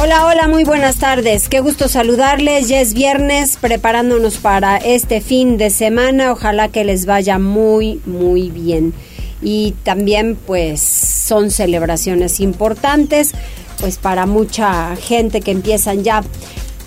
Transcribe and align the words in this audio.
Hola, 0.00 0.26
hola, 0.26 0.46
muy 0.46 0.62
buenas 0.62 0.98
tardes. 0.98 1.48
Qué 1.48 1.58
gusto 1.58 1.88
saludarles. 1.88 2.68
Ya 2.68 2.80
es 2.80 2.94
viernes, 2.94 3.58
preparándonos 3.60 4.36
para 4.36 4.76
este 4.76 5.20
fin 5.20 5.58
de 5.58 5.70
semana. 5.70 6.30
Ojalá 6.30 6.68
que 6.68 6.84
les 6.84 7.04
vaya 7.04 7.40
muy, 7.40 8.00
muy 8.06 8.48
bien. 8.48 8.94
Y 9.42 9.72
también, 9.82 10.36
pues, 10.36 10.80
son 10.80 11.50
celebraciones 11.50 12.38
importantes, 12.38 13.32
pues, 13.80 13.98
para 13.98 14.26
mucha 14.26 14.94
gente 14.94 15.40
que 15.40 15.50
empiezan 15.50 16.04
ya 16.04 16.22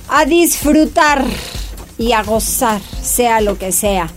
a 0.07 0.23
disfrutar 0.23 1.25
y 1.97 2.13
a 2.13 2.23
gozar, 2.23 2.79
sea 3.01 3.41
lo 3.41 3.57
que 3.57 3.73
sea. 3.73 4.09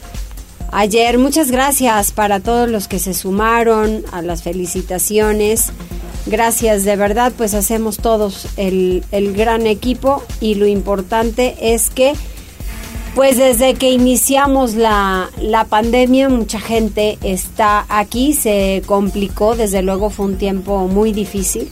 Ayer, 0.71 1.19
muchas 1.19 1.51
gracias 1.51 2.13
para 2.13 2.39
todos 2.39 2.69
los 2.69 2.87
que 2.87 3.01
se 3.01 3.13
sumaron 3.13 4.05
a 4.13 4.23
las 4.23 4.45
felicitaciones. 4.45 5.73
Gracias, 6.27 6.85
de 6.85 6.97
verdad, 6.97 7.33
pues 7.37 7.53
hacemos 7.53 7.99
todos 7.99 8.49
el, 8.57 9.05
el 9.13 9.35
gran 9.35 9.67
equipo 9.67 10.23
y 10.41 10.55
lo 10.55 10.67
importante 10.67 11.55
es 11.61 11.91
que 11.91 12.15
pues 13.15 13.37
desde 13.37 13.75
que 13.75 13.91
iniciamos 13.91 14.75
la, 14.75 15.31
la, 15.39 15.67
pandemia 15.67 16.29
mucha 16.29 16.59
gente 16.59 17.17
está 17.23 17.87
aquí, 17.89 18.33
se 18.33 18.83
complicó, 18.87 19.55
desde 19.55 19.83
luego 19.83 20.11
fue 20.11 20.27
un 20.27 20.37
tiempo 20.37 20.89
muy 20.89 21.13
difícil, 21.13 21.71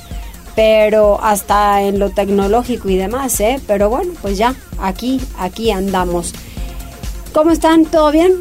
pero 0.55 1.21
hasta 1.21 1.83
en 1.83 1.99
lo 1.99 2.11
tecnológico 2.11 2.89
y 2.91 2.97
demás, 2.97 3.41
¿eh? 3.41 3.59
Pero 3.67 3.91
bueno, 3.91 4.13
pues 4.23 4.39
ya, 4.39 4.55
aquí, 4.79 5.21
aquí 5.37 5.73
andamos. 5.73 6.33
¿Cómo 7.33 7.51
están? 7.51 7.87
¿Todo 7.87 8.13
bien? 8.13 8.35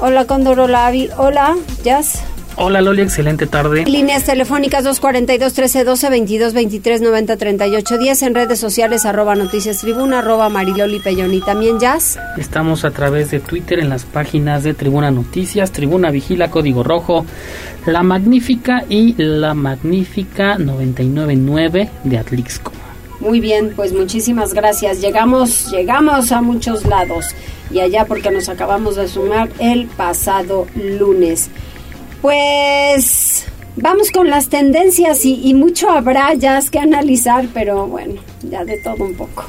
Hola 0.00 0.26
Condor, 0.26 0.60
hola 0.60 0.92
hola 1.16 1.56
Jazz. 1.82 2.22
Hola 2.60 2.80
Loli, 2.80 3.02
excelente 3.02 3.46
tarde. 3.46 3.84
Líneas 3.84 4.24
telefónicas 4.24 4.82
242 4.82 5.52
1312 5.52 6.10
22 6.10 6.54
23 6.54 7.00
90 7.02 7.36
38 7.36 7.98
10 7.98 8.22
en 8.22 8.34
redes 8.34 8.58
sociales 8.58 9.06
arroba 9.06 9.36
noticias 9.36 9.78
tribuna 9.78 10.18
arroba 10.18 10.48
mariloli 10.48 10.98
pellón 10.98 11.32
y 11.34 11.40
también 11.40 11.78
jazz. 11.78 12.18
Estamos 12.36 12.84
a 12.84 12.90
través 12.90 13.30
de 13.30 13.38
Twitter 13.38 13.78
en 13.78 13.88
las 13.88 14.04
páginas 14.04 14.64
de 14.64 14.74
Tribuna 14.74 15.12
Noticias, 15.12 15.70
Tribuna 15.70 16.10
Vigila, 16.10 16.50
Código 16.50 16.82
Rojo, 16.82 17.24
La 17.86 18.02
Magnífica 18.02 18.84
y 18.88 19.14
La 19.16 19.54
Magnífica 19.54 20.58
999 20.58 21.90
de 22.02 22.18
Atlixco. 22.18 22.72
Muy 23.20 23.38
bien, 23.38 23.72
pues 23.76 23.92
muchísimas 23.92 24.52
gracias. 24.52 25.00
Llegamos, 25.00 25.70
llegamos 25.70 26.32
a 26.32 26.42
muchos 26.42 26.84
lados 26.86 27.26
y 27.70 27.78
allá 27.78 28.04
porque 28.04 28.32
nos 28.32 28.48
acabamos 28.48 28.96
de 28.96 29.06
sumar 29.06 29.48
el 29.60 29.86
pasado 29.86 30.66
lunes. 30.74 31.50
Pues 32.22 33.46
vamos 33.76 34.10
con 34.10 34.28
las 34.28 34.48
tendencias 34.48 35.24
y, 35.24 35.54
mucho 35.54 35.90
habrá 35.90 36.34
ya 36.34 36.60
que 36.70 36.78
analizar, 36.78 37.46
pero 37.54 37.86
bueno, 37.86 38.20
ya 38.42 38.64
de 38.64 38.78
todo 38.78 39.04
un 39.04 39.14
poco. 39.14 39.44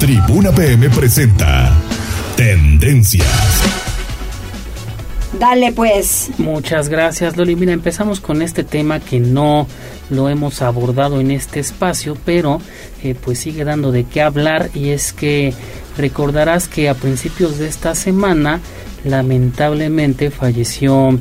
Tribuna 0.00 0.50
PM 0.52 0.88
presenta 0.90 1.72
Tendencias. 2.36 3.62
Dale 5.38 5.72
pues. 5.72 6.30
Muchas 6.38 6.88
gracias 6.88 7.36
Loli. 7.36 7.56
Mira, 7.56 7.72
empezamos 7.72 8.20
con 8.20 8.42
este 8.42 8.64
tema 8.64 9.00
que 9.00 9.18
no 9.18 9.66
lo 10.10 10.28
hemos 10.28 10.62
abordado 10.62 11.20
en 11.20 11.30
este 11.30 11.60
espacio, 11.60 12.16
pero 12.24 12.60
eh, 13.02 13.14
pues 13.14 13.38
sigue 13.38 13.64
dando 13.64 13.92
de 13.92 14.04
qué 14.04 14.22
hablar 14.22 14.70
y 14.74 14.90
es 14.90 15.12
que 15.12 15.54
recordarás 15.96 16.68
que 16.68 16.88
a 16.88 16.94
principios 16.94 17.58
de 17.58 17.66
esta 17.66 17.94
semana 17.94 18.60
lamentablemente 19.04 20.30
falleció 20.30 21.18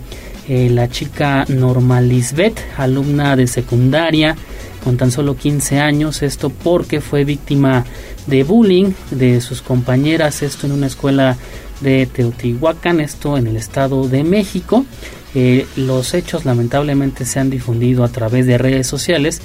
eh, 0.47 0.69
la 0.69 0.89
chica 0.89 1.45
Norma 1.47 2.01
Lisbeth, 2.01 2.59
alumna 2.77 3.35
de 3.35 3.47
secundaria 3.47 4.35
con 4.83 4.97
tan 4.97 5.11
solo 5.11 5.35
15 5.35 5.79
años, 5.79 6.21
esto 6.23 6.49
porque 6.49 7.01
fue 7.01 7.23
víctima 7.23 7.85
de 8.27 8.43
bullying 8.43 8.91
de 9.11 9.39
sus 9.41 9.61
compañeras, 9.61 10.41
esto 10.41 10.65
en 10.65 10.73
una 10.73 10.87
escuela 10.87 11.37
de 11.81 12.05
Teotihuacán, 12.05 12.99
esto 12.99 13.37
en 13.37 13.47
el 13.47 13.57
Estado 13.57 14.07
de 14.07 14.23
México. 14.23 14.85
Eh, 15.33 15.65
los 15.77 16.13
hechos 16.13 16.43
lamentablemente 16.43 17.25
se 17.25 17.39
han 17.39 17.49
difundido 17.49 18.03
a 18.03 18.09
través 18.09 18.45
de 18.45 18.57
redes 18.57 18.87
sociales 18.87 19.41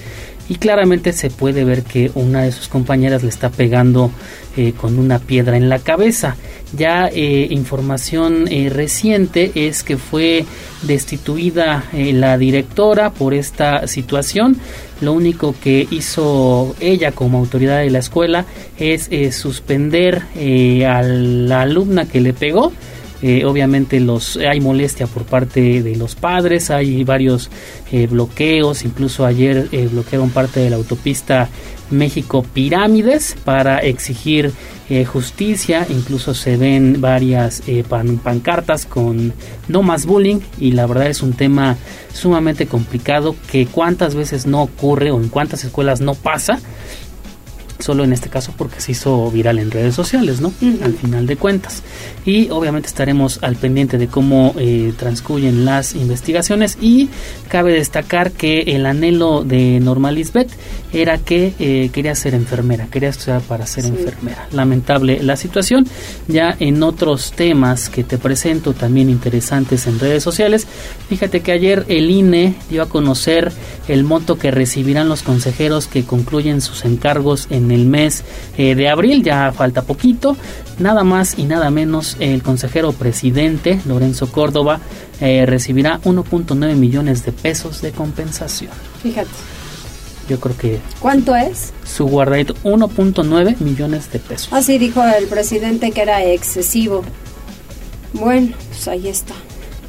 y 0.48 0.56
claramente 0.56 1.12
se 1.12 1.30
puede 1.30 1.64
ver 1.64 1.82
que 1.82 2.10
una 2.14 2.42
de 2.42 2.52
sus 2.52 2.68
compañeras 2.68 3.22
le 3.22 3.28
está 3.28 3.50
pegando 3.50 4.10
eh, 4.56 4.72
con 4.76 4.98
una 4.98 5.18
piedra 5.18 5.56
en 5.56 5.68
la 5.68 5.78
cabeza. 5.78 6.36
Ya 6.76 7.08
eh, 7.08 7.48
información 7.50 8.48
eh, 8.48 8.70
reciente 8.70 9.52
es 9.54 9.82
que 9.82 9.96
fue 9.96 10.44
destituida 10.82 11.84
la 11.92 12.38
directora 12.38 13.10
por 13.10 13.34
esta 13.34 13.86
situación. 13.86 14.56
Lo 15.00 15.12
único 15.12 15.54
que 15.60 15.86
hizo 15.90 16.74
ella 16.80 17.12
como 17.12 17.38
autoridad 17.38 17.80
de 17.80 17.90
la 17.90 17.98
escuela 17.98 18.46
es 18.78 19.10
suspender 19.34 20.22
a 20.86 21.02
la 21.02 21.62
alumna 21.62 22.06
que 22.06 22.20
le 22.20 22.32
pegó 22.32 22.72
eh, 23.22 23.44
obviamente 23.44 23.98
los 23.98 24.36
hay 24.36 24.60
molestia 24.60 25.06
por 25.06 25.24
parte 25.24 25.82
de 25.82 25.96
los 25.96 26.14
padres, 26.14 26.70
hay 26.70 27.02
varios 27.04 27.50
eh, 27.90 28.06
bloqueos, 28.06 28.84
incluso 28.84 29.24
ayer 29.24 29.68
eh, 29.72 29.88
bloquearon 29.90 30.30
parte 30.30 30.60
de 30.60 30.70
la 30.70 30.76
autopista 30.76 31.48
México 31.90 32.44
Pirámides 32.52 33.36
para 33.44 33.78
exigir 33.78 34.52
justicia, 35.06 35.84
incluso 35.88 36.32
se 36.32 36.56
ven 36.56 37.00
varias 37.00 37.62
pancartas 38.22 38.86
con 38.86 39.32
no 39.66 39.82
más 39.82 40.06
bullying 40.06 40.38
y 40.58 40.72
la 40.72 40.86
verdad 40.86 41.08
es 41.08 41.22
un 41.22 41.32
tema 41.32 41.76
sumamente 42.12 42.66
complicado 42.66 43.34
que 43.50 43.66
cuántas 43.66 44.14
veces 44.14 44.46
no 44.46 44.62
ocurre 44.62 45.10
o 45.10 45.20
en 45.20 45.28
cuántas 45.28 45.64
escuelas 45.64 46.00
no 46.00 46.14
pasa 46.14 46.60
solo 47.78 48.04
en 48.04 48.12
este 48.12 48.28
caso 48.28 48.52
porque 48.56 48.80
se 48.80 48.92
hizo 48.92 49.30
viral 49.30 49.58
en 49.58 49.70
redes 49.70 49.94
sociales, 49.94 50.40
¿no? 50.40 50.52
Al 50.82 50.94
final 50.94 51.26
de 51.26 51.36
cuentas. 51.36 51.82
Y 52.24 52.50
obviamente 52.50 52.88
estaremos 52.88 53.38
al 53.42 53.56
pendiente 53.56 53.98
de 53.98 54.08
cómo 54.08 54.54
eh, 54.58 54.92
transcurren 54.96 55.64
las 55.64 55.94
investigaciones 55.94 56.78
y 56.80 57.08
cabe 57.48 57.72
destacar 57.72 58.32
que 58.32 58.62
el 58.62 58.86
anhelo 58.86 59.44
de 59.44 59.80
Norma 59.80 60.10
Lisbeth 60.10 60.50
era 60.92 61.18
que 61.18 61.54
eh, 61.58 61.90
quería 61.92 62.14
ser 62.14 62.34
enfermera, 62.34 62.86
quería 62.90 63.10
estudiar 63.10 63.42
para 63.42 63.66
ser 63.66 63.86
enfermera. 63.86 64.48
Lamentable 64.52 65.22
la 65.22 65.36
situación. 65.36 65.86
Ya 66.28 66.56
en 66.58 66.82
otros 66.82 67.32
temas 67.32 67.88
que 67.88 68.04
te 68.04 68.18
presento 68.18 68.72
también 68.72 69.10
interesantes 69.10 69.86
en 69.86 69.98
redes 69.98 70.22
sociales, 70.22 70.66
fíjate 71.08 71.40
que 71.40 71.52
ayer 71.52 71.84
el 71.88 72.10
INE 72.10 72.54
dio 72.70 72.82
a 72.82 72.88
conocer 72.88 73.52
el 73.88 74.04
monto 74.04 74.38
que 74.38 74.50
recibirán 74.50 75.08
los 75.08 75.22
consejeros 75.22 75.86
que 75.86 76.04
concluyen 76.04 76.60
sus 76.60 76.84
encargos 76.84 77.46
en 77.50 77.65
el 77.70 77.86
mes 77.86 78.24
eh, 78.56 78.74
de 78.74 78.88
abril, 78.88 79.22
ya 79.22 79.52
falta 79.52 79.82
poquito, 79.82 80.36
nada 80.78 81.04
más 81.04 81.38
y 81.38 81.44
nada 81.44 81.70
menos 81.70 82.16
el 82.20 82.42
consejero 82.42 82.92
presidente 82.92 83.80
Lorenzo 83.86 84.30
Córdoba 84.30 84.80
eh, 85.20 85.46
recibirá 85.46 86.00
1.9 86.02 86.74
millones 86.74 87.24
de 87.24 87.32
pesos 87.32 87.82
de 87.82 87.92
compensación. 87.92 88.72
Fíjate. 89.02 89.30
Yo 90.28 90.40
creo 90.40 90.56
que... 90.56 90.80
¿Cuánto 90.98 91.36
es? 91.36 91.72
Su 91.84 92.06
guardadito, 92.06 92.54
1.9 92.64 93.60
millones 93.60 94.10
de 94.10 94.18
pesos. 94.18 94.52
Así 94.52 94.76
dijo 94.76 95.04
el 95.04 95.26
presidente 95.26 95.92
que 95.92 96.02
era 96.02 96.24
excesivo. 96.24 97.04
Bueno, 98.12 98.56
pues 98.70 98.88
ahí 98.88 99.06
está 99.06 99.34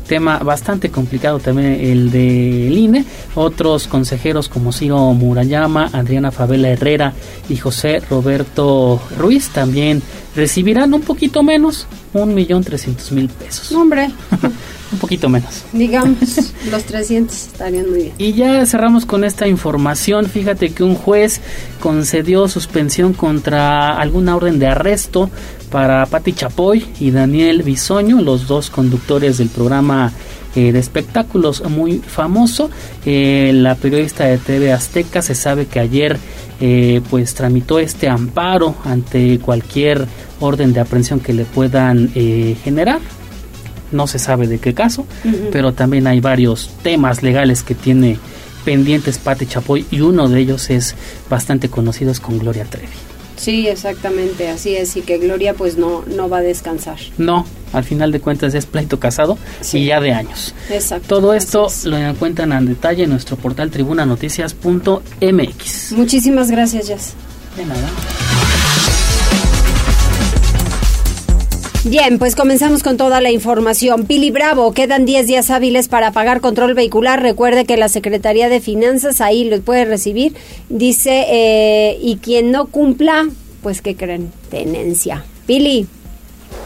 tema 0.08 0.40
bastante 0.40 0.90
complicado 0.90 1.40
también 1.40 1.74
el 1.74 2.12
del 2.12 2.78
INE. 2.78 3.06
Otros 3.36 3.88
consejeros 3.88 4.50
como 4.50 4.72
Ciro 4.72 5.14
Murayama, 5.14 5.90
Adriana 5.94 6.32
Favela 6.32 6.70
Herrera 6.70 7.14
y 7.50 7.58
José 7.58 8.02
Roberto 8.10 9.02
Ruiz 9.18 9.50
también 9.50 10.02
recibirán 10.36 10.94
un 10.94 11.02
poquito 11.02 11.44
menos, 11.44 11.88
un 12.14 12.34
millón 12.34 12.64
trescientos 12.64 13.12
mil 13.12 13.30
pesos. 13.30 13.72
Hombre. 13.72 14.10
un 14.92 15.00
poquito 15.00 15.30
menos. 15.30 15.64
Digamos, 15.74 16.18
los 16.72 16.84
300 16.84 17.36
estarían 17.36 17.90
muy 17.90 18.04
bien. 18.04 18.14
Y 18.18 18.34
ya 18.34 18.66
cerramos 18.66 19.06
con 19.06 19.24
esta 19.24 19.48
información. 19.48 20.28
Fíjate 20.28 20.72
que 20.72 20.84
un 20.84 20.96
juez 20.96 21.42
concedió 21.80 22.48
suspensión 22.48 23.14
contra 23.14 23.98
alguna 23.98 24.36
orden 24.36 24.60
de 24.60 24.68
arresto 24.68 25.30
para 25.72 26.06
Patti 26.06 26.34
Chapoy 26.34 26.86
y 27.00 27.12
Daniel 27.12 27.64
Bisoño, 27.64 28.22
los 28.22 28.48
dos 28.48 28.70
conductores 28.70 29.38
del 29.38 29.50
programa 29.50 30.12
de 30.56 30.80
espectáculos 30.80 31.64
muy 31.70 32.00
famoso. 32.00 32.72
la 33.06 33.76
periodista 33.76 34.26
de 34.26 34.40
TV 34.40 34.74
Azteca 34.74 35.22
se 35.22 35.36
sabe 35.36 35.68
que 35.68 35.80
ayer 35.80 36.18
pues 37.10 37.36
tramitó 37.36 37.78
este 37.78 38.10
amparo 38.10 38.76
ante 38.84 39.38
cualquier 39.40 40.08
orden 40.40 40.74
de 40.74 40.80
aprehensión 40.80 41.20
que 41.20 41.34
le 41.34 41.46
puedan 41.46 42.10
generar 42.64 43.02
no 43.92 44.08
se 44.08 44.20
sabe 44.20 44.48
de 44.48 44.60
qué 44.60 44.74
caso, 44.74 45.06
pero 45.52 45.74
también 45.74 46.08
hay 46.08 46.20
varios 46.20 46.70
temas 46.84 47.24
legales 47.24 47.64
que 47.64 47.76
tiene 47.76 48.18
pendientes 48.66 49.18
Pati 49.18 49.46
Chapoy 49.46 49.86
y 49.92 50.02
uno 50.02 50.28
de 50.28 50.40
ellos 50.42 50.70
es 50.70 50.96
bastante 51.30 51.70
conocido 51.70 52.12
es 52.12 52.20
con 52.20 52.38
Gloria 52.38 52.66
Trevi. 52.66 52.88
Sí, 53.38 53.68
exactamente, 53.68 54.50
así 54.50 54.76
es, 54.76 54.98
y 54.98 55.02
que 55.02 55.20
Gloria 55.20 55.54
pues 55.54 55.78
no, 55.78 56.04
no 56.06 56.28
va 56.28 56.40
a 56.40 56.42
descansar. 56.42 56.98
No, 57.18 57.46
al 57.72 57.84
final 57.84 58.12
de 58.12 58.20
cuentas 58.20 58.54
es 58.54 58.66
pleito 58.66 59.00
casado 59.00 59.38
y 59.72 59.86
ya 59.86 60.02
de 60.02 60.12
años. 60.12 60.54
Exacto. 60.70 61.08
Todo 61.08 61.34
esto 61.34 61.68
lo 61.86 61.98
encuentran 61.98 62.52
en 62.52 62.66
detalle 62.66 63.04
en 63.04 63.12
nuestro 63.12 63.38
portal 63.38 63.72
tribunanoticias.mx. 63.72 65.92
Muchísimas 65.94 66.52
gracias, 66.52 66.88
Jess. 66.88 67.14
De 67.56 67.66
nada. 67.66 67.88
Bien, 71.86 72.20
pues 72.20 72.36
comenzamos 72.36 72.84
con 72.84 72.98
toda 72.98 73.22
la 73.22 73.32
información. 73.32 74.06
Pili 74.08 74.30
Bravo, 74.32 74.74
quedan 74.74 75.06
10 75.06 75.28
días 75.28 75.50
hábiles 75.50 75.88
para 75.88 76.12
pagar 76.12 76.42
control 76.42 76.74
vehicular. 76.74 77.22
Recuerde 77.22 77.66
que 77.66 77.78
la 77.78 77.88
Secretaría 77.88 78.50
de 78.50 78.60
Finanzas 78.60 79.22
ahí 79.22 79.50
lo 79.50 79.62
puede 79.62 79.86
recibir. 79.86 80.34
Dice, 80.70 81.26
eh, 81.30 81.98
y 82.02 82.18
quien 82.18 82.52
no 82.52 82.66
cumpla, 82.66 83.28
pues 83.62 83.82
¿qué 83.82 83.96
creen? 83.96 84.32
Tenencia. 84.50 85.24
Pili. 85.46 85.88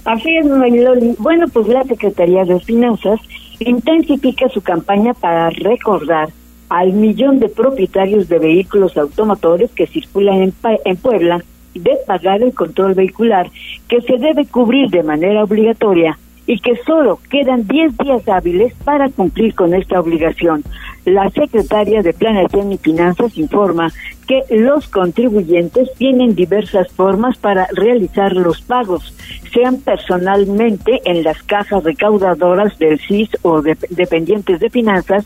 Así 0.05 0.35
es, 0.37 0.45
Mariloli. 0.45 1.15
Bueno, 1.19 1.47
pues 1.49 1.67
la 1.67 1.83
Secretaría 1.83 2.45
de 2.45 2.59
Finanzas 2.61 3.19
intensifica 3.59 4.49
su 4.49 4.61
campaña 4.61 5.13
para 5.13 5.49
recordar 5.51 6.29
al 6.69 6.93
millón 6.93 7.39
de 7.39 7.49
propietarios 7.49 8.27
de 8.27 8.39
vehículos 8.39 8.97
automotores 8.97 9.69
que 9.71 9.85
circulan 9.87 10.41
en, 10.41 10.53
en 10.85 10.97
Puebla 10.97 11.43
de 11.73 11.97
pagar 12.05 12.41
el 12.41 12.53
control 12.53 12.93
vehicular 12.93 13.49
que 13.87 14.01
se 14.01 14.17
debe 14.17 14.45
cubrir 14.45 14.89
de 14.89 15.03
manera 15.03 15.43
obligatoria 15.43 16.17
y 16.47 16.59
que 16.59 16.75
solo 16.85 17.19
quedan 17.29 17.67
10 17.67 17.97
días 17.97 18.27
hábiles 18.27 18.73
para 18.83 19.09
cumplir 19.09 19.53
con 19.53 19.73
esta 19.73 19.99
obligación. 19.99 20.63
La 21.05 21.29
secretaria 21.29 22.01
de 22.01 22.13
Planeación 22.13 22.71
y 22.71 22.77
Finanzas 22.77 23.37
informa 23.37 23.91
que 24.27 24.43
los 24.49 24.87
contribuyentes 24.87 25.93
tienen 25.95 26.35
diversas 26.35 26.91
formas 26.91 27.37
para 27.37 27.67
realizar 27.73 28.33
los 28.33 28.61
pagos, 28.61 29.15
sean 29.53 29.77
personalmente 29.77 31.01
en 31.05 31.23
las 31.23 31.41
cajas 31.43 31.83
recaudadoras 31.83 32.77
del 32.77 32.99
CIS 32.99 33.29
o 33.41 33.61
de, 33.61 33.77
dependientes 33.89 34.59
de 34.59 34.69
finanzas, 34.69 35.25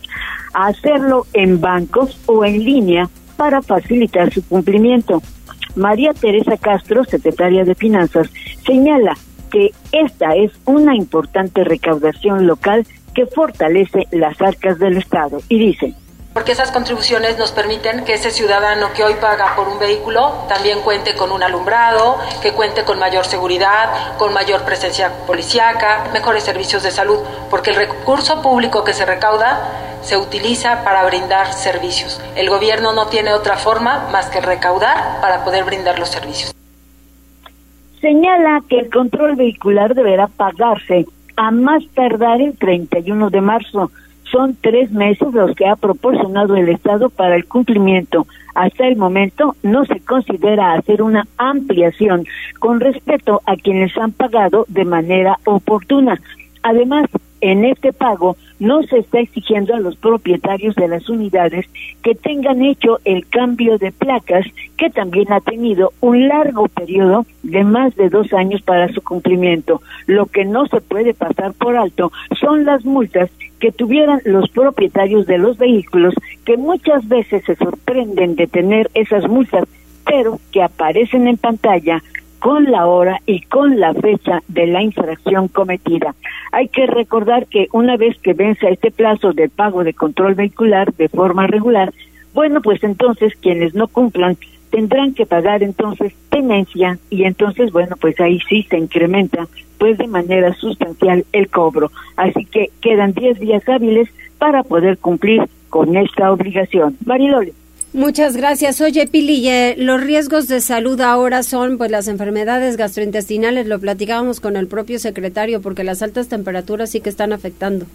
hacerlo 0.53 1.25
en 1.33 1.59
bancos 1.59 2.19
o 2.25 2.45
en 2.45 2.63
línea 2.63 3.09
para 3.36 3.62
facilitar 3.62 4.31
su 4.33 4.48
cumplimiento. 4.48 5.21
María 5.75 6.13
Teresa 6.13 6.57
Castro, 6.57 7.04
secretaria 7.04 7.63
de 7.63 7.75
Finanzas, 7.75 8.30
señala 8.66 9.16
que 9.51 9.72
esta 9.92 10.36
es 10.36 10.51
una 10.66 10.95
importante 10.95 11.63
recaudación 11.63 12.48
local 12.48 12.86
que 13.13 13.25
fortalece 13.25 14.07
las 14.12 14.42
arcas 14.42 14.80
del 14.80 14.98
Estado 14.98 15.39
y 15.50 15.60
dice, 15.60 15.94
porque 16.36 16.52
esas 16.52 16.70
contribuciones 16.70 17.38
nos 17.38 17.54
permiten 17.54 18.04
que 18.04 18.16
ese 18.16 18.30
ciudadano 18.30 18.92
que 18.92 19.06
hoy 19.06 19.14
paga 19.22 19.56
por 19.56 19.70
un 19.70 19.80
vehículo 19.80 20.44
también 20.50 20.82
cuente 20.82 21.16
con 21.16 21.32
un 21.32 21.42
alumbrado, 21.42 22.18
que 22.42 22.52
cuente 22.52 22.84
con 22.84 23.00
mayor 23.00 23.26
seguridad, 23.26 24.18
con 24.18 24.34
mayor 24.34 24.66
presencia 24.66 25.14
policíaca, 25.26 26.10
mejores 26.12 26.44
servicios 26.44 26.84
de 26.84 26.92
salud, 26.92 27.20
porque 27.50 27.70
el 27.70 27.78
recurso 27.78 28.42
público 28.42 28.84
que 28.84 28.92
se 28.92 29.06
recauda 29.06 30.02
se 30.02 30.18
utiliza 30.18 30.84
para 30.84 31.06
brindar 31.06 31.54
servicios. 31.54 32.22
El 32.36 32.50
gobierno 32.50 32.92
no 32.92 33.08
tiene 33.08 33.34
otra 33.34 33.56
forma 33.56 34.10
más 34.12 34.26
que 34.30 34.42
recaudar 34.42 35.22
para 35.22 35.46
poder 35.46 35.64
brindar 35.64 36.00
los 36.00 36.10
servicios. 36.10 36.54
Señala 38.02 38.62
que 38.68 38.80
el 38.80 38.90
control 38.90 39.38
vehicular 39.38 39.96
deberá 39.96 40.28
pagarse 40.28 41.06
a 41.38 41.52
más 41.52 41.82
tardar 41.94 42.42
el 42.42 42.58
31 42.58 43.30
de 43.30 43.40
marzo 43.40 43.90
son 44.36 44.58
tres 44.60 44.92
meses 44.92 45.34
los 45.34 45.56
que 45.56 45.66
ha 45.66 45.78
proporcionado 45.78 46.58
el 46.58 46.68
Estado 46.68 47.10
para 47.10 47.38
el 47.38 47.46
cumplimiento. 47.46 48.28
Hasta 48.54 48.86
el 48.86 48.98
momento 48.98 49.56
no 49.64 49.86
se 49.86 50.02
considera 50.02 50.74
hacer 50.74 51.02
una 51.02 51.26
ampliación 51.38 52.26
con 52.60 52.82
respecto 52.82 53.42
a 53.46 53.56
quienes 53.56 53.98
han 53.98 54.12
pagado 54.12 54.66
de 54.68 54.84
manera 54.84 55.40
oportuna. 55.46 56.20
Además, 56.64 57.06
en 57.51 57.63
este 57.63 57.94
pago 57.94 58.38
no 58.59 58.81
se 58.83 58.97
está 58.97 59.19
exigiendo 59.19 59.75
a 59.75 59.80
los 59.80 59.95
propietarios 59.97 60.75
de 60.75 60.88
las 60.88 61.07
unidades 61.09 61.68
que 62.01 62.15
tengan 62.15 62.63
hecho 62.63 63.00
el 63.06 63.27
cambio 63.27 63.77
de 63.77 63.92
placas, 63.92 64.45
que 64.77 64.89
también 64.89 65.31
ha 65.31 65.42
tenido 65.42 65.94
un 66.01 66.27
largo 66.27 66.68
periodo 66.68 67.25
de 67.44 67.63
más 67.63 67.95
de 67.95 68.09
dos 68.09 68.33
años 68.33 68.62
para 68.63 68.92
su 68.92 69.01
cumplimiento. 69.03 69.81
Lo 70.07 70.25
que 70.25 70.44
no 70.44 70.65
se 70.65 70.81
puede 70.81 71.13
pasar 71.13 71.53
por 71.53 71.77
alto 71.77 72.12
son 72.39 72.65
las 72.65 72.83
multas 72.83 73.30
que 73.59 73.71
tuvieran 73.71 74.21
los 74.25 74.50
propietarios 74.50 75.27
de 75.27 75.38
los 75.38 75.57
vehículos, 75.57 76.15
que 76.45 76.57
muchas 76.57 77.07
veces 77.07 77.44
se 77.45 77.56
sorprenden 77.56 78.36
de 78.36 78.48
tener 78.48 78.89
esas 78.95 79.27
multas, 79.27 79.65
pero 80.03 80.39
que 80.51 80.63
aparecen 80.63 81.27
en 81.27 81.38
pantalla 81.38 82.01
con 82.45 82.65
la 82.65 82.86
hora 82.86 83.21
y 83.25 83.42
con 83.42 83.80
la 83.80 83.95
fecha 83.95 84.44
de 84.47 84.68
la 84.68 84.83
infracción 84.83 85.47
cometida. 85.47 86.13
Hay 86.51 86.68
que 86.68 86.86
recordar 86.86 87.47
que 87.47 87.69
una 87.71 87.97
vez 87.97 88.19
que 88.19 88.33
vence 88.33 88.69
este 88.69 88.92
plazo 88.92 89.33
de 89.33 89.50
pago 89.50 89.83
de 89.83 89.95
control 89.95 90.36
vehicular 90.36 90.94
de 90.94 91.09
forma 91.09 91.47
regular, 91.47 91.92
bueno, 92.36 92.62
pues 92.62 92.83
entonces 92.83 93.33
quienes 93.42 93.74
no 93.74 93.88
cumplan 93.88 94.38
tendrán 94.69 95.15
que 95.15 95.25
pagar 95.25 95.63
entonces 95.63 96.13
tenencia 96.30 97.00
y 97.09 97.24
entonces, 97.24 97.71
bueno, 97.71 97.95
pues 98.00 98.19
ahí 98.19 98.39
sí 98.48 98.62
se 98.69 98.77
incrementa 98.77 99.48
pues 99.80 99.98
de 99.98 100.06
manera 100.06 100.53
sustancial 100.53 101.25
el 101.31 101.50
cobro. 101.50 101.91
Así 102.15 102.45
que 102.45 102.69
quedan 102.80 103.13
10 103.13 103.39
días 103.39 103.68
hábiles 103.68 104.07
para 104.38 104.62
poder 104.62 105.00
cumplir 105.00 105.50
con 105.69 105.98
esta 105.98 106.31
obligación. 106.31 106.95
Mariloli. 107.07 107.53
Muchas 107.95 108.36
gracias. 108.36 108.81
Oye, 108.81 109.07
Pili, 109.07 109.50
los 109.77 110.03
riesgos 110.03 110.50
de 110.50 110.59
salud 110.59 111.00
ahora 111.00 111.44
son 111.44 111.77
pues 111.77 111.89
las 111.89 112.09
enfermedades 112.09 112.75
gastrointestinales, 112.75 113.68
lo 113.68 113.80
platicábamos 113.80 114.42
con 114.42 114.57
el 114.57 114.68
propio 114.68 115.00
secretario, 115.00 115.62
porque 115.62 115.86
las 115.86 116.01
altas 116.01 116.27
temperaturas 116.27 116.89
sí 116.89 117.00
que 117.00 117.07
están 117.07 117.31
afectando. 117.31 117.86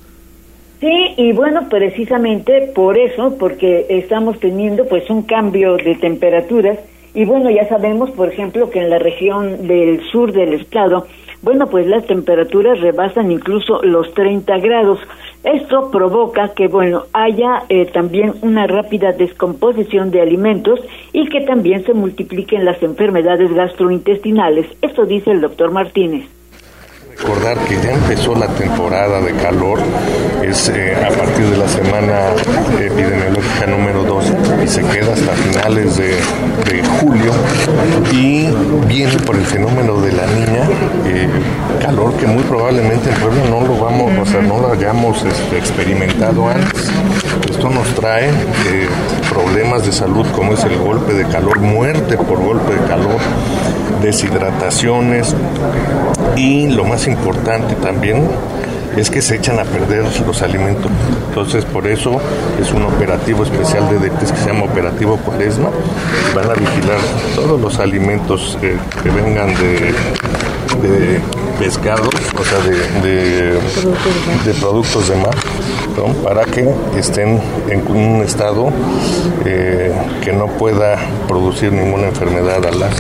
Sí, 0.80 0.90
y 1.18 1.32
bueno, 1.32 1.68
precisamente 1.68 2.72
por 2.74 2.96
eso, 2.96 3.36
porque 3.38 3.84
estamos 3.90 4.40
teniendo 4.40 4.88
pues 4.88 5.10
un 5.10 5.24
cambio 5.24 5.76
de 5.76 5.94
temperaturas, 5.96 6.78
y 7.12 7.26
bueno, 7.26 7.50
ya 7.50 7.68
sabemos, 7.68 8.10
por 8.12 8.32
ejemplo, 8.32 8.70
que 8.70 8.78
en 8.78 8.88
la 8.88 8.98
región 8.98 9.66
del 9.66 10.00
sur 10.10 10.32
del 10.32 10.54
estado, 10.54 11.06
bueno, 11.42 11.68
pues 11.68 11.86
las 11.86 12.06
temperaturas 12.06 12.80
rebasan 12.80 13.30
incluso 13.32 13.82
los 13.82 14.12
30 14.14 14.58
grados. 14.58 14.98
Esto 15.42 15.90
provoca 15.90 16.52
que, 16.54 16.68
bueno, 16.68 17.04
haya 17.12 17.62
eh, 17.68 17.86
también 17.86 18.34
una 18.42 18.66
rápida 18.66 19.12
descomposición 19.12 20.10
de 20.10 20.20
alimentos 20.20 20.80
y 21.12 21.28
que 21.28 21.40
también 21.42 21.84
se 21.84 21.94
multipliquen 21.94 22.64
las 22.64 22.82
enfermedades 22.82 23.52
gastrointestinales. 23.54 24.66
Esto 24.82 25.06
dice 25.06 25.30
el 25.30 25.40
doctor 25.40 25.70
Martínez 25.70 26.39
recordar 27.20 27.58
que 27.64 27.76
ya 27.82 27.92
empezó 27.92 28.34
la 28.34 28.46
temporada 28.48 29.20
de 29.20 29.32
calor, 29.34 29.78
es 30.42 30.68
eh, 30.70 30.96
a 30.96 31.10
partir 31.10 31.46
de 31.46 31.56
la 31.56 31.68
semana 31.68 32.30
epidemiológica 32.80 33.66
número 33.66 34.04
12 34.04 34.32
y 34.64 34.68
se 34.68 34.82
queda 34.82 35.12
hasta 35.12 35.32
finales 35.32 35.96
de, 35.96 36.18
julio 37.00 37.32
y 38.12 38.48
viene 38.86 39.16
por 39.24 39.36
el 39.36 39.44
fenómeno 39.44 40.00
de 40.00 40.12
la 40.12 40.26
niña, 40.26 40.68
eh, 41.06 41.28
calor 41.80 42.14
que 42.14 42.26
muy 42.26 42.42
probablemente 42.44 43.10
en 43.10 43.16
Puebla 43.16 43.42
no 43.48 43.66
lo 43.66 43.78
vamos, 43.78 44.12
o 44.20 44.30
sea, 44.30 44.42
no 44.42 44.58
lo 44.58 44.72
hayamos 44.72 45.22
este, 45.22 45.58
experimentado 45.58 46.48
antes. 46.48 46.90
Esto 47.50 47.70
nos 47.70 47.88
trae 47.94 48.28
eh, 48.28 48.88
problemas 49.30 49.84
de 49.86 49.92
salud 49.92 50.26
como 50.34 50.54
es 50.54 50.64
el 50.64 50.76
golpe 50.78 51.14
de 51.14 51.24
calor, 51.26 51.60
muerte 51.60 52.16
por 52.16 52.42
golpe 52.42 52.74
de 52.74 52.80
calor, 52.86 53.20
deshidrataciones 54.02 55.34
y 56.36 56.68
lo 56.68 56.84
más 56.84 57.06
importante 57.06 57.74
también 57.76 58.28
es 58.96 59.10
que 59.10 59.22
se 59.22 59.36
echan 59.36 59.58
a 59.58 59.64
perder 59.64 60.04
los 60.26 60.42
alimentos. 60.42 60.90
Entonces, 61.28 61.64
por 61.64 61.86
eso 61.86 62.20
es 62.60 62.72
un 62.72 62.82
operativo 62.82 63.44
especial 63.44 63.88
de 63.88 63.98
DETES 63.98 64.32
que 64.32 64.38
se 64.38 64.46
llama 64.48 64.64
Operativo 64.64 65.16
Cuaresma. 65.18 65.70
Van 66.34 66.50
a 66.50 66.54
vigilar 66.54 66.98
todos 67.34 67.60
los 67.60 67.78
alimentos 67.78 68.58
eh, 68.62 68.76
que 69.02 69.10
vengan 69.10 69.54
de, 69.54 69.94
de 70.82 71.20
pescados, 71.58 72.08
o 72.38 72.44
sea, 72.44 72.58
de, 72.60 73.52
de, 74.44 74.54
productos 74.60 75.08
de 75.08 75.16
mar, 75.16 75.34
para 76.24 76.44
que 76.44 76.68
estén 76.96 77.40
en 77.68 77.86
un 77.86 78.22
estado 78.22 78.70
eh, 79.44 79.92
que 80.22 80.32
no 80.32 80.46
pueda 80.46 80.96
producir 81.28 81.72
ninguna 81.72 82.08
enfermedad 82.08 82.64
a 82.64 82.72
las 82.72 82.94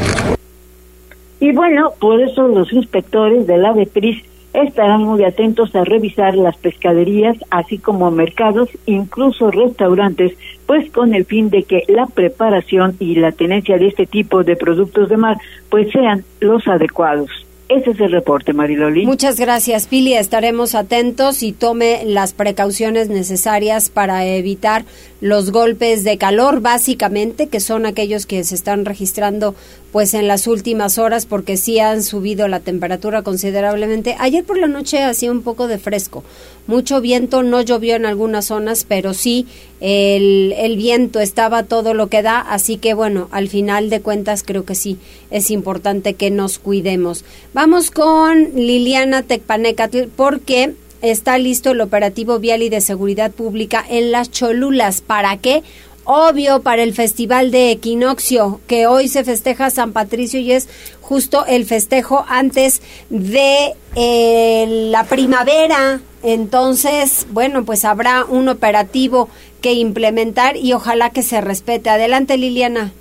y 1.40 1.52
bueno, 1.52 1.92
por 1.98 2.20
eso 2.20 2.46
los 2.48 2.72
inspectores 2.72 3.46
de 3.46 3.56
la 3.56 3.72
BEPRIS 3.72 4.22
estarán 4.52 5.04
muy 5.04 5.24
atentos 5.24 5.74
a 5.74 5.84
revisar 5.84 6.34
las 6.34 6.56
pescaderías, 6.56 7.36
así 7.50 7.78
como 7.78 8.10
mercados, 8.10 8.68
incluso 8.86 9.50
restaurantes, 9.50 10.32
pues 10.66 10.90
con 10.90 11.14
el 11.14 11.24
fin 11.24 11.50
de 11.50 11.62
que 11.62 11.84
la 11.88 12.06
preparación 12.06 12.96
y 12.98 13.14
la 13.16 13.32
tenencia 13.32 13.78
de 13.78 13.86
este 13.86 14.06
tipo 14.06 14.42
de 14.44 14.56
productos 14.56 15.08
de 15.08 15.16
mar 15.16 15.38
pues 15.68 15.90
sean 15.92 16.24
los 16.40 16.66
adecuados. 16.66 17.30
Ese 17.70 17.92
es 17.92 18.00
el 18.00 18.10
reporte, 18.10 18.52
Mariloli. 18.52 19.06
Muchas 19.06 19.38
gracias, 19.38 19.86
Pili. 19.86 20.14
Estaremos 20.14 20.74
atentos 20.74 21.44
y 21.44 21.52
tome 21.52 22.02
las 22.04 22.34
precauciones 22.34 23.08
necesarias 23.08 23.90
para 23.90 24.26
evitar 24.26 24.84
los 25.20 25.50
golpes 25.50 26.02
de 26.02 26.16
calor, 26.16 26.60
básicamente, 26.60 27.48
que 27.48 27.60
son 27.60 27.86
aquellos 27.86 28.26
que 28.26 28.42
se 28.44 28.54
están 28.54 28.84
registrando 28.84 29.54
pues 29.92 30.14
en 30.14 30.28
las 30.28 30.46
últimas 30.46 30.98
horas 30.98 31.26
porque 31.26 31.56
sí 31.56 31.78
han 31.80 32.02
subido 32.02 32.48
la 32.48 32.60
temperatura 32.60 33.22
considerablemente. 33.22 34.16
Ayer 34.18 34.44
por 34.44 34.58
la 34.58 34.66
noche 34.66 35.02
hacía 35.02 35.30
un 35.30 35.42
poco 35.42 35.66
de 35.66 35.78
fresco, 35.78 36.22
mucho 36.66 37.00
viento, 37.00 37.42
no 37.42 37.60
llovió 37.60 37.96
en 37.96 38.06
algunas 38.06 38.46
zonas, 38.46 38.86
pero 38.88 39.14
sí 39.14 39.46
el, 39.80 40.54
el 40.56 40.76
viento 40.76 41.20
estaba 41.20 41.64
todo 41.64 41.92
lo 41.92 42.06
que 42.06 42.22
da, 42.22 42.40
así 42.40 42.76
que 42.76 42.94
bueno, 42.94 43.28
al 43.32 43.48
final 43.48 43.90
de 43.90 44.00
cuentas 44.00 44.44
creo 44.44 44.64
que 44.64 44.74
sí 44.76 44.98
es 45.30 45.50
importante 45.50 46.14
que 46.14 46.30
nos 46.30 46.58
cuidemos. 46.58 47.24
Vamos 47.52 47.90
con 47.90 48.54
Liliana 48.54 49.22
Tecpanecatl 49.22 50.04
porque 50.14 50.74
está 51.02 51.38
listo 51.38 51.70
el 51.70 51.80
operativo 51.80 52.38
vial 52.38 52.62
y 52.62 52.68
de 52.68 52.80
seguridad 52.80 53.30
pública 53.30 53.84
en 53.88 54.12
las 54.12 54.30
Cholulas. 54.30 55.00
¿Para 55.00 55.36
qué? 55.36 55.62
Obvio 56.04 56.62
para 56.62 56.82
el 56.82 56.94
Festival 56.94 57.50
de 57.50 57.70
Equinoccio, 57.70 58.60
que 58.66 58.86
hoy 58.86 59.08
se 59.08 59.22
festeja 59.22 59.70
San 59.70 59.92
Patricio 59.92 60.40
y 60.40 60.52
es 60.52 60.68
justo 61.00 61.44
el 61.46 61.66
festejo 61.66 62.24
antes 62.28 62.82
de 63.10 63.74
eh, 63.94 64.66
la 64.90 65.04
primavera. 65.04 66.00
Entonces, 66.22 67.26
bueno, 67.30 67.64
pues 67.64 67.84
habrá 67.84 68.24
un 68.24 68.48
operativo 68.48 69.28
que 69.60 69.74
implementar 69.74 70.56
y 70.56 70.72
ojalá 70.72 71.10
que 71.10 71.22
se 71.22 71.40
respete. 71.40 71.90
Adelante, 71.90 72.36
Liliana. 72.36 72.92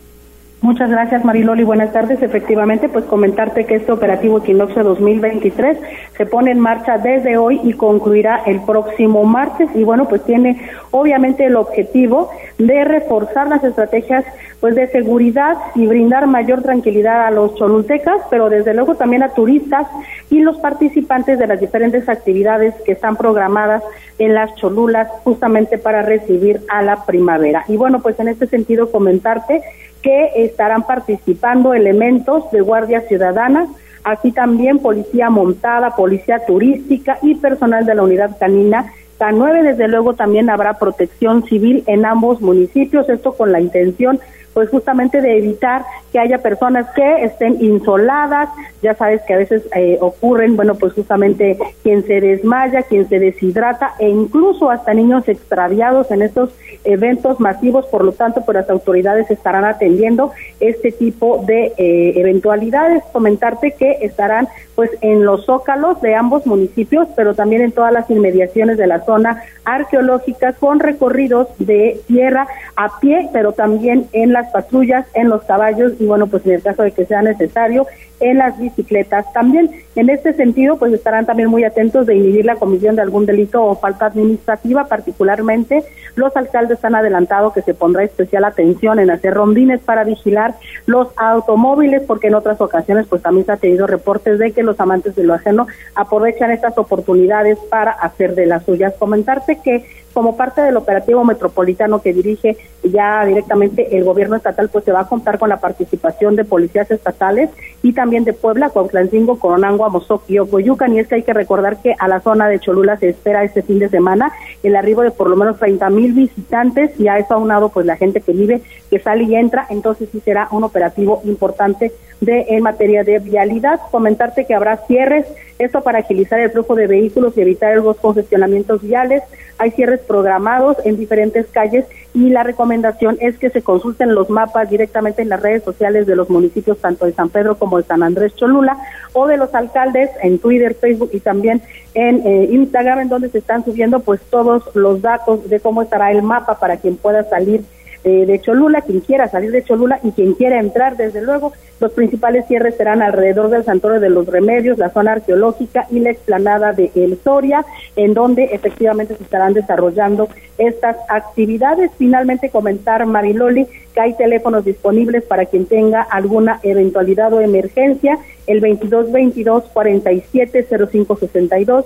Muchas 0.61 0.89
gracias 0.89 1.23
Mariloli, 1.23 1.63
buenas 1.63 1.93
tardes. 1.93 2.21
Efectivamente, 2.21 2.89
pues 2.89 3.05
comentarte 3.05 3.65
que 3.65 3.75
este 3.75 3.93
operativo 3.93 4.39
Equinoccio 4.39 4.83
2023 4.83 5.77
se 6.17 6.25
pone 6.25 6.51
en 6.51 6.59
marcha 6.59 6.97
desde 6.97 7.37
hoy 7.37 7.61
y 7.63 7.71
concluirá 7.71 8.41
el 8.45 8.59
próximo 8.63 9.23
martes 9.23 9.69
y 9.73 9.85
bueno, 9.85 10.09
pues 10.09 10.21
tiene 10.25 10.61
obviamente 10.91 11.45
el 11.45 11.55
objetivo 11.55 12.29
de 12.57 12.83
reforzar 12.83 13.47
las 13.47 13.63
estrategias 13.63 14.25
pues 14.59 14.75
de 14.75 14.87
seguridad 14.87 15.55
y 15.75 15.87
brindar 15.87 16.27
mayor 16.27 16.61
tranquilidad 16.61 17.25
a 17.25 17.31
los 17.31 17.55
cholultecas, 17.55 18.21
pero 18.29 18.49
desde 18.49 18.73
luego 18.73 18.95
también 18.95 19.23
a 19.23 19.29
turistas 19.29 19.87
y 20.29 20.41
los 20.41 20.57
participantes 20.57 21.39
de 21.39 21.47
las 21.47 21.61
diferentes 21.61 22.09
actividades 22.09 22.75
que 22.85 22.91
están 22.91 23.15
programadas 23.15 23.81
en 24.17 24.33
las 24.33 24.53
Cholulas 24.55 25.07
justamente 25.23 25.77
para 25.77 26.01
recibir 26.01 26.59
a 26.67 26.81
la 26.81 27.05
primavera. 27.05 27.63
Y 27.69 27.77
bueno, 27.77 28.01
pues 28.01 28.19
en 28.19 28.27
este 28.27 28.47
sentido 28.47 28.91
comentarte 28.91 29.61
que 30.01 30.31
estarán 30.35 30.83
participando 30.83 31.73
elementos 31.73 32.49
de 32.51 32.61
Guardia 32.61 33.01
Ciudadana, 33.01 33.67
así 34.03 34.31
también 34.31 34.79
policía 34.79 35.29
montada, 35.29 35.95
policía 35.95 36.45
turística 36.45 37.17
y 37.21 37.35
personal 37.35 37.85
de 37.85 37.95
la 37.95 38.03
unidad 38.03 38.37
canina. 38.39 38.93
K 39.17 39.31
9, 39.33 39.63
desde 39.63 39.89
luego, 39.89 40.13
también 40.13 40.49
habrá 40.49 40.75
protección 40.75 41.43
civil 41.43 41.83
en 41.87 42.05
ambos 42.05 42.41
municipios, 42.41 43.09
esto 43.09 43.33
con 43.33 43.51
la 43.51 43.59
intención 43.59 44.19
pues 44.53 44.69
justamente 44.69 45.21
de 45.21 45.37
evitar 45.37 45.85
que 46.11 46.19
haya 46.19 46.39
personas 46.39 46.87
que 46.95 47.23
estén 47.23 47.57
insoladas, 47.61 48.49
ya 48.81 48.93
sabes 48.95 49.21
que 49.27 49.33
a 49.33 49.37
veces 49.37 49.63
eh, 49.75 49.97
ocurren, 50.01 50.55
bueno, 50.55 50.75
pues 50.75 50.93
justamente 50.93 51.57
quien 51.83 52.05
se 52.05 52.21
desmaya, 52.21 52.83
quien 52.83 53.07
se 53.07 53.19
deshidrata 53.19 53.93
e 53.99 54.09
incluso 54.09 54.69
hasta 54.69 54.93
niños 54.93 55.27
extraviados 55.27 56.11
en 56.11 56.21
estos 56.21 56.51
eventos 56.83 57.39
masivos, 57.39 57.85
por 57.87 58.03
lo 58.03 58.13
tanto, 58.13 58.41
pues 58.45 58.55
las 58.55 58.69
autoridades 58.69 59.29
estarán 59.29 59.65
atendiendo 59.65 60.31
este 60.59 60.91
tipo 60.91 61.43
de 61.45 61.73
eh, 61.77 62.13
eventualidades. 62.15 63.03
Comentarte 63.11 63.73
que 63.73 63.97
estarán 64.01 64.47
pues 64.75 64.91
en 65.01 65.25
los 65.25 65.45
zócalos 65.45 66.01
de 66.01 66.15
ambos 66.15 66.45
municipios, 66.45 67.07
pero 67.15 67.35
también 67.35 67.61
en 67.61 67.73
todas 67.73 67.91
las 67.91 68.09
inmediaciones 68.09 68.77
de 68.77 68.87
la 68.87 69.03
zona 69.03 69.43
arqueológica 69.65 70.53
con 70.53 70.79
recorridos 70.79 71.47
de 71.59 71.99
tierra 72.07 72.47
a 72.75 72.99
pie, 72.99 73.29
pero 73.33 73.51
también 73.51 74.07
en 74.13 74.31
las 74.31 74.51
patrullas, 74.51 75.05
en 75.13 75.29
los 75.29 75.43
caballos 75.43 75.98
y 75.99 76.05
bueno, 76.05 76.27
pues 76.27 76.45
en 76.45 76.53
el 76.53 76.63
caso 76.63 76.83
de 76.83 76.91
que 76.91 77.05
sea 77.05 77.21
necesario, 77.21 77.85
en 78.19 78.37
las 78.37 78.57
bicicletas. 78.59 79.31
También 79.33 79.71
en 79.95 80.09
este 80.09 80.33
sentido, 80.33 80.77
pues 80.77 80.93
estarán 80.93 81.25
también 81.25 81.49
muy 81.49 81.63
atentos 81.63 82.05
de 82.05 82.15
inhibir 82.15 82.45
la 82.45 82.55
comisión 82.55 82.95
de 82.95 83.01
algún 83.01 83.25
delito 83.25 83.63
o 83.63 83.75
falta 83.75 84.07
administrativa, 84.07 84.85
particularmente 84.85 85.83
los 86.15 86.35
alcaldes 86.35 86.83
han 86.83 86.95
adelantado 86.95 87.53
que 87.53 87.61
se 87.61 87.73
pondrá 87.73 88.03
especial 88.03 88.43
atención 88.43 88.99
en 88.99 89.11
hacer 89.11 89.33
rondines 89.33 89.79
para 89.81 90.03
vigilar 90.03 90.55
los 90.85 91.09
automóviles, 91.17 92.03
porque 92.05 92.27
en 92.27 92.35
otras 92.35 92.59
ocasiones 92.61 93.07
pues 93.07 93.21
también 93.21 93.45
se 93.45 93.53
ha 93.53 93.57
tenido 93.57 93.87
reportes 93.87 94.39
de 94.39 94.51
que 94.51 94.63
los 94.63 94.79
amantes 94.79 95.15
de 95.15 95.23
lo 95.23 95.33
ajeno 95.33 95.67
aprovechan 95.95 96.51
estas 96.51 96.77
oportunidades 96.77 97.57
para 97.69 97.91
hacer 97.91 98.35
de 98.35 98.45
las 98.45 98.63
suyas. 98.65 98.93
Comentarte 98.97 99.59
que 99.63 99.85
como 100.13 100.35
parte 100.35 100.61
del 100.61 100.75
operativo 100.75 101.23
metropolitano 101.23 102.01
que 102.01 102.13
dirige 102.13 102.57
ya 102.83 103.23
directamente 103.25 103.95
el 103.95 104.03
gobierno 104.03 104.35
estatal, 104.35 104.69
pues 104.69 104.83
se 104.83 104.91
va 104.91 105.01
a 105.01 105.07
contar 105.07 105.37
con 105.37 105.49
la 105.49 105.59
participación 105.59 106.35
de 106.35 106.45
policías 106.45 106.89
estatales 106.91 107.49
y 107.81 107.93
también 107.93 108.23
de 108.23 108.33
Puebla, 108.33 108.69
Cuautlancingo, 108.69 109.39
Coronango, 109.39 109.85
Amozoc 109.85 110.23
y 110.29 110.39
Ocoyucan. 110.39 110.93
Y 110.93 110.99
es 110.99 111.07
que 111.07 111.15
hay 111.15 111.23
que 111.23 111.33
recordar 111.33 111.81
que 111.81 111.95
a 111.97 112.07
la 112.07 112.19
zona 112.19 112.47
de 112.47 112.59
Cholula 112.59 112.97
se 112.97 113.09
espera 113.09 113.43
este 113.43 113.61
fin 113.61 113.79
de 113.79 113.89
semana 113.89 114.31
el 114.63 114.75
arribo 114.75 115.01
de 115.01 115.11
por 115.11 115.29
lo 115.29 115.35
menos 115.35 115.57
30 115.59 115.89
mil 115.89 116.13
visitantes 116.13 116.99
y 116.99 117.07
a 117.07 117.17
eso 117.17 117.33
aunado 117.33 117.69
pues 117.69 117.85
la 117.85 117.95
gente 117.95 118.21
que 118.21 118.33
vive, 118.33 118.61
que 118.89 118.99
sale 118.99 119.23
y 119.23 119.35
entra. 119.35 119.65
Entonces 119.69 120.09
sí 120.11 120.21
será 120.23 120.47
un 120.51 120.63
operativo 120.63 121.21
importante 121.23 121.91
de 122.21 122.45
en 122.49 122.63
materia 122.63 123.03
de 123.03 123.19
vialidad. 123.19 123.79
Comentarte 123.91 124.45
que 124.45 124.53
habrá 124.53 124.77
cierres, 124.85 125.25
esto 125.57 125.81
para 125.81 125.99
agilizar 125.99 126.39
el 126.39 126.51
flujo 126.51 126.75
de 126.75 126.87
vehículos 126.87 127.37
y 127.37 127.41
evitar 127.41 127.77
los 127.77 127.97
congestionamientos 127.97 128.81
viales. 128.81 129.23
Hay 129.57 129.71
cierres 129.71 130.01
programados 130.01 130.77
en 130.85 130.97
diferentes 130.97 131.47
calles 131.47 131.85
y 132.13 132.29
la 132.29 132.43
recomendación 132.43 133.17
es 133.21 133.37
que 133.37 133.49
se 133.49 133.61
consulten 133.61 134.15
los 134.15 134.29
mapas 134.29 134.69
directamente 134.69 135.21
en 135.21 135.29
las 135.29 135.41
redes 135.41 135.63
sociales 135.63 136.07
de 136.07 136.15
los 136.15 136.29
municipios 136.29 136.79
tanto 136.79 137.05
de 137.05 137.13
San 137.13 137.29
Pedro 137.29 137.57
como 137.57 137.77
de 137.77 137.83
San 137.83 138.01
Andrés 138.01 138.35
Cholula 138.35 138.77
o 139.13 139.27
de 139.27 139.37
los 139.37 139.53
alcaldes 139.53 140.09
en 140.23 140.39
Twitter, 140.39 140.75
Facebook 140.75 141.11
y 141.13 141.19
también 141.19 141.61
en 141.93 142.25
eh, 142.25 142.49
Instagram 142.51 143.01
en 143.01 143.09
donde 143.09 143.29
se 143.29 143.37
están 143.37 143.63
subiendo 143.63 143.99
pues 143.99 144.21
todos 144.29 144.63
los 144.75 145.01
datos 145.01 145.49
de 145.49 145.59
cómo 145.59 145.81
estará 145.83 146.11
el 146.11 146.23
mapa 146.23 146.59
para 146.59 146.77
quien 146.77 146.97
pueda 146.97 147.23
salir 147.29 147.63
eh, 148.03 148.25
de 148.25 148.39
Cholula, 148.39 148.81
quien 148.81 149.01
quiera 149.01 149.27
salir 149.27 149.51
de 149.51 149.63
Cholula 149.63 149.99
y 150.03 150.11
quien 150.11 150.33
quiera 150.33 150.59
entrar, 150.59 150.95
desde 150.95 151.21
luego, 151.21 151.51
los 151.79 151.91
principales 151.93 152.45
cierres 152.47 152.75
serán 152.75 153.01
alrededor 153.01 153.49
del 153.49 153.63
Santuario 153.63 154.01
de 154.01 154.09
los 154.09 154.27
Remedios, 154.27 154.77
la 154.77 154.89
zona 154.89 155.13
arqueológica 155.13 155.87
y 155.89 155.99
la 155.99 156.11
explanada 156.11 156.73
de 156.73 156.91
El 156.95 157.17
Soria, 157.23 157.65
en 157.95 158.13
donde 158.13 158.43
efectivamente 158.45 159.15
se 159.15 159.23
estarán 159.23 159.53
desarrollando 159.53 160.27
estas 160.57 160.97
actividades. 161.07 161.91
Finalmente 161.97 162.49
comentar, 162.49 163.05
Mariloli, 163.05 163.67
que 163.93 164.01
hay 164.01 164.13
teléfonos 164.13 164.65
disponibles 164.65 165.23
para 165.23 165.45
quien 165.45 165.65
tenga 165.65 166.01
alguna 166.01 166.59
eventualidad 166.63 167.31
o 167.33 167.41
emergencia, 167.41 168.19
el 168.47 168.61
2222 168.61 169.65
470562 169.73 171.85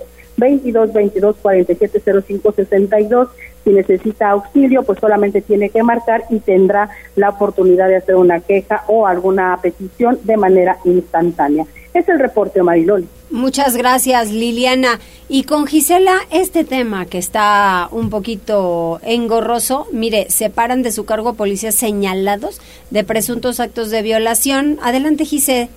22 3.64 3.64
22 3.64 3.64
47 3.64 3.64
05 3.64 3.64
62. 3.64 3.64
Si 3.64 3.70
necesita 3.70 4.30
auxilio, 4.30 4.82
pues 4.82 4.98
solamente 4.98 5.40
tiene 5.40 5.70
que 5.70 5.82
marcar 5.82 6.24
y 6.30 6.38
tendrá 6.40 6.90
la 7.16 7.30
oportunidad 7.30 7.88
de 7.88 7.96
hacer 7.96 8.16
una 8.16 8.40
queja 8.40 8.84
o 8.88 9.06
alguna 9.06 9.58
petición 9.62 10.18
de 10.22 10.36
manera 10.36 10.78
instantánea. 10.84 11.66
Es 11.94 12.08
el 12.08 12.18
reporte, 12.18 12.62
Mariloli. 12.62 13.06
Muchas 13.30 13.76
gracias, 13.76 14.30
Liliana. 14.30 15.00
Y 15.28 15.44
con 15.44 15.66
Gisela, 15.66 16.18
este 16.30 16.64
tema 16.64 17.06
que 17.06 17.18
está 17.18 17.88
un 17.90 18.10
poquito 18.10 19.00
engorroso, 19.02 19.86
mire, 19.92 20.28
separan 20.28 20.82
de 20.82 20.92
su 20.92 21.04
cargo 21.04 21.34
policías 21.34 21.74
señalados 21.74 22.60
de 22.90 23.04
presuntos 23.04 23.60
actos 23.60 23.90
de 23.90 24.02
violación. 24.02 24.78
Adelante, 24.82 25.24
Gisela. 25.24 25.68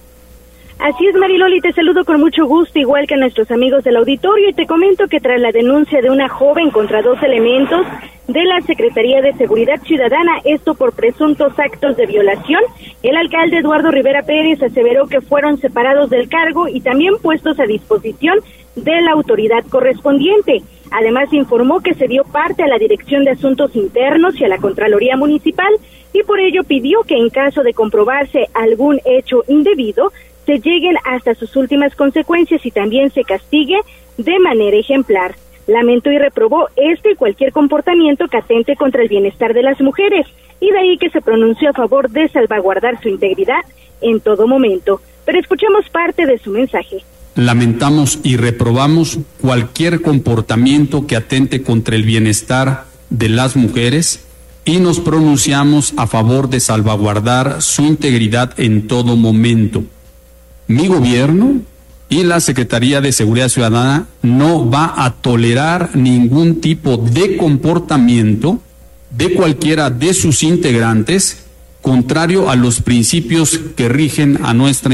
Así 0.79 1.07
es, 1.07 1.15
Mariloli, 1.15 1.60
te 1.60 1.74
saludo 1.74 2.05
con 2.05 2.19
mucho 2.19 2.46
gusto, 2.46 2.77
igual 2.77 3.07
que 3.07 3.15
a 3.15 3.17
nuestros 3.17 3.50
amigos 3.50 3.84
del 3.84 3.98
auditorio, 3.98 4.50
y 4.50 4.53
te 4.53 4.67
comento 4.67 5.07
que 5.07 5.19
tras 5.19 5.41
la 5.41 5.51
denuncia 5.51 6.01
de 6.01 6.12
una 6.12 6.29
joven 6.29 6.69
contra 6.69 7.01
dos 7.01 7.22
elementos 7.24 7.86
de 8.27 8.43
la 8.43 8.62
Secretaría 8.62 9.22
de 9.22 9.34
Seguridad 9.34 9.81
Ciudadana, 9.81 10.34
esto 10.43 10.75
por 10.75 10.93
presuntos 10.93 11.57
actos 11.57 11.98
de 11.98 12.05
violación, 12.05 12.62
el 13.01 13.15
alcalde 13.15 13.57
Eduardo 13.57 13.89
Rivera 13.89 14.22
Pérez 14.22 14.62
aseveró 14.62 15.07
que 15.07 15.22
fueron 15.22 15.57
separados 15.57 16.12
del 16.12 16.29
cargo 16.29 16.67
y 16.67 16.81
también 16.81 17.15
puestos 17.24 17.60
a 17.60 17.63
disposición 17.63 18.38
de 18.75 19.01
la 19.01 19.13
autoridad 19.13 19.65
correspondiente. 19.69 20.62
Además, 20.91 21.34
informó 21.34 21.81
que 21.81 21.96
se 21.96 22.07
dio 22.07 22.24
parte 22.24 22.63
a 22.63 22.67
la 22.67 22.77
Dirección 22.77 23.24
de 23.24 23.31
Asuntos 23.31 23.75
Internos 23.75 24.39
y 24.39 24.46
a 24.46 24.48
la 24.48 24.60
Contraloría 24.60 25.17
Municipal 25.17 25.74
y 26.13 26.24
por 26.24 26.39
ello 26.39 26.63
pidió 26.63 27.01
que 27.01 27.15
en 27.15 27.29
caso 27.29 27.63
de 27.63 27.74
comprobarse 27.74 28.48
algún 28.53 29.00
hecho 29.05 29.43
indebido, 29.48 30.12
se 30.47 30.59
lleguen 30.59 30.95
hasta 31.03 31.35
sus 31.35 31.55
últimas 31.57 31.93
consecuencias 31.93 32.65
y 32.65 32.71
también 32.71 33.11
se 33.11 33.23
castigue 33.23 33.77
de 34.17 34.39
manera 34.39 34.77
ejemplar. 34.77 35.35
Lamentó 35.67 36.09
y 36.09 36.17
reprobó 36.17 36.69
este 36.77 37.11
y 37.11 37.15
cualquier 37.15 37.51
comportamiento 37.51 38.27
que 38.29 38.37
atente 38.37 38.77
contra 38.77 39.03
el 39.03 39.09
bienestar 39.09 39.53
de 39.53 39.61
las 39.61 39.81
mujeres, 39.81 40.25
y 40.61 40.71
de 40.71 40.79
ahí 40.79 40.97
que 40.97 41.09
se 41.09 41.21
pronunció 41.21 41.69
a 41.69 41.73
favor 41.73 42.09
de 42.09 42.29
salvaguardar 42.29 42.99
su 43.01 43.09
integridad 43.09 43.63
en 44.01 44.21
todo 44.21 44.47
momento. 44.47 45.01
Pero 45.25 45.39
escuchemos 45.39 45.89
parte 45.89 46.25
de 46.25 46.39
su 46.39 46.51
mensaje. 46.51 47.03
Lamentamos 47.35 48.19
y 48.23 48.37
reprobamos 48.37 49.19
cualquier 49.41 50.01
comportamiento 50.01 51.05
que 51.05 51.17
atente 51.17 51.61
contra 51.61 51.95
el 51.95 52.03
bienestar 52.03 52.85
de 53.09 53.29
las 53.29 53.57
mujeres 53.57 54.25
y 54.63 54.77
nos 54.77 55.01
pronunciamos 55.01 55.93
a 55.97 56.07
favor 56.07 56.49
de 56.49 56.61
salvaguardar 56.61 57.61
su 57.61 57.83
integridad 57.83 58.53
en 58.57 58.87
todo 58.87 59.17
momento. 59.17 59.83
Mi 60.67 60.88
gobierno 60.88 61.62
y 62.09 62.24
la 62.24 62.39
Secretaría 62.39 63.01
de 63.01 63.12
Seguridad 63.12 63.50
Ciudadana 63.50 64.07
no 64.21 64.69
va 64.69 64.93
a 64.97 65.13
tolerar 65.13 65.95
ningún 65.95 66.62
tipo 66.62 66.97
de 66.97 67.38
comportamiento 67.38 68.59
de 69.09 69.33
cualquiera 69.33 69.89
de 69.89 70.13
sus 70.13 70.43
integrantes 70.43 71.45
contrario 71.81 72.50
a 72.50 72.55
los 72.55 72.81
principios 72.81 73.59
que 73.75 73.88
rigen 73.88 74.39
a 74.43 74.53
nuestra 74.53 74.93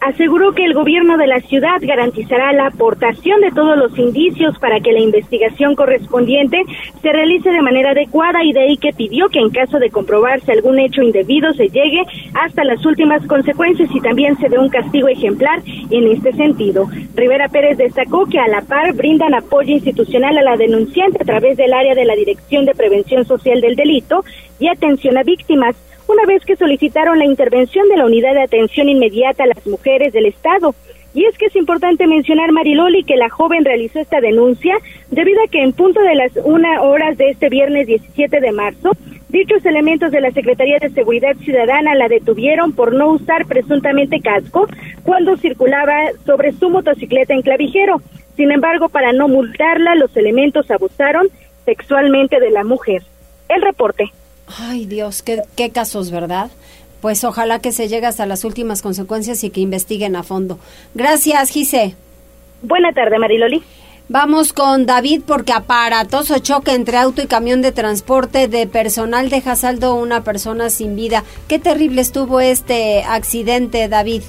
aseguró 0.00 0.52
que 0.52 0.64
el 0.64 0.72
gobierno 0.72 1.18
de 1.18 1.26
la 1.26 1.40
ciudad 1.40 1.76
garantizará 1.80 2.52
la 2.52 2.68
aportación 2.68 3.40
de 3.42 3.50
todos 3.50 3.76
los 3.76 3.96
indicios 3.98 4.58
para 4.58 4.80
que 4.80 4.92
la 4.92 5.00
investigación 5.00 5.74
correspondiente 5.74 6.62
se 7.02 7.12
realice 7.12 7.50
de 7.50 7.60
manera 7.60 7.90
adecuada 7.90 8.42
y 8.42 8.52
de 8.52 8.60
ahí 8.60 8.76
que 8.78 8.92
pidió 8.92 9.28
que 9.28 9.40
en 9.40 9.50
caso 9.50 9.78
de 9.78 9.90
comprobarse 9.90 10.52
algún 10.52 10.78
hecho 10.78 11.02
indebido 11.02 11.52
se 11.52 11.68
llegue 11.68 12.02
hasta 12.32 12.64
las 12.64 12.84
últimas 12.86 13.26
consecuencias 13.26 13.90
y 13.94 14.00
también 14.00 14.38
se 14.38 14.48
dé 14.48 14.58
un 14.58 14.70
castigo 14.70 15.08
ejemplar 15.08 15.60
en 15.90 16.08
este 16.08 16.32
sentido. 16.32 16.88
Rivera 17.14 17.48
Pérez 17.48 17.76
destacó 17.76 18.24
que 18.24 18.38
a 18.38 18.48
la 18.48 18.62
par 18.62 18.94
brindan 18.94 19.34
apoyo 19.34 19.72
institucional 19.72 20.38
a 20.38 20.42
la 20.42 20.56
denunciante 20.56 21.18
a 21.22 21.26
través 21.26 21.58
del 21.58 21.74
área 21.74 21.94
de 21.94 22.06
la 22.06 22.14
Dirección 22.14 22.64
de 22.64 22.74
Prevención 22.74 23.26
Social 23.26 23.60
del 23.60 23.76
Delito 23.76 24.24
y 24.58 24.68
atención 24.68 25.18
a 25.18 25.22
víctimas 25.22 25.76
una 26.10 26.26
vez 26.26 26.44
que 26.44 26.56
solicitaron 26.56 27.18
la 27.18 27.24
intervención 27.24 27.88
de 27.88 27.96
la 27.96 28.04
Unidad 28.04 28.34
de 28.34 28.42
Atención 28.42 28.88
Inmediata 28.88 29.44
a 29.44 29.46
las 29.46 29.64
Mujeres 29.66 30.12
del 30.12 30.26
Estado. 30.26 30.74
Y 31.14 31.24
es 31.24 31.38
que 31.38 31.46
es 31.46 31.56
importante 31.56 32.06
mencionar, 32.06 32.52
Mariloli, 32.52 33.04
que 33.04 33.16
la 33.16 33.30
joven 33.30 33.64
realizó 33.64 34.00
esta 34.00 34.20
denuncia 34.20 34.76
debido 35.10 35.40
a 35.42 35.48
que 35.48 35.62
en 35.62 35.72
punto 35.72 36.00
de 36.00 36.14
las 36.14 36.32
una 36.44 36.82
horas 36.82 37.16
de 37.16 37.30
este 37.30 37.48
viernes 37.48 37.86
17 37.86 38.40
de 38.40 38.52
marzo, 38.52 38.90
dichos 39.28 39.64
elementos 39.64 40.10
de 40.10 40.20
la 40.20 40.30
Secretaría 40.32 40.78
de 40.80 40.90
Seguridad 40.90 41.36
Ciudadana 41.36 41.94
la 41.94 42.08
detuvieron 42.08 42.72
por 42.72 42.92
no 42.92 43.10
usar 43.12 43.46
presuntamente 43.46 44.20
casco 44.20 44.66
cuando 45.04 45.36
circulaba 45.36 45.94
sobre 46.26 46.52
su 46.52 46.70
motocicleta 46.70 47.34
en 47.34 47.42
clavijero. 47.42 48.02
Sin 48.36 48.50
embargo, 48.50 48.88
para 48.88 49.12
no 49.12 49.28
multarla, 49.28 49.94
los 49.94 50.16
elementos 50.16 50.70
abusaron 50.70 51.28
sexualmente 51.64 52.40
de 52.40 52.50
la 52.50 52.64
mujer. 52.64 53.02
El 53.48 53.62
reporte. 53.62 54.10
Ay 54.58 54.86
Dios, 54.86 55.22
qué, 55.22 55.42
qué 55.56 55.70
casos, 55.70 56.10
¿verdad? 56.10 56.50
Pues 57.00 57.24
ojalá 57.24 57.60
que 57.60 57.72
se 57.72 57.88
llegue 57.88 58.06
hasta 58.06 58.26
las 58.26 58.44
últimas 58.44 58.82
consecuencias 58.82 59.42
y 59.44 59.50
que 59.50 59.60
investiguen 59.60 60.16
a 60.16 60.22
fondo. 60.22 60.58
Gracias, 60.94 61.50
Gise. 61.50 61.94
Buena 62.62 62.92
tarde, 62.92 63.18
Mariloli. 63.18 63.62
Vamos 64.08 64.52
con 64.52 64.86
David 64.86 65.22
porque 65.24 65.52
aparatoso 65.52 66.40
choque 66.40 66.72
entre 66.72 66.96
auto 66.96 67.22
y 67.22 67.26
camión 67.26 67.62
de 67.62 67.70
transporte 67.70 68.48
de 68.48 68.66
personal 68.66 69.30
deja 69.30 69.54
saldo 69.54 69.94
una 69.94 70.24
persona 70.24 70.68
sin 70.68 70.96
vida. 70.96 71.22
Qué 71.46 71.60
terrible 71.60 72.00
estuvo 72.00 72.40
este 72.40 73.04
accidente, 73.04 73.88
David. 73.88 74.22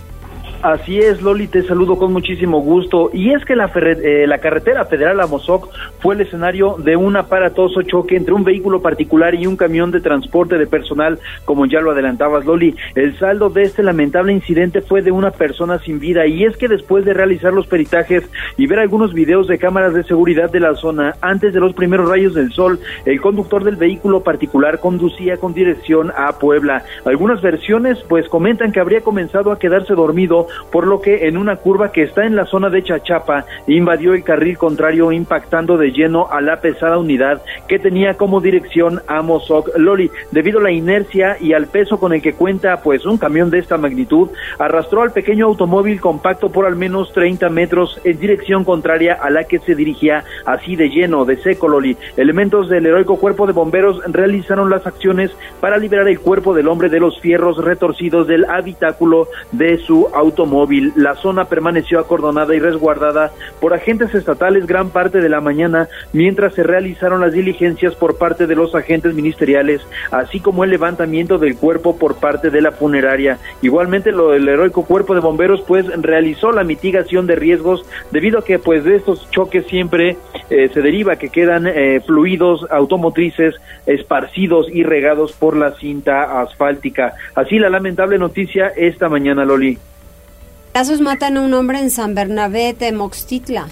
Así 0.63 0.99
es, 0.99 1.23
Loli, 1.23 1.47
te 1.47 1.63
saludo 1.63 1.97
con 1.97 2.13
muchísimo 2.13 2.61
gusto. 2.61 3.09
Y 3.13 3.31
es 3.31 3.43
que 3.45 3.55
la, 3.55 3.71
eh, 3.75 4.25
la 4.27 4.37
carretera 4.37 4.85
federal 4.85 5.19
a 5.19 5.25
Mozoc 5.25 5.69
fue 5.99 6.13
el 6.13 6.21
escenario 6.21 6.75
de 6.77 6.95
un 6.95 7.17
aparatoso 7.17 7.81
choque 7.81 8.15
entre 8.15 8.35
un 8.35 8.43
vehículo 8.43 8.79
particular 8.79 9.33
y 9.33 9.47
un 9.47 9.55
camión 9.55 9.89
de 9.89 10.01
transporte 10.01 10.59
de 10.59 10.67
personal, 10.67 11.17
como 11.45 11.65
ya 11.65 11.81
lo 11.81 11.91
adelantabas, 11.91 12.45
Loli. 12.45 12.75
El 12.93 13.17
saldo 13.17 13.49
de 13.49 13.63
este 13.63 13.81
lamentable 13.81 14.33
incidente 14.33 14.81
fue 14.81 15.01
de 15.01 15.09
una 15.09 15.31
persona 15.31 15.79
sin 15.79 15.99
vida. 15.99 16.27
Y 16.27 16.43
es 16.43 16.55
que 16.57 16.67
después 16.67 17.05
de 17.05 17.15
realizar 17.15 17.53
los 17.53 17.65
peritajes 17.65 18.29
y 18.55 18.67
ver 18.67 18.77
algunos 18.77 19.15
videos 19.15 19.47
de 19.47 19.57
cámaras 19.57 19.95
de 19.95 20.03
seguridad 20.03 20.51
de 20.51 20.59
la 20.59 20.75
zona 20.75 21.15
antes 21.21 21.55
de 21.55 21.59
los 21.59 21.73
primeros 21.73 22.07
rayos 22.07 22.35
del 22.35 22.51
sol, 22.51 22.79
el 23.05 23.19
conductor 23.19 23.63
del 23.63 23.77
vehículo 23.77 24.21
particular 24.21 24.79
conducía 24.79 25.37
con 25.37 25.55
dirección 25.55 26.11
a 26.15 26.37
Puebla. 26.37 26.83
Algunas 27.03 27.41
versiones 27.41 27.97
pues 28.07 28.29
comentan 28.29 28.71
que 28.71 28.79
habría 28.79 29.01
comenzado 29.01 29.51
a 29.51 29.57
quedarse 29.57 29.95
dormido 29.95 30.47
por 30.71 30.87
lo 30.87 31.01
que 31.01 31.27
en 31.27 31.37
una 31.37 31.57
curva 31.57 31.91
que 31.91 32.03
está 32.03 32.25
en 32.25 32.35
la 32.35 32.45
zona 32.45 32.69
de 32.69 32.83
Chachapa 32.83 33.45
invadió 33.67 34.13
el 34.13 34.23
carril 34.23 34.57
contrario 34.57 35.11
impactando 35.11 35.77
de 35.77 35.91
lleno 35.91 36.27
a 36.29 36.41
la 36.41 36.61
pesada 36.61 36.97
unidad 36.97 37.41
que 37.67 37.79
tenía 37.79 38.15
como 38.15 38.41
dirección 38.41 39.01
a 39.07 39.21
Mozoc 39.21 39.69
Loli. 39.77 40.11
Debido 40.31 40.59
a 40.59 40.63
la 40.63 40.71
inercia 40.71 41.37
y 41.39 41.53
al 41.53 41.67
peso 41.67 41.99
con 41.99 42.13
el 42.13 42.21
que 42.21 42.33
cuenta 42.33 42.81
pues 42.81 43.05
un 43.05 43.17
camión 43.17 43.49
de 43.49 43.59
esta 43.59 43.77
magnitud, 43.77 44.29
arrastró 44.59 45.01
al 45.01 45.11
pequeño 45.11 45.47
automóvil 45.47 45.99
compacto 45.99 46.49
por 46.49 46.65
al 46.65 46.75
menos 46.75 47.11
30 47.13 47.49
metros 47.49 47.99
en 48.03 48.19
dirección 48.19 48.63
contraria 48.63 49.13
a 49.13 49.29
la 49.29 49.43
que 49.45 49.59
se 49.59 49.75
dirigía 49.75 50.23
así 50.45 50.75
de 50.75 50.89
lleno, 50.89 51.25
de 51.25 51.37
seco 51.37 51.67
Loli. 51.67 51.97
Elementos 52.17 52.69
del 52.69 52.85
heroico 52.85 53.17
cuerpo 53.17 53.47
de 53.47 53.53
bomberos 53.53 54.01
realizaron 54.07 54.69
las 54.69 54.85
acciones 54.85 55.31
para 55.59 55.77
liberar 55.77 56.07
el 56.07 56.19
cuerpo 56.19 56.53
del 56.53 56.67
hombre 56.67 56.89
de 56.89 56.99
los 56.99 57.19
fierros 57.19 57.57
retorcidos 57.57 58.27
del 58.27 58.45
habitáculo 58.45 59.27
de 59.51 59.77
su 59.79 60.07
automóvil 60.41 60.51
móvil. 60.51 60.93
La 60.95 61.15
zona 61.15 61.45
permaneció 61.45 61.99
acordonada 61.99 62.55
y 62.55 62.59
resguardada 62.59 63.31
por 63.59 63.73
agentes 63.73 64.13
estatales 64.13 64.67
gran 64.67 64.89
parte 64.89 65.21
de 65.21 65.29
la 65.29 65.41
mañana 65.41 65.87
mientras 66.13 66.53
se 66.53 66.63
realizaron 66.63 67.21
las 67.21 67.33
diligencias 67.33 67.95
por 67.95 68.17
parte 68.17 68.47
de 68.47 68.55
los 68.55 68.75
agentes 68.75 69.13
ministeriales, 69.13 69.81
así 70.11 70.39
como 70.39 70.63
el 70.63 70.71
levantamiento 70.71 71.37
del 71.37 71.55
cuerpo 71.55 71.97
por 71.97 72.15
parte 72.15 72.49
de 72.49 72.61
la 72.61 72.71
funeraria. 72.71 73.37
Igualmente 73.61 74.11
lo 74.11 74.31
del 74.31 74.47
heroico 74.47 74.83
cuerpo 74.83 75.13
de 75.13 75.21
bomberos 75.21 75.61
pues 75.61 75.85
realizó 76.01 76.51
la 76.51 76.63
mitigación 76.63 77.27
de 77.27 77.35
riesgos 77.35 77.85
debido 78.11 78.39
a 78.39 78.45
que 78.45 78.59
pues 78.59 78.83
de 78.83 78.95
estos 78.95 79.29
choques 79.31 79.65
siempre 79.67 80.17
eh, 80.49 80.69
se 80.73 80.81
deriva 80.81 81.15
que 81.15 81.29
quedan 81.29 81.67
eh, 81.67 82.01
fluidos 82.05 82.65
automotrices 82.69 83.55
esparcidos 83.85 84.67
y 84.71 84.83
regados 84.83 85.33
por 85.33 85.55
la 85.55 85.73
cinta 85.75 86.41
asfáltica. 86.41 87.13
Así 87.35 87.57
la 87.57 87.69
lamentable 87.69 88.17
noticia 88.17 88.67
esta 88.75 89.09
mañana, 89.09 89.45
Loli. 89.45 89.77
Casos 90.73 91.01
matan 91.01 91.35
a 91.35 91.41
un 91.41 91.53
hombre 91.53 91.79
en 91.79 91.91
San 91.91 92.15
Bernabé 92.15 92.71
de 92.71 92.93
Moxtitla. 92.93 93.67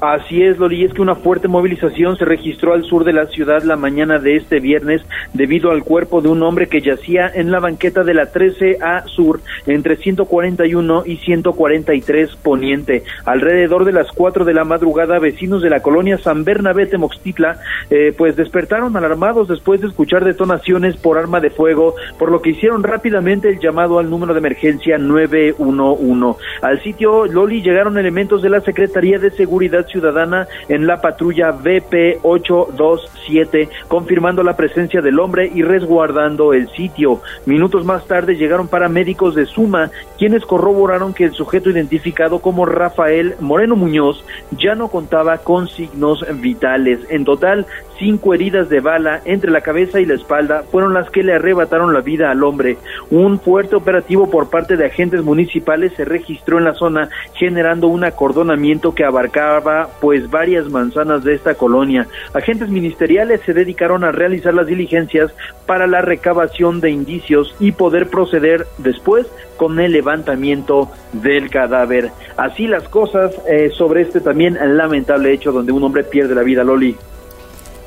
Así 0.00 0.42
es, 0.42 0.58
Loli, 0.58 0.84
es 0.84 0.94
que 0.94 1.02
una 1.02 1.14
fuerte 1.14 1.46
movilización 1.46 2.16
se 2.16 2.24
registró 2.24 2.72
al 2.72 2.84
sur 2.84 3.04
de 3.04 3.12
la 3.12 3.26
ciudad 3.26 3.62
la 3.64 3.76
mañana 3.76 4.18
de 4.18 4.36
este 4.36 4.58
viernes 4.58 5.02
debido 5.34 5.70
al 5.70 5.84
cuerpo 5.84 6.22
de 6.22 6.30
un 6.30 6.42
hombre 6.42 6.68
que 6.68 6.80
yacía 6.80 7.30
en 7.34 7.50
la 7.50 7.60
banqueta 7.60 8.02
de 8.02 8.14
la 8.14 8.32
13A 8.32 9.04
Sur 9.06 9.40
entre 9.66 9.96
141 9.96 11.02
y 11.04 11.18
143 11.18 12.36
Poniente. 12.36 13.04
Alrededor 13.26 13.84
de 13.84 13.92
las 13.92 14.10
4 14.12 14.46
de 14.46 14.54
la 14.54 14.64
madrugada, 14.64 15.18
vecinos 15.18 15.60
de 15.60 15.68
la 15.68 15.82
colonia 15.82 16.16
San 16.16 16.44
Bernabé 16.44 16.88
Moxtitla, 16.96 17.58
eh, 17.90 18.14
pues 18.16 18.36
despertaron 18.36 18.96
alarmados 18.96 19.48
después 19.48 19.82
de 19.82 19.88
escuchar 19.88 20.24
detonaciones 20.24 20.96
por 20.96 21.18
arma 21.18 21.40
de 21.40 21.50
fuego, 21.50 21.94
por 22.18 22.30
lo 22.30 22.40
que 22.40 22.50
hicieron 22.50 22.82
rápidamente 22.82 23.50
el 23.50 23.60
llamado 23.60 23.98
al 23.98 24.08
número 24.08 24.32
de 24.32 24.38
emergencia 24.38 24.96
911. 24.96 26.40
Al 26.62 26.82
sitio 26.82 27.26
Loli 27.26 27.60
llegaron 27.60 27.98
elementos 27.98 28.40
de 28.40 28.48
la 28.48 28.62
Secretaría 28.62 29.18
de 29.18 29.30
Seguridad 29.30 29.86
ciudadana 29.90 30.46
en 30.68 30.86
la 30.86 31.00
patrulla 31.00 31.50
BP 31.50 32.20
827, 32.22 33.68
confirmando 33.88 34.42
la 34.42 34.56
presencia 34.56 35.00
del 35.00 35.18
hombre 35.18 35.50
y 35.54 35.62
resguardando 35.62 36.52
el 36.52 36.68
sitio. 36.70 37.20
Minutos 37.46 37.84
más 37.84 38.06
tarde 38.06 38.36
llegaron 38.36 38.68
paramédicos 38.68 39.34
de 39.34 39.46
Suma, 39.46 39.90
quienes 40.18 40.44
corroboraron 40.44 41.14
que 41.14 41.24
el 41.24 41.32
sujeto 41.32 41.70
identificado 41.70 42.40
como 42.40 42.66
Rafael 42.66 43.34
Moreno 43.40 43.76
Muñoz 43.76 44.24
ya 44.52 44.74
no 44.74 44.88
contaba 44.88 45.38
con 45.38 45.68
signos 45.68 46.24
vitales. 46.40 47.00
En 47.10 47.24
total, 47.24 47.66
cinco 47.98 48.34
heridas 48.34 48.68
de 48.68 48.80
bala 48.80 49.20
entre 49.24 49.50
la 49.50 49.60
cabeza 49.60 50.00
y 50.00 50.06
la 50.06 50.14
espalda 50.14 50.64
fueron 50.70 50.94
las 50.94 51.10
que 51.10 51.22
le 51.22 51.34
arrebataron 51.34 51.92
la 51.92 52.00
vida 52.00 52.30
al 52.30 52.42
hombre. 52.42 52.78
Un 53.10 53.38
fuerte 53.38 53.76
operativo 53.76 54.30
por 54.30 54.50
parte 54.50 54.76
de 54.76 54.86
agentes 54.86 55.22
municipales 55.22 55.92
se 55.96 56.04
registró 56.04 56.58
en 56.58 56.64
la 56.64 56.74
zona, 56.74 57.08
generando 57.34 57.88
un 57.88 58.04
acordonamiento 58.04 58.94
que 58.94 59.04
abarcaba 59.04 59.79
pues 60.00 60.30
varias 60.30 60.68
manzanas 60.68 61.24
de 61.24 61.34
esta 61.34 61.54
colonia. 61.54 62.06
Agentes 62.34 62.68
ministeriales 62.68 63.40
se 63.44 63.54
dedicaron 63.54 64.04
a 64.04 64.12
realizar 64.12 64.54
las 64.54 64.66
diligencias 64.66 65.32
para 65.66 65.86
la 65.86 66.02
recabación 66.02 66.80
de 66.80 66.90
indicios 66.90 67.54
y 67.60 67.72
poder 67.72 68.08
proceder 68.08 68.66
después 68.78 69.26
con 69.56 69.78
el 69.80 69.92
levantamiento 69.92 70.90
del 71.12 71.50
cadáver. 71.50 72.10
Así 72.36 72.66
las 72.66 72.88
cosas 72.88 73.34
eh, 73.48 73.70
sobre 73.76 74.02
este 74.02 74.20
también 74.20 74.58
lamentable 74.76 75.32
hecho 75.32 75.52
donde 75.52 75.72
un 75.72 75.84
hombre 75.84 76.04
pierde 76.04 76.34
la 76.34 76.42
vida, 76.42 76.64
Loli. 76.64 76.96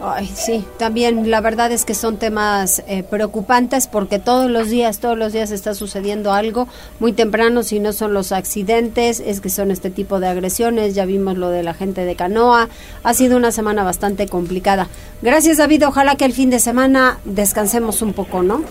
Ay, 0.06 0.30
sí, 0.34 0.66
también 0.78 1.32
la 1.32 1.40
verdad 1.40 1.72
es 1.72 1.86
que 1.86 1.94
son 1.94 2.18
temas 2.18 2.84
eh, 2.88 3.04
preocupantes 3.04 3.88
porque 3.88 4.20
todos 4.20 4.52
los 4.52 4.70
días, 4.70 5.00
todos 5.00 5.18
los 5.18 5.32
días 5.32 5.50
está 5.52 5.74
sucediendo 5.74 6.34
algo 6.34 6.68
muy 7.00 7.14
temprano, 7.14 7.64
si 7.64 7.80
no 7.80 7.94
son 7.94 8.14
los 8.14 8.34
accidentes, 8.34 9.22
es 9.26 9.40
que 9.40 9.50
son 9.50 9.72
este 9.72 9.90
tipo 9.90 10.20
de 10.20 10.28
agresiones, 10.28 10.94
ya 10.94 11.06
vimos 11.06 11.38
lo 11.38 11.50
de 11.50 11.64
la 11.64 11.74
gente 11.74 12.04
de 12.04 12.16
Canoa, 12.18 12.68
ha 13.02 13.14
sido 13.14 13.38
una 13.38 13.54
semana 13.54 13.86
bastante 13.86 14.28
complicada. 14.28 14.90
Gracias 15.22 15.58
David, 15.58 15.88
ojalá 15.88 16.18
que 16.18 16.26
el 16.26 16.34
fin 16.34 16.50
de 16.50 16.60
semana 16.60 17.20
descansemos 17.24 18.02
un 18.02 18.12
poco, 18.12 18.44
¿no? 18.44 18.62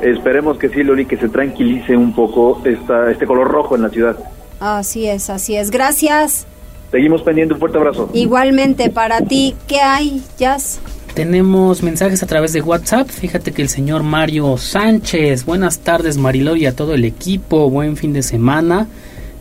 Esperemos 0.00 0.56
que 0.56 0.70
sí, 0.70 0.82
Loli, 0.82 1.04
que 1.04 1.18
se 1.18 1.28
tranquilice 1.28 1.94
un 1.94 2.14
poco 2.14 2.62
esta, 2.64 3.10
este 3.10 3.26
color 3.26 3.48
rojo 3.48 3.76
en 3.76 3.82
la 3.82 3.90
ciudad. 3.90 4.16
Así 4.58 5.06
es, 5.06 5.28
así 5.28 5.54
es. 5.54 5.70
Gracias. 5.70 6.46
Seguimos 6.90 7.22
pendiente, 7.22 7.54
un 7.54 7.60
fuerte 7.60 7.78
abrazo. 7.78 8.08
Igualmente 8.14 8.90
para 8.90 9.20
ti, 9.20 9.54
¿qué 9.66 9.80
hay, 9.80 10.22
Jazz? 10.38 10.80
Tenemos 11.14 11.82
mensajes 11.82 12.22
a 12.22 12.26
través 12.26 12.52
de 12.52 12.62
WhatsApp. 12.62 13.08
Fíjate 13.08 13.52
que 13.52 13.60
el 13.60 13.68
señor 13.68 14.02
Mario 14.02 14.56
Sánchez, 14.56 15.44
buenas 15.44 15.80
tardes 15.80 16.16
Mariló 16.16 16.56
y 16.56 16.66
a 16.66 16.76
todo 16.76 16.94
el 16.94 17.04
equipo, 17.04 17.68
buen 17.68 17.96
fin 17.96 18.12
de 18.12 18.22
semana. 18.22 18.86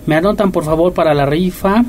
Me 0.05 0.15
anotan 0.15 0.51
por 0.51 0.65
favor 0.65 0.93
para 0.93 1.13
la 1.13 1.25
rifa, 1.25 1.85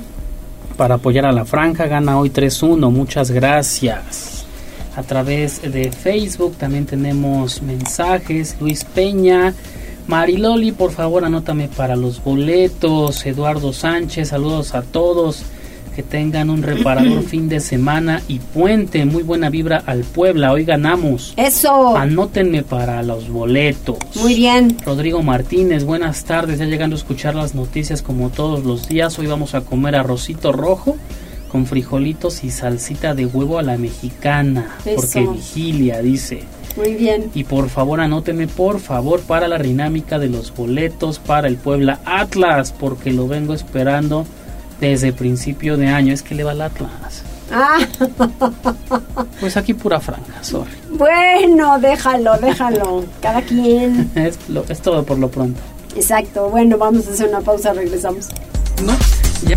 para 0.77 0.97
apoyar 0.97 1.27
a 1.27 1.33
la 1.33 1.45
franja, 1.45 1.87
gana 1.87 2.19
hoy 2.19 2.31
3-1, 2.31 2.91
muchas 2.91 3.31
gracias. 3.31 4.47
A 4.95 5.03
través 5.03 5.63
de 5.63 5.91
Facebook 5.91 6.57
también 6.57 6.85
tenemos 6.85 7.63
mensajes, 7.63 8.57
Luis 8.61 8.85
Peña, 8.85 9.55
Mariloli, 10.09 10.73
por 10.73 10.91
favor, 10.91 11.27
anótame 11.27 11.69
para 11.69 11.95
los 11.95 12.25
boletos. 12.25 13.27
Eduardo 13.27 13.75
Sánchez, 13.75 14.29
saludos 14.29 14.75
a 14.75 14.81
todos. 14.81 15.43
Que 15.95 16.03
tengan 16.03 16.49
un 16.49 16.63
reparador 16.63 17.23
fin 17.29 17.51
de 17.51 17.61
semana 17.61 18.23
y 18.27 18.39
puente. 18.39 19.05
Muy 19.05 19.23
buena 19.23 19.51
vibra 19.51 19.83
al 19.85 20.05
Puebla. 20.05 20.53
Hoy 20.53 20.65
ganamos. 20.65 21.35
Eso. 21.37 21.95
Anótenme 21.95 22.63
para 22.63 23.03
los 23.03 23.29
boletos. 23.29 23.99
Muy 24.15 24.35
bien. 24.35 24.79
Rodrigo 24.87 25.23
Martínez, 25.23 25.85
buenas 25.85 26.25
tardes. 26.25 26.59
Ya 26.59 26.65
llegando 26.65 26.97
a 26.97 26.99
escuchar 26.99 27.35
las 27.35 27.55
noticias 27.55 28.01
como 28.01 28.31
todos 28.31 28.65
los 28.65 28.89
días. 28.89 29.19
Hoy 29.19 29.27
vamos 29.27 29.55
a 29.55 29.61
comer 29.61 29.95
arrocito 29.95 30.53
rojo 30.53 30.97
con 31.53 31.67
frijolitos 31.67 32.45
y 32.45 32.51
salsita 32.51 33.15
de 33.15 33.27
huevo 33.27 33.59
a 33.59 33.63
la 33.63 33.77
mexicana. 33.77 34.77
Porque 34.85 35.21
vigilia, 35.21 36.01
dice. 36.01 36.45
Muy 36.77 36.95
bien. 36.95 37.31
Y 37.35 37.45
por 37.45 37.69
favor 37.69 38.01
anóteme, 38.01 38.47
por 38.47 38.81
favor, 38.81 39.21
para 39.21 39.49
la 39.49 39.59
dinámica 39.59 40.19
de 40.19 40.29
los 40.29 40.55
boletos 40.55 41.19
para 41.19 41.49
el 41.49 41.57
Puebla 41.57 42.01
Atlas, 42.05 42.73
porque 42.79 43.13
lo 43.13 43.27
vengo 43.27 43.55
esperando 43.55 44.27
desde 44.81 45.13
principio 45.13 45.77
de 45.77 45.89
año. 45.89 46.13
Es 46.13 46.23
que 46.23 46.35
le 46.35 46.45
va 46.45 46.53
al 46.53 46.63
Atlas. 46.63 47.23
Ah. 47.51 47.79
Pues 49.41 49.57
aquí 49.57 49.73
pura 49.75 50.01
franja, 50.01 50.43
sorry. 50.43 50.71
Bueno, 50.91 51.79
déjalo, 51.79 52.37
déjalo. 52.39 53.05
Cada 53.23 53.43
quien. 53.43 54.11
Es, 54.15 54.39
es 54.69 54.81
todo 54.81 55.05
por 55.05 55.19
lo 55.19 55.31
pronto. 55.31 55.61
Exacto. 55.97 56.51
Bueno, 56.51 56.77
vamos 56.77 57.07
a 57.09 57.11
hacer 57.11 57.29
una 57.29 57.41
pausa, 57.41 57.73
regresamos. 57.73 58.29
No, 58.85 58.93
ya. 59.49 59.57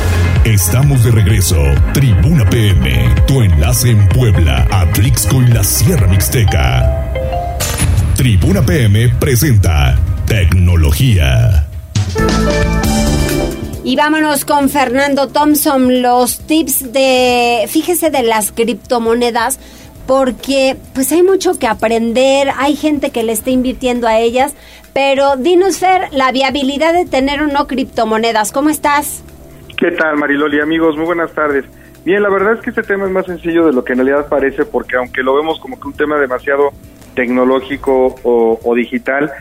Estamos 0.45 1.03
de 1.03 1.11
regreso. 1.11 1.55
Tribuna 1.93 2.49
PM, 2.49 3.13
tu 3.27 3.43
enlace 3.43 3.91
en 3.91 4.09
Puebla, 4.09 4.67
Atlixco 4.71 5.39
y 5.39 5.47
la 5.49 5.63
Sierra 5.63 6.07
Mixteca. 6.07 7.13
Tribuna 8.15 8.65
PM 8.65 9.09
presenta 9.19 9.95
Tecnología. 10.25 11.67
Y 13.83 13.95
vámonos 13.95 14.43
con 14.43 14.71
Fernando 14.71 15.27
Thompson, 15.27 16.01
los 16.01 16.39
tips 16.39 16.91
de, 16.91 17.67
fíjese 17.69 18.09
de 18.09 18.23
las 18.23 18.51
criptomonedas, 18.51 19.59
porque 20.07 20.75
pues 20.95 21.11
hay 21.11 21.21
mucho 21.21 21.59
que 21.59 21.67
aprender, 21.67 22.51
hay 22.57 22.75
gente 22.75 23.11
que 23.11 23.21
le 23.21 23.33
está 23.33 23.51
invirtiendo 23.51 24.07
a 24.07 24.17
ellas, 24.17 24.53
pero 24.91 25.35
dinos 25.35 25.77
Fer, 25.77 26.09
la 26.11 26.31
viabilidad 26.31 26.93
de 26.93 27.05
tener 27.05 27.43
o 27.43 27.47
no 27.47 27.67
criptomonedas, 27.67 28.51
¿cómo 28.51 28.71
estás? 28.71 29.21
¿Qué 29.81 29.89
tal, 29.89 30.15
Mariloli? 30.15 30.59
Amigos, 30.59 30.95
muy 30.95 31.05
buenas 31.05 31.31
tardes. 31.31 31.65
Bien, 32.05 32.21
la 32.21 32.29
verdad 32.29 32.53
es 32.53 32.59
que 32.59 32.69
este 32.69 32.83
tema 32.83 33.05
es 33.07 33.11
más 33.11 33.25
sencillo 33.25 33.65
de 33.65 33.73
lo 33.73 33.83
que 33.83 33.93
en 33.93 33.97
realidad 33.97 34.29
parece, 34.29 34.63
porque 34.63 34.95
aunque 34.95 35.23
lo 35.23 35.33
vemos 35.33 35.59
como 35.59 35.79
que 35.79 35.87
un 35.87 35.95
tema 35.95 36.19
demasiado 36.19 36.69
tecnológico 37.15 38.13
o, 38.21 38.75
digital, 38.75 39.31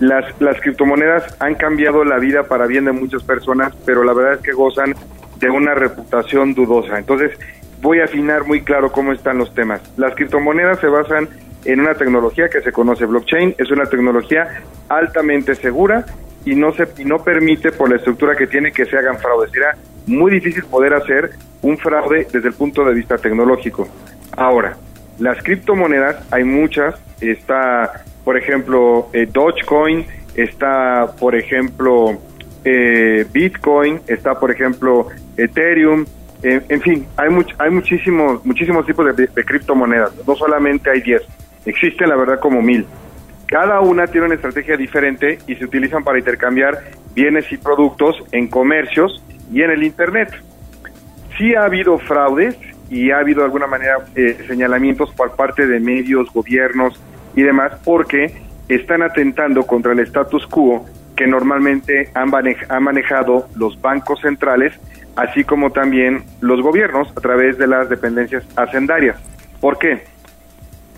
las, 0.00 0.24
las 0.40 0.60
criptomonedas 0.60 1.36
han 1.38 1.54
cambiado 1.54 2.02
la 2.04 2.18
vida 2.18 2.42
para 2.42 2.66
bien 2.66 2.86
de 2.86 2.90
muchas 2.90 3.22
personas, 3.22 3.72
pero 3.86 4.02
la 4.02 4.12
verdad 4.14 4.32
es 4.32 4.40
que 4.40 4.50
gozan 4.50 4.96
de 5.38 5.48
una 5.48 5.76
reputación 5.76 6.54
dudosa. 6.54 6.98
Entonces, 6.98 7.30
voy 7.80 8.00
a 8.00 8.06
afinar 8.06 8.48
muy 8.48 8.62
claro 8.62 8.90
cómo 8.90 9.12
están 9.12 9.38
los 9.38 9.54
temas. 9.54 9.80
Las 9.96 10.16
criptomonedas 10.16 10.80
se 10.80 10.88
basan 10.88 11.28
en 11.64 11.78
una 11.78 11.94
tecnología 11.94 12.48
que 12.48 12.62
se 12.62 12.72
conoce 12.72 13.06
blockchain, 13.06 13.54
es 13.58 13.70
una 13.70 13.86
tecnología 13.86 14.60
altamente 14.88 15.54
segura 15.54 16.04
y 16.44 16.54
no 16.54 16.72
se 16.72 16.86
y 16.98 17.04
no 17.04 17.18
permite 17.22 17.72
por 17.72 17.90
la 17.90 17.96
estructura 17.96 18.36
que 18.36 18.46
tiene 18.46 18.72
que 18.72 18.84
se 18.84 18.96
hagan 18.96 19.18
fraudes. 19.18 19.50
Será 19.50 19.76
muy 20.06 20.30
difícil 20.32 20.64
poder 20.64 20.94
hacer 20.94 21.30
un 21.62 21.78
fraude 21.78 22.26
desde 22.30 22.48
el 22.48 22.54
punto 22.54 22.84
de 22.84 22.94
vista 22.94 23.16
tecnológico. 23.16 23.88
Ahora, 24.36 24.76
las 25.18 25.42
criptomonedas 25.42 26.26
hay 26.32 26.44
muchas, 26.44 26.94
está 27.20 28.04
por 28.24 28.36
ejemplo 28.36 29.08
eh, 29.12 29.28
Dogecoin, 29.30 30.06
está 30.34 31.14
por 31.18 31.34
ejemplo 31.34 32.18
eh, 32.64 33.24
Bitcoin, 33.32 34.00
está 34.06 34.38
por 34.38 34.50
ejemplo 34.50 35.08
Ethereum, 35.36 36.04
en 36.42 36.82
fin, 36.82 37.06
hay 37.16 37.30
much, 37.30 37.54
hay 37.58 37.70
muchísimos 37.70 38.44
muchísimos 38.44 38.84
tipos 38.84 39.16
de, 39.16 39.28
de 39.28 39.44
criptomonedas, 39.44 40.12
no 40.26 40.36
solamente 40.36 40.90
hay 40.90 41.00
10, 41.00 41.22
existen 41.64 42.10
la 42.10 42.16
verdad 42.16 42.38
como 42.38 42.60
mil. 42.60 42.86
Cada 43.54 43.80
una 43.82 44.08
tiene 44.08 44.26
una 44.26 44.34
estrategia 44.34 44.76
diferente 44.76 45.38
y 45.46 45.54
se 45.54 45.64
utilizan 45.64 46.02
para 46.02 46.18
intercambiar 46.18 46.76
bienes 47.14 47.52
y 47.52 47.56
productos 47.56 48.16
en 48.32 48.48
comercios 48.48 49.22
y 49.52 49.62
en 49.62 49.70
el 49.70 49.84
Internet. 49.84 50.28
Sí 51.38 51.54
ha 51.54 51.62
habido 51.62 51.96
fraudes 51.98 52.58
y 52.90 53.12
ha 53.12 53.18
habido 53.18 53.42
de 53.42 53.44
alguna 53.44 53.68
manera 53.68 54.06
eh, 54.16 54.42
señalamientos 54.48 55.12
por 55.12 55.36
parte 55.36 55.68
de 55.68 55.78
medios, 55.78 56.32
gobiernos 56.32 57.00
y 57.36 57.42
demás 57.42 57.74
porque 57.84 58.42
están 58.68 59.02
atentando 59.02 59.64
contra 59.64 59.92
el 59.92 60.00
status 60.00 60.48
quo 60.48 60.84
que 61.14 61.28
normalmente 61.28 62.10
han, 62.12 62.32
han 62.68 62.82
manejado 62.82 63.46
los 63.54 63.80
bancos 63.80 64.20
centrales, 64.20 64.72
así 65.14 65.44
como 65.44 65.70
también 65.70 66.24
los 66.40 66.60
gobiernos 66.60 67.08
a 67.16 67.20
través 67.20 67.56
de 67.56 67.68
las 67.68 67.88
dependencias 67.88 68.42
hacendarias. 68.56 69.16
¿Por 69.60 69.78
qué? 69.78 70.02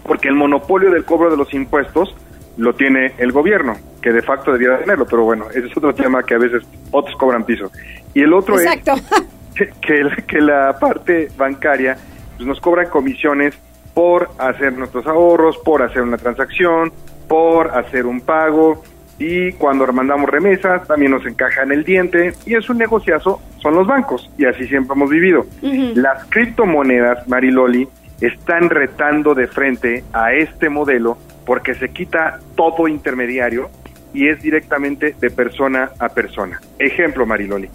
Porque 0.04 0.28
el 0.28 0.36
monopolio 0.36 0.90
del 0.90 1.04
cobro 1.04 1.30
de 1.30 1.36
los 1.36 1.52
impuestos 1.52 2.16
lo 2.56 2.74
tiene 2.74 3.12
el 3.18 3.32
gobierno, 3.32 3.76
que 4.00 4.12
de 4.12 4.22
facto 4.22 4.52
debiera 4.52 4.78
tenerlo, 4.78 5.06
pero 5.06 5.24
bueno, 5.24 5.50
ese 5.50 5.66
es 5.66 5.76
otro 5.76 5.94
tema 5.94 6.22
que 6.22 6.34
a 6.34 6.38
veces 6.38 6.62
otros 6.90 7.16
cobran 7.16 7.44
piso. 7.44 7.70
Y 8.14 8.22
el 8.22 8.32
otro 8.32 8.58
es 8.58 8.68
que, 9.54 10.24
que 10.26 10.40
la 10.40 10.78
parte 10.78 11.28
bancaria 11.36 11.96
pues, 12.36 12.46
nos 12.46 12.60
cobra 12.60 12.88
comisiones 12.88 13.54
por 13.94 14.28
hacer 14.38 14.72
nuestros 14.74 15.06
ahorros, 15.06 15.56
por 15.58 15.82
hacer 15.82 16.02
una 16.02 16.18
transacción, 16.18 16.92
por 17.28 17.70
hacer 17.70 18.06
un 18.06 18.20
pago 18.20 18.82
y 19.18 19.52
cuando 19.52 19.90
mandamos 19.92 20.28
remesas 20.28 20.86
también 20.86 21.12
nos 21.12 21.24
encaja 21.24 21.62
en 21.62 21.72
el 21.72 21.84
diente 21.84 22.34
y 22.44 22.54
es 22.54 22.68
un 22.68 22.78
negociazo, 22.78 23.40
son 23.62 23.74
los 23.74 23.86
bancos 23.86 24.30
y 24.36 24.44
así 24.44 24.66
siempre 24.68 24.94
hemos 24.94 25.08
vivido. 25.08 25.46
Las 25.62 26.26
criptomonedas, 26.26 27.26
Mariloli, 27.26 27.88
están 28.20 28.68
retando 28.68 29.34
de 29.34 29.46
frente 29.46 30.04
a 30.12 30.32
este 30.32 30.68
modelo 30.68 31.16
porque 31.46 31.74
se 31.74 31.88
quita 31.90 32.40
todo 32.56 32.88
intermediario 32.88 33.70
y 34.12 34.28
es 34.28 34.42
directamente 34.42 35.14
de 35.18 35.30
persona 35.30 35.92
a 35.98 36.08
persona. 36.10 36.60
Ejemplo, 36.78 37.24
Mariloli, 37.24 37.70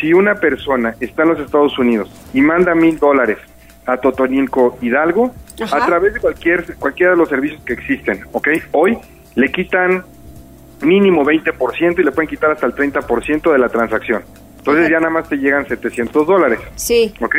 si 0.00 0.12
una 0.12 0.34
persona 0.36 0.96
está 0.98 1.22
en 1.22 1.28
los 1.28 1.40
Estados 1.40 1.78
Unidos 1.78 2.10
y 2.32 2.40
manda 2.40 2.74
mil 2.74 2.98
dólares 2.98 3.38
a 3.86 3.98
Totonilco 3.98 4.78
Hidalgo, 4.80 5.32
a 5.60 5.86
través 5.86 6.14
de 6.14 6.20
cualquier 6.20 6.74
cualquiera 6.76 7.12
de 7.12 7.18
los 7.18 7.28
servicios 7.28 7.62
que 7.64 7.74
existen, 7.74 8.24
¿ok? 8.32 8.48
Hoy 8.72 8.98
le 9.34 9.52
quitan 9.52 10.04
mínimo 10.80 11.24
20% 11.24 11.98
y 11.98 12.02
le 12.02 12.12
pueden 12.12 12.28
quitar 12.28 12.50
hasta 12.50 12.66
el 12.66 12.74
30% 12.74 13.52
de 13.52 13.58
la 13.58 13.68
transacción. 13.68 14.22
Entonces 14.58 14.90
ya 14.90 14.98
nada 14.98 15.10
más 15.10 15.28
te 15.28 15.36
llegan 15.36 15.66
700 15.66 16.26
dólares. 16.26 16.60
Sí. 16.76 17.14
¿Ok? 17.20 17.36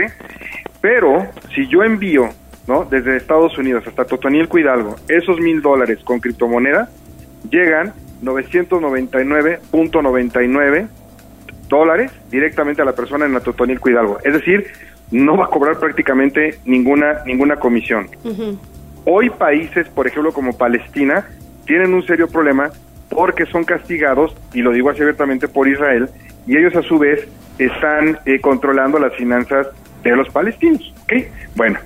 Pero 0.81 1.27
si 1.53 1.67
yo 1.67 1.83
envío, 1.83 2.29
¿no? 2.67 2.85
Desde 2.85 3.17
Estados 3.17 3.57
Unidos 3.57 3.83
hasta 3.87 4.05
Totonilco 4.05 4.59
Hidalgo, 4.59 4.95
esos 5.07 5.39
mil 5.39 5.61
dólares 5.61 5.99
con 6.03 6.19
criptomoneda, 6.19 6.89
llegan 7.49 7.93
999.99 8.23 10.87
dólares 11.67 12.11
directamente 12.29 12.81
a 12.81 12.85
la 12.85 12.93
persona 12.93 13.25
en 13.25 13.33
la 13.33 13.39
Totonilco 13.39 13.89
Hidalgo. 13.89 14.19
Es 14.23 14.33
decir, 14.33 14.67
no 15.11 15.37
va 15.37 15.45
a 15.45 15.49
cobrar 15.49 15.79
prácticamente 15.79 16.59
ninguna, 16.65 17.23
ninguna 17.25 17.57
comisión. 17.57 18.09
Hoy 19.05 19.29
países, 19.29 19.87
por 19.89 20.07
ejemplo, 20.07 20.31
como 20.31 20.57
Palestina, 20.57 21.27
tienen 21.65 21.93
un 21.93 22.05
serio 22.05 22.27
problema 22.27 22.69
porque 23.09 23.45
son 23.45 23.65
castigados, 23.65 24.35
y 24.53 24.61
lo 24.61 24.71
digo 24.71 24.89
así 24.89 25.01
abiertamente, 25.01 25.47
por 25.47 25.67
Israel, 25.67 26.09
y 26.47 26.57
ellos 26.57 26.75
a 26.75 26.81
su 26.81 26.97
vez 26.97 27.27
están 27.57 28.19
eh, 28.25 28.39
controlando 28.39 28.99
las 28.99 29.13
finanzas 29.15 29.67
de 30.03 30.15
los 30.15 30.29
palestinos. 30.29 30.93
¿ok? 31.03 31.13
Bueno, 31.55 31.79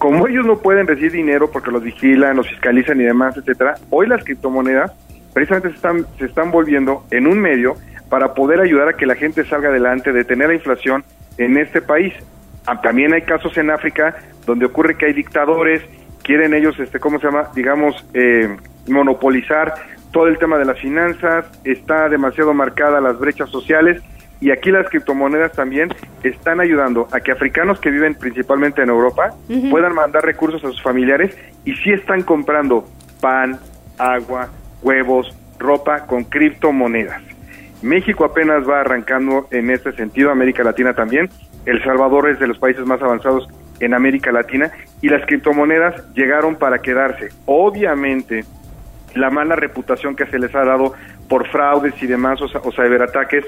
como 0.00 0.26
ellos 0.26 0.46
no 0.46 0.56
pueden 0.56 0.86
recibir 0.86 1.12
dinero 1.12 1.50
porque 1.50 1.70
los 1.70 1.82
vigilan, 1.82 2.34
los 2.34 2.48
fiscalizan 2.48 2.98
y 3.02 3.04
demás, 3.04 3.36
etcétera, 3.36 3.74
hoy 3.90 4.06
las 4.06 4.24
criptomonedas 4.24 4.92
precisamente 5.34 5.68
se 5.68 5.76
están, 5.76 6.06
se 6.18 6.24
están 6.24 6.50
volviendo 6.50 7.04
en 7.10 7.26
un 7.26 7.38
medio 7.38 7.76
para 8.08 8.32
poder 8.32 8.60
ayudar 8.60 8.88
a 8.88 8.92
que 8.94 9.04
la 9.04 9.14
gente 9.14 9.44
salga 9.44 9.68
adelante, 9.68 10.14
detener 10.14 10.48
la 10.48 10.54
inflación 10.54 11.04
en 11.36 11.58
este 11.58 11.82
país. 11.82 12.14
Ah, 12.66 12.80
También 12.80 13.12
hay 13.12 13.20
casos 13.22 13.54
en 13.58 13.70
África 13.70 14.16
donde 14.46 14.64
ocurre 14.64 14.96
que 14.96 15.04
hay 15.04 15.12
dictadores, 15.12 15.82
quieren 16.22 16.54
ellos, 16.54 16.80
este, 16.80 16.98
¿cómo 16.98 17.20
se 17.20 17.26
llama? 17.26 17.50
Digamos, 17.54 18.02
eh, 18.14 18.56
monopolizar 18.88 19.74
todo 20.12 20.28
el 20.28 20.38
tema 20.38 20.56
de 20.56 20.64
las 20.64 20.78
finanzas, 20.78 21.44
está 21.62 22.08
demasiado 22.08 22.54
marcada 22.54 23.02
las 23.02 23.18
brechas 23.18 23.50
sociales 23.50 24.02
y 24.40 24.50
aquí 24.50 24.70
las 24.70 24.88
criptomonedas 24.88 25.52
también 25.52 25.90
están 26.22 26.60
ayudando 26.60 27.08
a 27.12 27.20
que 27.20 27.32
africanos 27.32 27.78
que 27.78 27.90
viven 27.90 28.14
principalmente 28.14 28.82
en 28.82 28.88
Europa 28.88 29.34
puedan 29.70 29.94
mandar 29.94 30.24
recursos 30.24 30.64
a 30.64 30.68
sus 30.68 30.82
familiares 30.82 31.36
y 31.64 31.74
sí 31.76 31.92
están 31.92 32.22
comprando 32.22 32.86
pan, 33.20 33.58
agua, 33.98 34.48
huevos, 34.82 35.36
ropa 35.58 36.06
con 36.06 36.24
criptomonedas. 36.24 37.22
México 37.82 38.24
apenas 38.24 38.68
va 38.68 38.80
arrancando 38.80 39.46
en 39.50 39.70
este 39.70 39.92
sentido, 39.92 40.30
América 40.30 40.62
Latina 40.62 40.94
también. 40.94 41.28
El 41.66 41.82
Salvador 41.84 42.30
es 42.30 42.38
de 42.38 42.46
los 42.46 42.58
países 42.58 42.84
más 42.86 43.00
avanzados 43.02 43.46
en 43.80 43.94
América 43.94 44.32
Latina 44.32 44.70
y 45.00 45.08
las 45.08 45.24
criptomonedas 45.26 46.12
llegaron 46.14 46.56
para 46.56 46.80
quedarse. 46.80 47.28
Obviamente, 47.46 48.44
la 49.14 49.30
mala 49.30 49.56
reputación 49.56 50.14
que 50.14 50.26
se 50.26 50.38
les 50.38 50.54
ha 50.54 50.64
dado 50.64 50.94
por 51.28 51.46
fraudes 51.48 51.94
y 52.02 52.06
demás 52.06 52.40
o, 52.42 52.44
o 52.44 52.72
ciberataques, 52.72 53.44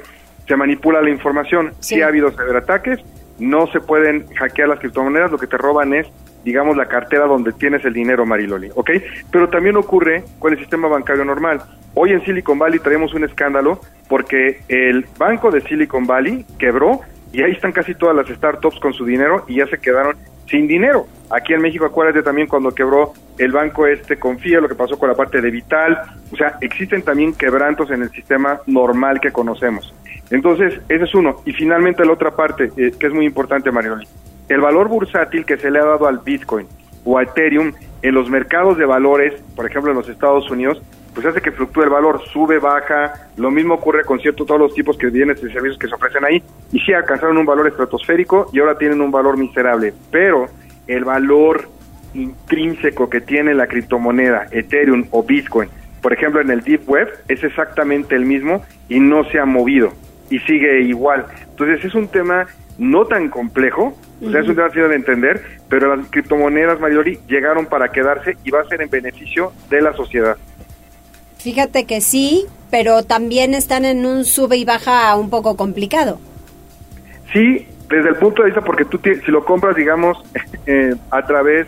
se 0.47 0.57
manipula 0.57 1.03
la 1.03 1.11
información. 1.11 1.73
Si 1.81 2.03
ha 2.03 2.09
habido 2.09 2.31
ciberataques, 2.31 3.01
no 3.39 3.67
se 3.69 3.81
pueden 3.81 4.27
hackear 4.35 4.69
las 4.69 4.79
criptomonedas, 4.79 5.31
lo 5.31 5.39
que 5.39 5.47
te 5.47 5.57
roban 5.57 5.95
es, 5.95 6.07
digamos, 6.45 6.77
la 6.77 6.87
cartera 6.87 7.27
donde 7.27 7.53
tienes 7.53 7.85
el 7.85 7.93
dinero, 7.93 8.27
Mariloli, 8.27 8.71
¿ok? 8.75 8.91
Pero 9.31 9.49
también 9.49 9.77
ocurre 9.77 10.25
con 10.39 10.53
el 10.53 10.59
sistema 10.59 10.89
bancario 10.89 11.25
normal. 11.25 11.63
Hoy 11.95 12.13
en 12.13 12.25
Silicon 12.25 12.59
Valley 12.59 12.79
traemos 12.79 13.15
un 13.15 13.25
escándalo 13.25 13.81
porque 14.09 14.61
el 14.69 15.07
banco 15.19 15.51
de 15.51 15.61
Silicon 15.63 16.07
Valley 16.07 16.45
quebró 16.59 17.01
y 17.33 17.43
ahí 17.43 17.53
están 17.53 17.73
casi 17.73 17.95
todas 17.95 18.15
las 18.15 18.29
startups 18.29 18.79
con 18.81 18.93
su 18.93 19.05
dinero 19.05 19.45
y 19.49 19.57
ya 19.57 19.67
se 19.67 19.79
quedaron 19.79 20.17
sin 20.49 20.67
dinero. 20.67 21.07
Aquí 21.31 21.55
en 21.55 21.63
México, 21.63 21.87
acuérdate 21.87 22.23
también 22.23 22.47
cuando 22.47 22.73
quebró 22.73 23.13
el 23.39 23.53
banco 23.53 23.87
este 23.87 24.19
Confía, 24.19 24.61
lo 24.61 24.69
que 24.69 24.75
pasó 24.75 24.99
con 24.99 25.09
la 25.09 25.15
parte 25.15 25.41
de 25.41 25.51
Vital, 25.51 25.99
o 26.31 26.37
sea, 26.37 26.59
existen 26.61 27.03
también 27.03 27.35
quebrantos 27.35 27.91
en 27.91 28.03
el 28.03 28.11
sistema 28.11 28.61
normal 28.67 29.19
que 29.21 29.33
conocemos. 29.33 29.95
Entonces, 30.33 30.81
ese 30.89 31.05
es 31.05 31.15
uno. 31.15 31.43
Y 31.45 31.53
finalmente 31.53 32.05
la 32.07 32.13
otra 32.13 32.31
parte, 32.31 32.73
eh, 32.79 32.93
que 32.99 33.07
es 33.07 33.13
muy 33.13 33.27
importante, 33.27 33.71
Marioli, 33.71 34.09
el 34.49 34.61
valor 34.63 34.89
bursátil 34.89 35.45
que 35.45 35.59
se 35.59 35.71
le 35.71 35.79
ha 35.79 35.85
dado 35.85 36.09
al 36.09 36.21
Bitcoin 36.21 36.67
o 37.05 37.19
a 37.19 37.23
Ethereum 37.23 37.73
en 38.01 38.15
los 38.15 38.31
mercados 38.31 38.79
de 38.79 38.87
valores, 38.87 39.35
por 39.55 39.67
ejemplo 39.67 39.91
en 39.91 39.99
los 39.99 40.09
Estados 40.09 40.51
Unidos, 40.51 40.83
pues 41.15 41.27
hace 41.27 41.43
que 41.43 41.53
fluctúe 41.53 41.83
el 41.83 41.91
valor, 41.91 42.23
sube, 42.33 42.59
baja, 42.59 43.29
lo 43.37 43.51
mismo 43.51 43.75
ocurre 43.75 44.05
con 44.05 44.21
ciertos 44.21 44.47
todos 44.47 44.59
los 44.59 44.75
tipos 44.75 44.97
de 44.97 45.11
bienes 45.11 45.37
y 45.39 45.53
servicios 45.53 45.79
que 45.79 45.87
se 45.87 45.95
ofrecen 45.95 46.25
ahí, 46.25 46.43
y 46.73 46.81
sí 46.81 46.95
alcanzaron 46.95 47.37
un 47.37 47.45
valor 47.45 47.69
estratosférico 47.69 48.49
y 48.55 48.61
ahora 48.61 48.79
tienen 48.79 49.03
un 49.03 49.11
valor 49.11 49.37
miserable, 49.37 49.93
pero 50.11 50.47
el 50.87 51.05
valor 51.05 51.69
intrínseco 52.15 53.11
que 53.11 53.21
tiene 53.21 53.53
la 53.53 53.67
criptomoneda, 53.67 54.47
Ethereum 54.51 55.09
o 55.11 55.23
Bitcoin, 55.23 55.69
por 56.01 56.15
ejemplo 56.15 56.41
en 56.41 56.51
el 56.51 56.63
Deep 56.63 56.89
Web, 56.89 57.09
es 57.29 57.45
exactamente 57.45 58.17
el 58.17 58.25
mismo 58.25 58.65
y 58.89 58.99
no 58.99 59.25
se 59.25 59.39
ha 59.39 59.45
movido 59.45 59.93
y 60.33 60.39
sigue 60.41 60.81
igual. 60.81 61.27
Entonces 61.51 61.85
es 61.85 61.95
un 61.95 62.09
tema 62.09 62.47
no 62.79 63.05
tan 63.05 63.29
complejo, 63.29 63.95
o 64.25 64.31
sea, 64.31 64.41
es 64.41 64.49
un 64.49 64.55
tema 64.55 64.69
fácil 64.69 64.89
de 64.89 64.95
entender, 64.97 65.43
pero 65.69 65.95
las 65.95 66.09
criptomonedas, 66.09 66.81
Marioli, 66.81 67.19
llegaron 67.29 67.67
para 67.67 67.93
quedarse 67.93 68.37
y 68.43 68.51
va 68.51 68.63
a 68.63 68.69
ser 68.69 68.81
en 68.81 68.89
beneficio 68.89 69.53
de 69.69 69.83
la 69.83 69.93
sociedad. 69.93 70.39
Fíjate 71.39 71.85
que 71.85 72.01
sí, 72.01 72.47
pero 72.71 73.03
también 73.03 73.53
están 73.53 73.85
en 73.85 74.07
un 74.07 74.25
sube 74.25 74.57
y 74.57 74.65
baja 74.65 75.15
un 75.17 75.29
poco 75.29 75.57
complicado. 75.57 76.19
Sí, 77.33 77.67
desde 77.91 78.09
el 78.09 78.17
punto 78.17 78.43
de 78.43 78.47
vista, 78.47 78.63
porque 78.63 78.87
tú 78.87 78.99
si 79.03 79.31
lo 79.31 79.45
compras, 79.45 79.77
digamos, 79.77 80.17
eh, 80.67 80.95
a 81.11 81.27
través, 81.27 81.67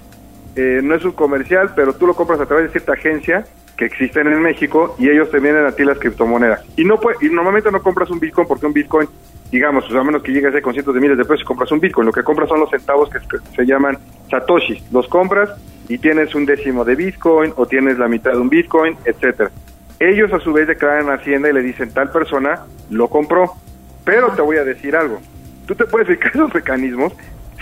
eh, 0.56 0.80
no 0.82 0.94
es 0.94 1.04
un 1.04 1.12
comercial, 1.12 1.72
pero 1.76 1.94
tú 1.94 2.06
lo 2.06 2.14
compras 2.14 2.40
a 2.40 2.46
través 2.46 2.66
de 2.66 2.70
cierta 2.70 2.94
agencia 2.94 3.44
que 3.76 3.84
existen 3.86 4.26
en 4.28 4.40
México 4.40 4.94
y 4.98 5.08
ellos 5.10 5.30
te 5.30 5.40
venden 5.40 5.66
a 5.66 5.72
ti 5.72 5.84
las 5.84 5.98
criptomonedas. 5.98 6.64
Y 6.76 6.84
no 6.84 6.98
puede, 7.00 7.16
y 7.22 7.28
normalmente 7.28 7.70
no 7.70 7.82
compras 7.82 8.10
un 8.10 8.20
Bitcoin 8.20 8.46
porque 8.46 8.66
un 8.66 8.72
Bitcoin, 8.72 9.08
digamos, 9.50 9.84
o 9.86 9.88
sea, 9.90 10.00
a 10.00 10.04
menos 10.04 10.22
que 10.22 10.32
llegues 10.32 10.60
con 10.62 10.72
cientos 10.72 10.94
de 10.94 11.00
miles 11.00 11.18
de 11.18 11.24
pesos, 11.24 11.44
compras 11.44 11.70
un 11.72 11.80
Bitcoin. 11.80 12.06
Lo 12.06 12.12
que 12.12 12.22
compras 12.22 12.48
son 12.48 12.60
los 12.60 12.70
centavos 12.70 13.10
que 13.10 13.18
se- 13.20 13.54
se 13.56 13.66
llaman 13.66 13.98
satoshis. 14.30 14.82
Los 14.92 15.08
compras 15.08 15.50
y 15.88 15.98
tienes 15.98 16.34
un 16.34 16.46
décimo 16.46 16.84
de 16.84 16.94
Bitcoin 16.94 17.52
o 17.56 17.66
tienes 17.66 17.98
la 17.98 18.08
mitad 18.08 18.32
de 18.32 18.38
un 18.38 18.48
Bitcoin, 18.48 18.96
etcétera. 19.04 19.50
Ellos 20.00 20.32
a 20.32 20.40
su 20.40 20.52
vez 20.52 20.66
declaran 20.68 21.08
a 21.08 21.14
Hacienda 21.14 21.48
y 21.48 21.52
le 21.52 21.62
dicen 21.62 21.92
tal 21.92 22.10
persona 22.10 22.60
lo 22.90 23.08
compró. 23.08 23.52
Pero 24.04 24.28
te 24.32 24.42
voy 24.42 24.56
a 24.58 24.64
decir 24.64 24.94
algo. 24.96 25.18
Tú 25.66 25.74
te 25.74 25.84
puedes 25.84 26.06
fijar 26.08 26.32
esos 26.34 26.54
mecanismos. 26.54 27.12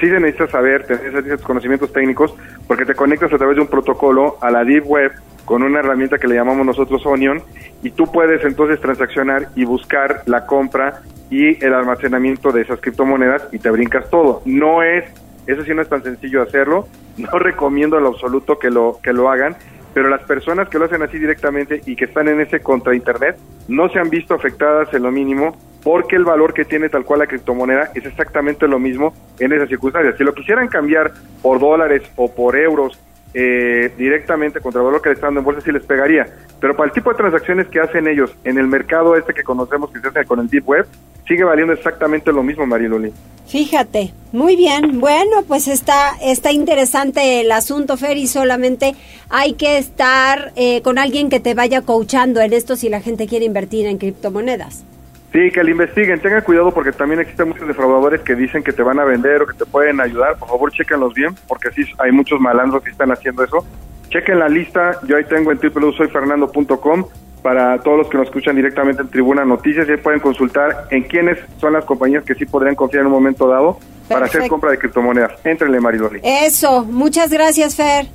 Sí 0.01 0.09
se 0.09 0.19
necesita 0.19 0.49
saber, 0.49 0.85
tener 0.87 1.25
esos 1.27 1.43
conocimientos 1.43 1.93
técnicos, 1.93 2.35
porque 2.67 2.85
te 2.85 2.95
conectas 2.95 3.33
a 3.33 3.39
través 3.39 3.57
de 3.57 3.63
un 3.63 3.69
protocolo 3.69 4.39
a 4.41 4.51
la 4.51 4.65
Deep 4.65 4.85
Web 4.87 5.13
con 5.45 5.63
una 5.63 5.81
herramienta 5.81 6.19
que 6.19 6.29
le 6.29 6.37
llamamos 6.37 6.65
nosotros 6.65 7.05
Onion 7.05 7.43
y 7.83 7.91
tú 7.91 8.11
puedes 8.11 8.45
entonces 8.45 8.81
transaccionar 8.81 9.49
y 9.55 9.65
buscar 9.65 10.23
la 10.27 10.47
compra 10.47 11.03
y 11.31 11.65
el 11.65 11.75
almacenamiento 11.75 12.53
de 12.53 12.63
esas 12.63 12.81
criptomonedas 12.81 13.49
y 13.53 13.59
te 13.59 13.71
brincas 13.71 14.09
todo. 14.11 14.43
No 14.45 14.83
es, 14.83 15.05
eso 15.47 15.65
sí 15.65 15.75
no 15.75 15.83
es 15.83 15.89
tan 15.89 16.03
sencillo 16.03 16.43
hacerlo, 16.43 16.87
no 17.17 17.39
recomiendo 17.39 17.97
en 17.97 18.05
lo 18.05 18.11
absoluto 18.11 18.59
que 18.59 18.71
lo, 18.71 18.99
que 19.03 19.13
lo 19.13 19.31
hagan, 19.31 19.57
pero 19.95 20.09
las 20.09 20.23
personas 20.23 20.69
que 20.69 20.79
lo 20.79 20.87
hacen 20.87 21.03
así 21.03 21.19
directamente 21.19 21.83
y 21.87 21.97
que 21.97 22.07
están 22.07 22.29
en 22.29 22.41
ese 22.41 22.61
contra 22.61 22.95
internet 22.95 23.37
no 23.69 23.89
se 23.89 23.99
han 23.99 24.09
visto 24.09 24.35
afectadas 24.35 24.93
en 24.95 25.03
lo 25.03 25.11
mínimo 25.11 25.57
porque 25.83 26.17
el 26.17 26.25
valor 26.25 26.55
que 26.55 26.65
tiene 26.65 26.89
tal 26.89 27.05
cual 27.05 27.21
la 27.21 27.27
criptomoneda 27.27 27.91
es 27.95 28.07
exactamente 28.07 28.69
lo 28.69 28.79
mismo 28.79 29.15
en 29.39 29.53
esas 29.53 29.69
circunstancias. 29.69 30.17
Si 30.17 30.25
lo 30.25 30.33
quisieran 30.33 30.69
cambiar 30.69 31.13
por 31.43 31.59
dólares 31.59 32.03
o 32.17 32.33
por 32.33 32.57
euros 32.57 32.99
eh, 33.35 33.93
directamente 33.97 34.61
contra 34.61 34.81
el 34.81 34.87
valor 34.87 35.03
que 35.03 35.09
le 35.09 35.15
están 35.15 35.29
dando 35.29 35.41
en 35.41 35.45
bolsa, 35.47 35.61
sí 35.63 35.73
les 35.73 35.85
pegaría. 35.85 36.27
Pero 36.61 36.77
para 36.77 36.89
el 36.89 36.93
tipo 36.93 37.11
de 37.11 37.17
transacciones 37.17 37.69
que 37.69 37.81
hacen 37.81 38.07
ellos 38.07 38.35
en 38.45 38.59
el 38.59 38.67
mercado 38.67 39.17
este 39.17 39.33
que 39.33 39.43
conocemos 39.43 39.91
que 39.91 40.01
se 40.01 40.09
hace 40.09 40.25
con 40.25 40.41
el 40.41 40.49
Deep 40.49 40.69
Web, 40.69 40.87
sigue 41.27 41.45
valiendo 41.45 41.73
exactamente 41.73 42.33
lo 42.33 42.43
mismo, 42.43 42.67
Mariloli. 42.67 43.13
Fíjate, 43.47 44.13
muy 44.33 44.57
bien. 44.57 45.01
Bueno, 45.01 45.43
pues 45.47 45.69
está, 45.69 46.13
está 46.23 46.53
interesante 46.53 47.41
el 47.41 47.53
asunto, 47.53 47.97
Fer, 47.97 48.17
y 48.17 48.27
solamente 48.27 48.95
hay 49.29 49.55
que 49.55 49.79
estar 49.79 50.53
eh, 50.57 50.81
con 50.83 50.99
alguien 50.99 51.29
que 51.29 51.41
te 51.41 51.55
vaya 51.55 51.83
coachando 51.83 52.41
en 52.41 52.53
esto 52.53 52.77
si 52.77 52.89
la 52.89 53.01
gente 53.01 53.27
quiere 53.27 53.45
invertir 53.45 53.87
en 53.87 53.99
criptomonedas. 53.99 54.85
Sí, 55.33 55.51
que 55.51 55.65
lo 55.65 55.71
investiguen, 55.71 56.21
tengan 56.21 56.43
cuidado 56.43 56.73
porque 56.73 56.93
también 56.93 57.21
existen 57.21 57.49
muchos 57.49 57.67
defraudadores 57.67 58.21
que 58.21 58.35
dicen 58.35 58.63
que 58.63 58.73
te 58.73 58.83
van 58.83 59.01
a 59.01 59.05
vender 59.05 59.43
o 59.43 59.47
que 59.47 59.57
te 59.57 59.65
pueden 59.65 59.99
ayudar. 60.01 60.37
Por 60.39 60.49
favor, 60.49 60.71
chéquenlos 60.71 61.15
bien 61.15 61.35
porque 61.49 61.71
sí 61.71 61.85
hay 61.99 62.13
muchos 62.13 62.39
malandros 62.39 62.83
que 62.83 62.91
están 62.91 63.11
haciendo 63.11 63.43
eso. 63.43 63.67
Chequen 64.11 64.39
la 64.39 64.49
lista, 64.49 65.01
yo 65.05 65.17
ahí 65.17 65.25
tengo 65.25 65.51
en 65.51 65.59
www.soyfernando.com 65.59 67.07
para 67.43 67.79
todos 67.79 67.99
los 67.99 68.09
que 68.09 68.19
nos 68.19 68.27
escuchan 68.27 68.57
directamente 68.57 69.01
en 69.01 69.09
Tribuna 69.09 69.45
Noticias 69.45 69.89
y 69.89 69.93
ahí 69.93 69.97
pueden 69.97 70.21
consultar 70.21 70.87
en 70.91 71.05
quiénes 71.05 71.39
son 71.59 71.73
las 71.73 71.87
compañías 71.87 72.25
que 72.25 72.35
sí 72.35 72.45
podrían 72.45 72.75
confiar 72.75 73.01
en 73.01 73.07
un 73.07 73.13
momento 73.13 73.49
dado 73.49 73.79
para 74.09 74.27
hacer 74.27 74.49
compra 74.49 74.71
de 74.71 74.79
criptomonedas. 74.79 75.33
Éntrenle, 75.45 75.81
Mariloli. 75.81 76.21
Eso, 76.23 76.85
muchas 76.85 77.31
gracias, 77.31 77.75
Fer. 77.75 78.07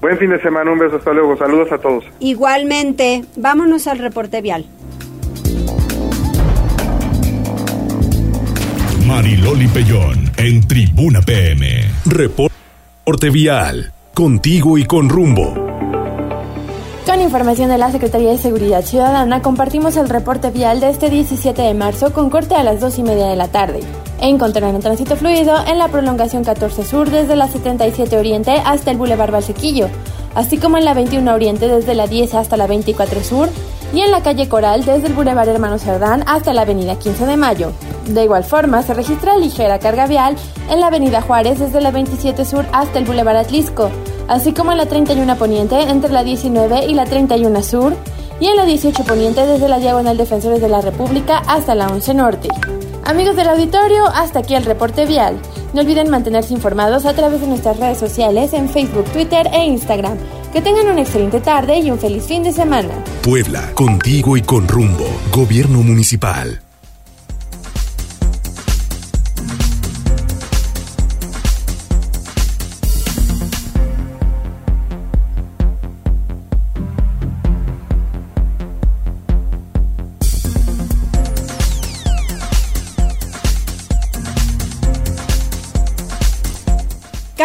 Buen 0.00 0.18
fin 0.18 0.30
de 0.30 0.40
semana, 0.42 0.72
un 0.72 0.78
beso, 0.78 0.96
hasta 0.96 1.12
luego. 1.12 1.36
Saludos 1.36 1.70
a 1.70 1.78
todos. 1.78 2.04
Igualmente, 2.18 3.24
vámonos 3.36 3.86
al 3.86 3.98
reporte 3.98 4.42
vial. 4.42 4.66
Mariloli 9.14 9.68
Pellón 9.68 10.32
en 10.36 10.66
Tribuna 10.66 11.20
PM. 11.22 11.84
Reporte 12.04 13.30
vial. 13.30 13.92
Contigo 14.12 14.76
y 14.76 14.86
con 14.86 15.08
rumbo. 15.08 15.54
Con 17.06 17.20
información 17.20 17.68
de 17.68 17.78
la 17.78 17.92
Secretaría 17.92 18.30
de 18.30 18.38
Seguridad 18.38 18.84
Ciudadana, 18.84 19.40
compartimos 19.40 19.96
el 19.96 20.08
reporte 20.08 20.50
vial 20.50 20.80
de 20.80 20.90
este 20.90 21.10
17 21.10 21.62
de 21.62 21.74
marzo 21.74 22.12
con 22.12 22.28
corte 22.28 22.56
a 22.56 22.64
las 22.64 22.80
2 22.80 22.98
y 22.98 23.02
media 23.04 23.28
de 23.28 23.36
la 23.36 23.46
tarde. 23.46 23.78
Encontrarán 24.20 24.80
tránsito 24.80 25.14
fluido 25.14 25.64
en 25.64 25.78
la 25.78 25.86
prolongación 25.86 26.42
14 26.42 26.82
Sur 26.82 27.08
desde 27.08 27.36
la 27.36 27.46
77 27.46 28.16
Oriente 28.16 28.60
hasta 28.64 28.90
el 28.90 28.96
Boulevard 28.96 29.30
Valsequillo, 29.30 29.90
así 30.34 30.58
como 30.58 30.76
en 30.76 30.84
la 30.84 30.92
21 30.92 31.32
Oriente 31.32 31.68
desde 31.68 31.94
la 31.94 32.08
10 32.08 32.34
hasta 32.34 32.56
la 32.56 32.66
24 32.66 33.22
Sur 33.22 33.48
y 33.94 34.00
en 34.00 34.10
la 34.10 34.22
calle 34.22 34.48
Coral 34.48 34.84
desde 34.84 35.06
el 35.06 35.12
Boulevard 35.12 35.48
Hermano 35.48 35.78
Cerdán 35.78 36.24
hasta 36.26 36.52
la 36.52 36.62
avenida 36.62 36.98
15 36.98 37.26
de 37.26 37.36
Mayo. 37.36 37.72
De 38.08 38.24
igual 38.24 38.42
forma, 38.42 38.82
se 38.82 38.92
registra 38.92 39.36
ligera 39.36 39.78
carga 39.78 40.06
vial 40.06 40.34
en 40.68 40.80
la 40.80 40.88
avenida 40.88 41.22
Juárez 41.22 41.60
desde 41.60 41.80
la 41.80 41.92
27 41.92 42.44
Sur 42.44 42.66
hasta 42.72 42.98
el 42.98 43.04
Boulevard 43.04 43.36
Atlisco, 43.36 43.90
así 44.26 44.52
como 44.52 44.72
en 44.72 44.78
la 44.78 44.86
31 44.86 45.36
Poniente 45.36 45.80
entre 45.82 46.10
la 46.12 46.24
19 46.24 46.86
y 46.86 46.94
la 46.94 47.04
31 47.04 47.62
Sur, 47.62 47.94
y 48.40 48.46
en 48.46 48.56
la 48.56 48.64
18 48.64 49.04
Poniente 49.04 49.46
desde 49.46 49.68
la 49.68 49.78
Diagonal 49.78 50.16
Defensores 50.16 50.60
de 50.60 50.68
la 50.68 50.80
República 50.80 51.42
hasta 51.46 51.76
la 51.76 51.86
11 51.86 52.14
Norte. 52.14 52.48
Amigos 53.04 53.36
del 53.36 53.48
auditorio, 53.48 54.06
hasta 54.08 54.40
aquí 54.40 54.54
el 54.54 54.64
reporte 54.64 55.06
vial. 55.06 55.38
No 55.72 55.82
olviden 55.82 56.10
mantenerse 56.10 56.52
informados 56.52 57.04
a 57.04 57.12
través 57.12 57.40
de 57.40 57.46
nuestras 57.46 57.78
redes 57.78 57.98
sociales 57.98 58.54
en 58.54 58.68
Facebook, 58.68 59.04
Twitter 59.12 59.48
e 59.52 59.66
Instagram. 59.66 60.18
Que 60.54 60.62
tengan 60.62 60.86
una 60.86 61.02
excelente 61.02 61.40
tarde 61.40 61.80
y 61.80 61.90
un 61.90 61.98
feliz 61.98 62.26
fin 62.26 62.44
de 62.44 62.52
semana. 62.52 62.94
Puebla, 63.24 63.72
contigo 63.74 64.36
y 64.36 64.42
con 64.42 64.68
rumbo. 64.68 65.04
Gobierno 65.32 65.82
Municipal. 65.82 66.63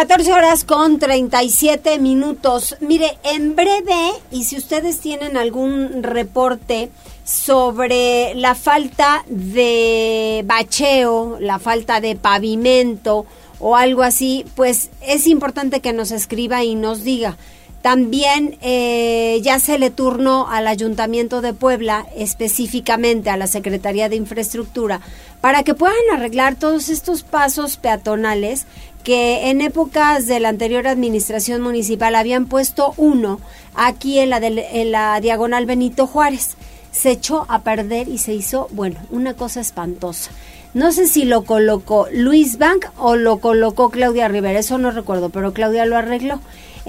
14 0.00 0.32
horas 0.32 0.64
con 0.64 0.98
37 0.98 1.98
minutos. 1.98 2.74
Mire, 2.80 3.18
en 3.22 3.54
breve, 3.54 4.12
y 4.30 4.44
si 4.44 4.56
ustedes 4.56 4.98
tienen 4.98 5.36
algún 5.36 6.02
reporte 6.02 6.88
sobre 7.22 8.34
la 8.34 8.54
falta 8.54 9.26
de 9.28 10.42
bacheo, 10.46 11.36
la 11.38 11.58
falta 11.58 12.00
de 12.00 12.16
pavimento 12.16 13.26
o 13.58 13.76
algo 13.76 14.02
así, 14.02 14.46
pues 14.56 14.88
es 15.02 15.26
importante 15.26 15.80
que 15.80 15.92
nos 15.92 16.12
escriba 16.12 16.64
y 16.64 16.76
nos 16.76 17.04
diga. 17.04 17.36
También 17.82 18.58
eh, 18.60 19.40
ya 19.42 19.58
se 19.58 19.78
le 19.78 19.90
turnó 19.90 20.48
al 20.48 20.66
Ayuntamiento 20.66 21.40
de 21.40 21.54
Puebla, 21.54 22.06
específicamente 22.14 23.30
a 23.30 23.38
la 23.38 23.46
Secretaría 23.46 24.10
de 24.10 24.16
Infraestructura, 24.16 25.00
para 25.40 25.62
que 25.62 25.74
puedan 25.74 25.96
arreglar 26.12 26.56
todos 26.56 26.90
estos 26.90 27.22
pasos 27.22 27.78
peatonales 27.78 28.66
que 29.04 29.50
en 29.50 29.60
épocas 29.60 30.26
de 30.26 30.40
la 30.40 30.48
anterior 30.50 30.86
administración 30.86 31.62
municipal 31.62 32.14
habían 32.14 32.46
puesto 32.46 32.94
uno 32.96 33.40
aquí 33.74 34.18
en 34.18 34.30
la, 34.30 34.38
en 34.38 34.92
la 34.92 35.20
diagonal 35.20 35.66
Benito 35.66 36.06
Juárez. 36.06 36.56
Se 36.92 37.12
echó 37.12 37.46
a 37.48 37.60
perder 37.60 38.08
y 38.08 38.18
se 38.18 38.34
hizo, 38.34 38.68
bueno, 38.72 38.96
una 39.10 39.34
cosa 39.34 39.60
espantosa. 39.60 40.30
No 40.74 40.92
sé 40.92 41.08
si 41.08 41.24
lo 41.24 41.42
colocó 41.42 42.06
Luis 42.12 42.58
Bank 42.58 42.86
o 42.96 43.16
lo 43.16 43.38
colocó 43.38 43.90
Claudia 43.90 44.28
Rivera, 44.28 44.60
eso 44.60 44.78
no 44.78 44.90
recuerdo, 44.90 45.30
pero 45.30 45.52
Claudia 45.52 45.84
lo 45.84 45.96
arregló 45.96 46.40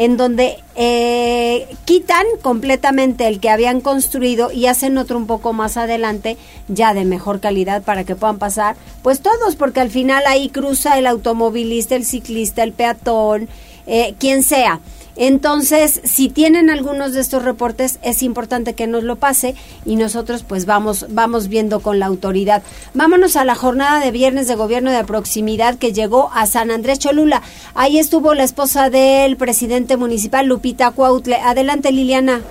en 0.02 0.18
donde 0.18 0.58
eh, 0.74 1.68
quitan 1.86 2.26
completamente 2.42 3.28
el 3.28 3.40
que 3.40 3.52
habían 3.52 3.82
construido 3.82 4.52
y 4.52 4.66
hacen 4.66 4.98
otro 4.98 5.16
un 5.16 5.28
poco 5.28 5.54
más 5.54 5.78
adelante, 5.78 6.38
ya 6.68 6.96
de 6.96 7.06
mejor 7.06 7.40
calidad 7.40 7.84
para 7.84 8.04
que 8.04 8.16
puedan 8.16 8.40
pasar, 8.40 8.76
pues 9.04 9.22
todos, 9.22 9.56
porque 9.56 9.80
al 9.80 9.92
final 9.92 10.24
ahí 10.26 10.50
cruza 10.50 10.98
el 10.98 11.06
automovilista, 11.06 11.96
el 11.96 12.06
ciclista, 12.06 12.64
el 12.64 12.74
peatón, 12.74 13.48
eh, 13.86 14.16
quien 14.18 14.42
sea. 14.42 14.80
Entonces, 15.24 16.02
si 16.04 16.30
tienen 16.30 16.72
algunos 16.72 17.14
de 17.14 17.22
estos 17.22 17.46
reportes, 17.46 18.00
es 18.02 18.24
importante 18.24 18.74
que 18.74 18.88
nos 18.88 19.04
lo 19.04 19.18
pase 19.18 19.54
y 19.86 19.96
nosotros 19.96 20.42
pues 20.42 20.66
vamos, 20.66 21.06
vamos 21.10 21.48
viendo 21.48 21.80
con 21.80 22.00
la 22.00 22.08
autoridad. 22.08 22.64
Vámonos 22.96 23.36
a 23.36 23.46
la 23.46 23.54
jornada 23.54 24.00
de 24.00 24.10
viernes 24.10 24.48
de 24.48 24.56
gobierno 24.56 24.90
de 24.90 25.04
proximidad 25.04 25.78
que 25.78 25.94
llegó 25.94 26.32
a 26.34 26.48
San 26.48 26.72
Andrés 26.72 26.98
Cholula. 26.98 27.44
Ahí 27.76 28.00
estuvo 28.00 28.34
la 28.34 28.42
esposa 28.42 28.90
del 28.90 29.38
presidente 29.38 29.96
municipal, 29.96 30.48
Lupita 30.48 30.90
Cuautle. 30.90 31.36
Adelante, 31.36 31.92
Liliana. 31.92 32.42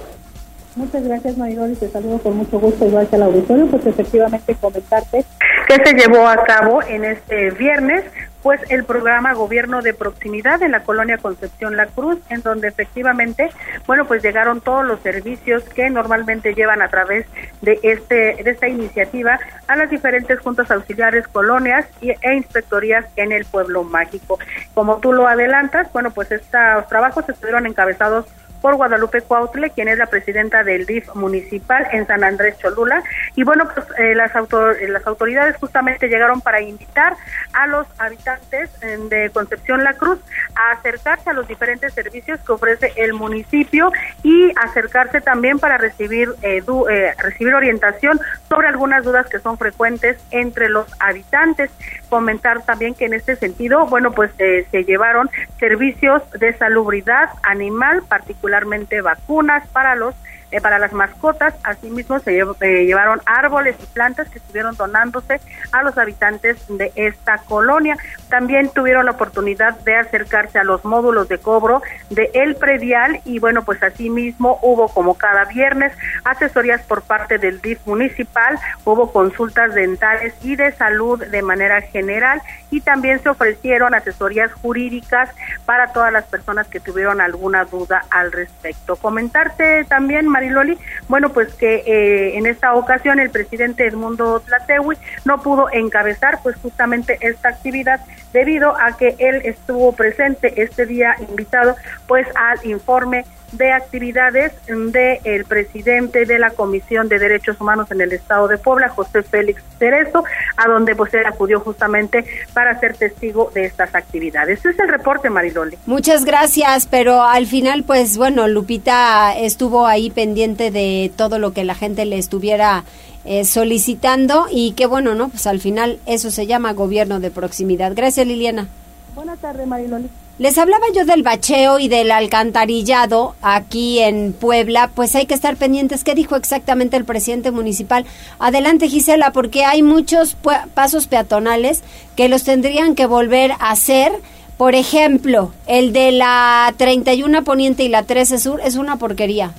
Muchas 0.76 1.02
gracias, 1.02 1.36
Mayrol, 1.36 1.72
y 1.72 1.74
te 1.74 1.90
saludo 1.90 2.18
con 2.18 2.36
mucho 2.36 2.60
gusto 2.60 2.86
igual 2.86 3.08
que 3.08 3.16
al 3.16 3.24
auditorio, 3.24 3.66
pues 3.66 3.84
efectivamente 3.84 4.54
comentarte 4.54 5.24
que 5.66 5.74
se 5.84 5.92
llevó 5.94 6.24
a 6.28 6.36
cabo 6.44 6.80
en 6.84 7.04
este 7.04 7.50
viernes 7.50 8.04
pues 8.42 8.60
el 8.70 8.84
programa 8.84 9.34
Gobierno 9.34 9.82
de 9.82 9.94
Proximidad 9.94 10.62
en 10.62 10.72
la 10.72 10.82
colonia 10.82 11.18
Concepción 11.18 11.76
La 11.76 11.86
Cruz, 11.86 12.18
en 12.30 12.42
donde 12.42 12.68
efectivamente, 12.68 13.50
bueno, 13.86 14.06
pues 14.06 14.22
llegaron 14.22 14.60
todos 14.60 14.84
los 14.84 15.00
servicios 15.00 15.62
que 15.64 15.90
normalmente 15.90 16.54
llevan 16.54 16.82
a 16.82 16.88
través 16.88 17.26
de 17.60 17.78
este 17.82 18.42
de 18.42 18.50
esta 18.50 18.68
iniciativa 18.68 19.38
a 19.68 19.76
las 19.76 19.90
diferentes 19.90 20.38
juntas 20.40 20.70
auxiliares, 20.70 21.28
colonias 21.28 21.86
e 22.00 22.34
inspectorías 22.34 23.06
en 23.16 23.32
el 23.32 23.44
pueblo 23.44 23.84
mágico. 23.84 24.38
Como 24.74 24.98
tú 24.98 25.12
lo 25.12 25.28
adelantas, 25.28 25.92
bueno, 25.92 26.10
pues 26.10 26.32
estos 26.32 26.88
trabajos 26.88 27.28
estuvieron 27.28 27.66
encabezados 27.66 28.26
por 28.60 28.76
Guadalupe 28.76 29.22
Cuautle, 29.22 29.70
quien 29.70 29.88
es 29.88 29.98
la 29.98 30.06
presidenta 30.06 30.62
del 30.64 30.86
DIF 30.86 31.14
municipal 31.14 31.86
en 31.92 32.06
San 32.06 32.24
Andrés 32.24 32.58
Cholula. 32.58 33.02
Y 33.36 33.44
bueno, 33.44 33.68
pues 33.72 33.86
eh, 33.98 34.14
las, 34.14 34.32
las 34.34 35.06
autoridades 35.06 35.56
justamente 35.56 36.08
llegaron 36.08 36.40
para 36.40 36.60
invitar 36.60 37.16
a 37.52 37.66
los 37.66 37.86
habitantes 37.98 38.70
de 38.80 39.30
Concepción 39.32 39.84
La 39.84 39.94
Cruz 39.94 40.18
a 40.54 40.72
acercarse 40.72 41.30
a 41.30 41.32
los 41.32 41.46
diferentes 41.48 41.92
servicios 41.94 42.40
que 42.40 42.52
ofrece 42.52 42.92
el 42.96 43.12
municipio 43.12 43.92
y 44.22 44.52
acercarse 44.62 45.20
también 45.20 45.58
para 45.58 45.78
recibir, 45.78 46.30
eh, 46.42 46.62
eh, 46.90 47.14
recibir 47.18 47.54
orientación 47.54 48.20
sobre 48.48 48.68
algunas 48.68 49.04
dudas 49.04 49.26
que 49.28 49.38
son 49.38 49.58
frecuentes 49.58 50.18
entre 50.30 50.68
los 50.68 50.86
habitantes. 51.00 51.70
Comentar 52.10 52.62
también 52.66 52.94
que 52.94 53.06
en 53.06 53.14
este 53.14 53.36
sentido, 53.36 53.86
bueno, 53.86 54.12
pues 54.12 54.30
se 54.36 54.84
llevaron 54.84 55.30
servicios 55.58 56.22
de 56.32 56.52
salubridad 56.52 57.30
animal, 57.42 58.02
particular 58.02 58.50
particularmente 58.50 59.00
vacunas 59.00 59.66
para 59.68 59.94
los 59.96 60.14
eh, 60.50 60.60
para 60.60 60.78
las 60.78 60.92
mascotas. 60.92 61.54
Asimismo, 61.62 62.18
se 62.18 62.38
eh, 62.38 62.84
llevaron 62.84 63.20
árboles 63.26 63.76
y 63.82 63.86
plantas 63.86 64.28
que 64.28 64.38
estuvieron 64.38 64.76
donándose 64.76 65.40
a 65.72 65.82
los 65.82 65.96
habitantes 65.98 66.56
de 66.68 66.92
esta 66.96 67.38
colonia. 67.38 67.96
También 68.28 68.70
tuvieron 68.70 69.06
la 69.06 69.12
oportunidad 69.12 69.78
de 69.80 69.96
acercarse 69.96 70.58
a 70.58 70.64
los 70.64 70.84
módulos 70.84 71.28
de 71.28 71.38
cobro 71.38 71.82
de 72.10 72.30
El 72.34 72.56
Predial 72.56 73.20
y 73.24 73.38
bueno, 73.38 73.64
pues 73.64 73.82
asimismo 73.82 74.58
hubo 74.62 74.88
como 74.88 75.14
cada 75.14 75.44
viernes 75.44 75.92
asesorías 76.24 76.82
por 76.82 77.02
parte 77.02 77.38
del 77.38 77.60
DIF 77.60 77.86
municipal, 77.86 78.58
hubo 78.84 79.12
consultas 79.12 79.74
dentales 79.74 80.34
y 80.42 80.56
de 80.56 80.72
salud 80.72 81.24
de 81.24 81.42
manera 81.42 81.80
general 81.80 82.42
y 82.70 82.80
también 82.80 83.22
se 83.22 83.28
ofrecieron 83.28 83.94
asesorías 83.94 84.52
jurídicas 84.52 85.30
para 85.66 85.92
todas 85.92 86.12
las 86.12 86.24
personas 86.24 86.66
que 86.68 86.80
tuvieron 86.80 87.20
alguna 87.20 87.64
duda 87.64 88.04
al 88.10 88.32
respecto. 88.32 88.96
Comentarte 88.96 89.84
también, 89.84 90.28
Mariloli, 90.40 90.78
bueno, 91.08 91.28
pues 91.28 91.52
que 91.54 91.82
eh, 91.86 92.38
en 92.38 92.46
esta 92.46 92.74
ocasión 92.74 93.20
el 93.20 93.28
presidente 93.28 93.86
Edmundo 93.86 94.40
Tlatewi 94.40 94.96
no 95.26 95.42
pudo 95.42 95.68
encabezar 95.70 96.38
pues 96.42 96.56
justamente 96.56 97.18
esta 97.20 97.50
actividad 97.50 98.00
debido 98.32 98.74
a 98.80 98.96
que 98.96 99.16
él 99.18 99.42
estuvo 99.44 99.92
presente 99.92 100.62
este 100.62 100.86
día 100.86 101.14
invitado 101.28 101.76
pues 102.06 102.26
al 102.34 102.64
informe 102.64 103.26
de 103.52 103.72
actividades 103.72 104.52
del 104.66 105.18
el 105.24 105.44
presidente 105.44 106.24
de 106.24 106.38
la 106.38 106.50
Comisión 106.50 107.08
de 107.08 107.18
Derechos 107.18 107.60
Humanos 107.60 107.90
en 107.90 108.00
el 108.00 108.12
Estado 108.12 108.48
de 108.48 108.58
Puebla, 108.58 108.88
José 108.88 109.22
Félix 109.22 109.62
Cerezo, 109.78 110.24
a 110.56 110.68
donde 110.68 110.94
pues 110.94 111.12
él 111.14 111.26
acudió 111.26 111.60
justamente 111.60 112.24
para 112.52 112.78
ser 112.78 112.96
testigo 112.96 113.50
de 113.54 113.64
estas 113.64 113.94
actividades. 113.94 114.58
Este 114.58 114.70
es 114.70 114.78
el 114.78 114.88
reporte, 114.88 115.30
Maridoli. 115.30 115.76
Muchas 115.86 116.24
gracias, 116.24 116.86
pero 116.86 117.22
al 117.22 117.46
final 117.46 117.84
pues 117.84 118.16
bueno, 118.16 118.48
Lupita 118.48 119.36
estuvo 119.36 119.86
ahí 119.86 120.10
pendiente 120.10 120.70
de 120.70 121.10
todo 121.16 121.38
lo 121.38 121.52
que 121.52 121.64
la 121.64 121.74
gente 121.74 122.04
le 122.04 122.18
estuviera 122.18 122.84
eh, 123.24 123.44
solicitando 123.44 124.46
y 124.50 124.72
qué 124.72 124.86
bueno, 124.86 125.14
¿no? 125.14 125.28
Pues 125.28 125.46
al 125.46 125.60
final 125.60 125.98
eso 126.06 126.30
se 126.30 126.46
llama 126.46 126.72
gobierno 126.72 127.20
de 127.20 127.30
proximidad. 127.30 127.92
Gracias, 127.94 128.26
Liliana. 128.26 128.68
Buenas 129.14 129.38
tardes, 129.40 129.66
Mariloli. 129.66 130.08
Les 130.40 130.56
hablaba 130.56 130.86
yo 130.96 131.04
del 131.04 131.22
bacheo 131.22 131.78
y 131.78 131.88
del 131.88 132.10
alcantarillado 132.10 133.34
aquí 133.42 133.98
en 133.98 134.32
Puebla, 134.32 134.90
pues 134.94 135.14
hay 135.14 135.26
que 135.26 135.34
estar 135.34 135.56
pendientes. 135.56 136.02
¿Qué 136.02 136.14
dijo 136.14 136.34
exactamente 136.34 136.96
el 136.96 137.04
presidente 137.04 137.50
municipal? 137.50 138.06
Adelante, 138.38 138.88
Gisela, 138.88 139.32
porque 139.32 139.66
hay 139.66 139.82
muchos 139.82 140.38
pasos 140.72 141.08
peatonales 141.08 141.84
que 142.16 142.30
los 142.30 142.42
tendrían 142.44 142.94
que 142.94 143.04
volver 143.04 143.52
a 143.52 143.72
hacer. 143.72 144.12
Por 144.56 144.74
ejemplo, 144.74 145.52
el 145.66 145.92
de 145.92 146.10
la 146.10 146.72
31 146.74 147.44
Poniente 147.44 147.82
y 147.82 147.88
la 147.88 148.04
13 148.04 148.38
Sur 148.38 148.62
es 148.64 148.76
una 148.76 148.96
porquería. 148.96 149.52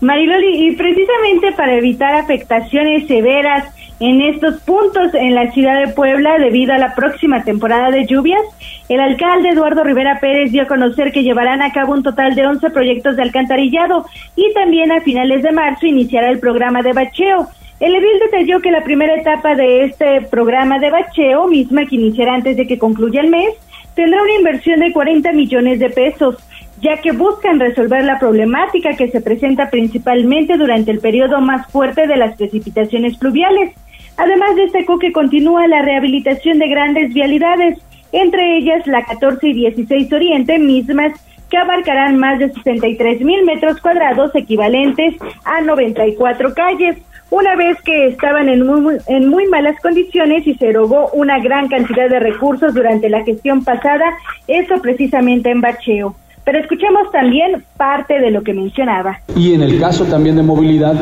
Mariloli, 0.00 0.68
y 0.68 0.76
precisamente 0.76 1.50
para 1.56 1.74
evitar 1.74 2.14
afectaciones 2.14 3.08
severas 3.08 3.74
en 4.00 4.20
estos 4.22 4.60
puntos 4.60 5.12
en 5.14 5.34
la 5.34 5.50
ciudad 5.50 5.84
de 5.84 5.92
Puebla 5.92 6.38
debido 6.38 6.72
a 6.72 6.78
la 6.78 6.94
próxima 6.94 7.42
temporada 7.42 7.90
de 7.90 8.06
lluvias, 8.06 8.40
el 8.88 9.00
alcalde 9.00 9.50
Eduardo 9.50 9.82
Rivera 9.82 10.20
Pérez 10.20 10.52
dio 10.52 10.62
a 10.62 10.66
conocer 10.66 11.10
que 11.10 11.24
llevarán 11.24 11.62
a 11.62 11.72
cabo 11.72 11.94
un 11.94 12.02
total 12.02 12.34
de 12.34 12.46
11 12.46 12.70
proyectos 12.70 13.16
de 13.16 13.22
alcantarillado 13.22 14.06
y 14.36 14.52
también 14.54 14.92
a 14.92 15.00
finales 15.00 15.42
de 15.42 15.52
marzo 15.52 15.86
iniciará 15.86 16.30
el 16.30 16.38
programa 16.38 16.82
de 16.82 16.92
bacheo. 16.92 17.48
El 17.80 17.94
edil 17.94 18.20
detalló 18.24 18.60
que 18.60 18.70
la 18.70 18.84
primera 18.84 19.14
etapa 19.14 19.54
de 19.54 19.84
este 19.84 20.22
programa 20.22 20.78
de 20.78 20.90
bacheo, 20.90 21.48
misma 21.48 21.86
que 21.86 21.96
iniciará 21.96 22.34
antes 22.34 22.56
de 22.56 22.66
que 22.66 22.78
concluya 22.78 23.20
el 23.20 23.30
mes, 23.30 23.54
tendrá 23.94 24.22
una 24.22 24.34
inversión 24.34 24.80
de 24.80 24.92
40 24.92 25.32
millones 25.32 25.80
de 25.80 25.90
pesos, 25.90 26.36
ya 26.80 27.00
que 27.00 27.10
buscan 27.10 27.58
resolver 27.58 28.04
la 28.04 28.20
problemática 28.20 28.94
que 28.96 29.08
se 29.08 29.20
presenta 29.20 29.70
principalmente 29.70 30.56
durante 30.56 30.92
el 30.92 31.00
periodo 31.00 31.40
más 31.40 31.66
fuerte 31.70 32.06
de 32.06 32.16
las 32.16 32.36
precipitaciones 32.36 33.16
pluviales. 33.16 33.72
Además 34.18 34.56
destacó 34.56 34.98
que 34.98 35.12
continúa 35.12 35.66
la 35.66 35.82
rehabilitación 35.82 36.58
de 36.58 36.68
grandes 36.68 37.14
vialidades, 37.14 37.78
entre 38.12 38.58
ellas 38.58 38.86
la 38.86 39.04
14 39.04 39.48
y 39.48 39.52
16 39.54 40.12
Oriente, 40.12 40.58
mismas 40.58 41.12
que 41.50 41.56
abarcarán 41.56 42.18
más 42.18 42.38
de 42.38 42.52
63 42.52 43.22
mil 43.22 43.44
metros 43.44 43.80
cuadrados 43.80 44.34
equivalentes 44.34 45.14
a 45.44 45.62
94 45.62 46.52
calles 46.52 46.98
una 47.30 47.56
vez 47.56 47.80
que 47.82 48.06
estaban 48.08 48.48
en 48.48 48.66
muy, 48.66 48.96
en 49.06 49.28
muy 49.28 49.46
malas 49.48 49.78
condiciones 49.80 50.46
y 50.46 50.54
se 50.54 50.68
erogó 50.68 51.10
una 51.12 51.38
gran 51.40 51.68
cantidad 51.68 52.08
de 52.08 52.20
recursos 52.20 52.72
durante 52.74 53.10
la 53.10 53.22
gestión 53.22 53.64
pasada, 53.64 54.14
eso 54.46 54.80
precisamente 54.80 55.50
en 55.50 55.60
bacheo. 55.60 56.16
Pero 56.48 56.60
escuchemos 56.60 57.12
también 57.12 57.62
parte 57.76 58.20
de 58.20 58.30
lo 58.30 58.42
que 58.42 58.54
mencionaba. 58.54 59.20
Y 59.36 59.52
en 59.52 59.60
el 59.60 59.78
caso 59.78 60.06
también 60.06 60.36
de 60.36 60.42
movilidad, 60.42 60.94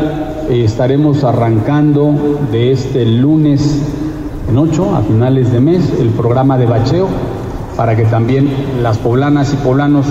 eh, 0.50 0.64
estaremos 0.64 1.22
arrancando 1.22 2.40
de 2.50 2.72
este 2.72 3.06
lunes 3.06 3.80
en 4.48 4.58
8 4.58 4.96
a 4.96 5.02
finales 5.02 5.52
de 5.52 5.60
mes 5.60 6.00
el 6.00 6.08
programa 6.08 6.58
de 6.58 6.66
bacheo 6.66 7.06
para 7.76 7.94
que 7.94 8.02
también 8.06 8.50
las 8.82 8.98
poblanas 8.98 9.54
y 9.54 9.56
poblanos 9.58 10.06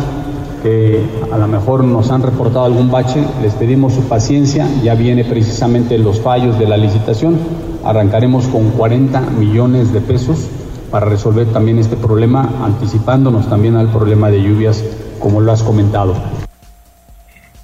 que 0.63 1.03
a 1.29 1.38
lo 1.38 1.49
mejor 1.49 1.83
nos 1.83 2.11
han 2.11 2.21
reportado 2.21 2.63
algún 2.63 2.89
bache, 2.89 3.21
les 3.41 3.53
pedimos 3.55 3.91
su 3.91 4.07
paciencia, 4.07 4.65
ya 4.86 4.95
viene 4.95 5.25
precisamente 5.25 5.97
los 5.97 6.21
fallos 6.21 6.57
de 6.57 6.65
la 6.65 6.77
licitación, 6.77 7.38
arrancaremos 7.83 8.47
con 8.47 8.69
40 8.69 9.19
millones 9.38 9.91
de 9.91 9.99
pesos 9.99 10.47
para 10.89 11.07
resolver 11.07 11.47
también 11.47 11.77
este 11.77 11.97
problema, 11.97 12.49
anticipándonos 12.63 13.49
también 13.49 13.75
al 13.75 13.89
problema 13.89 14.31
de 14.31 14.41
lluvias, 14.41 14.81
como 15.26 15.41
lo 15.41 15.51
has 15.51 15.63
comentado. 15.63 16.13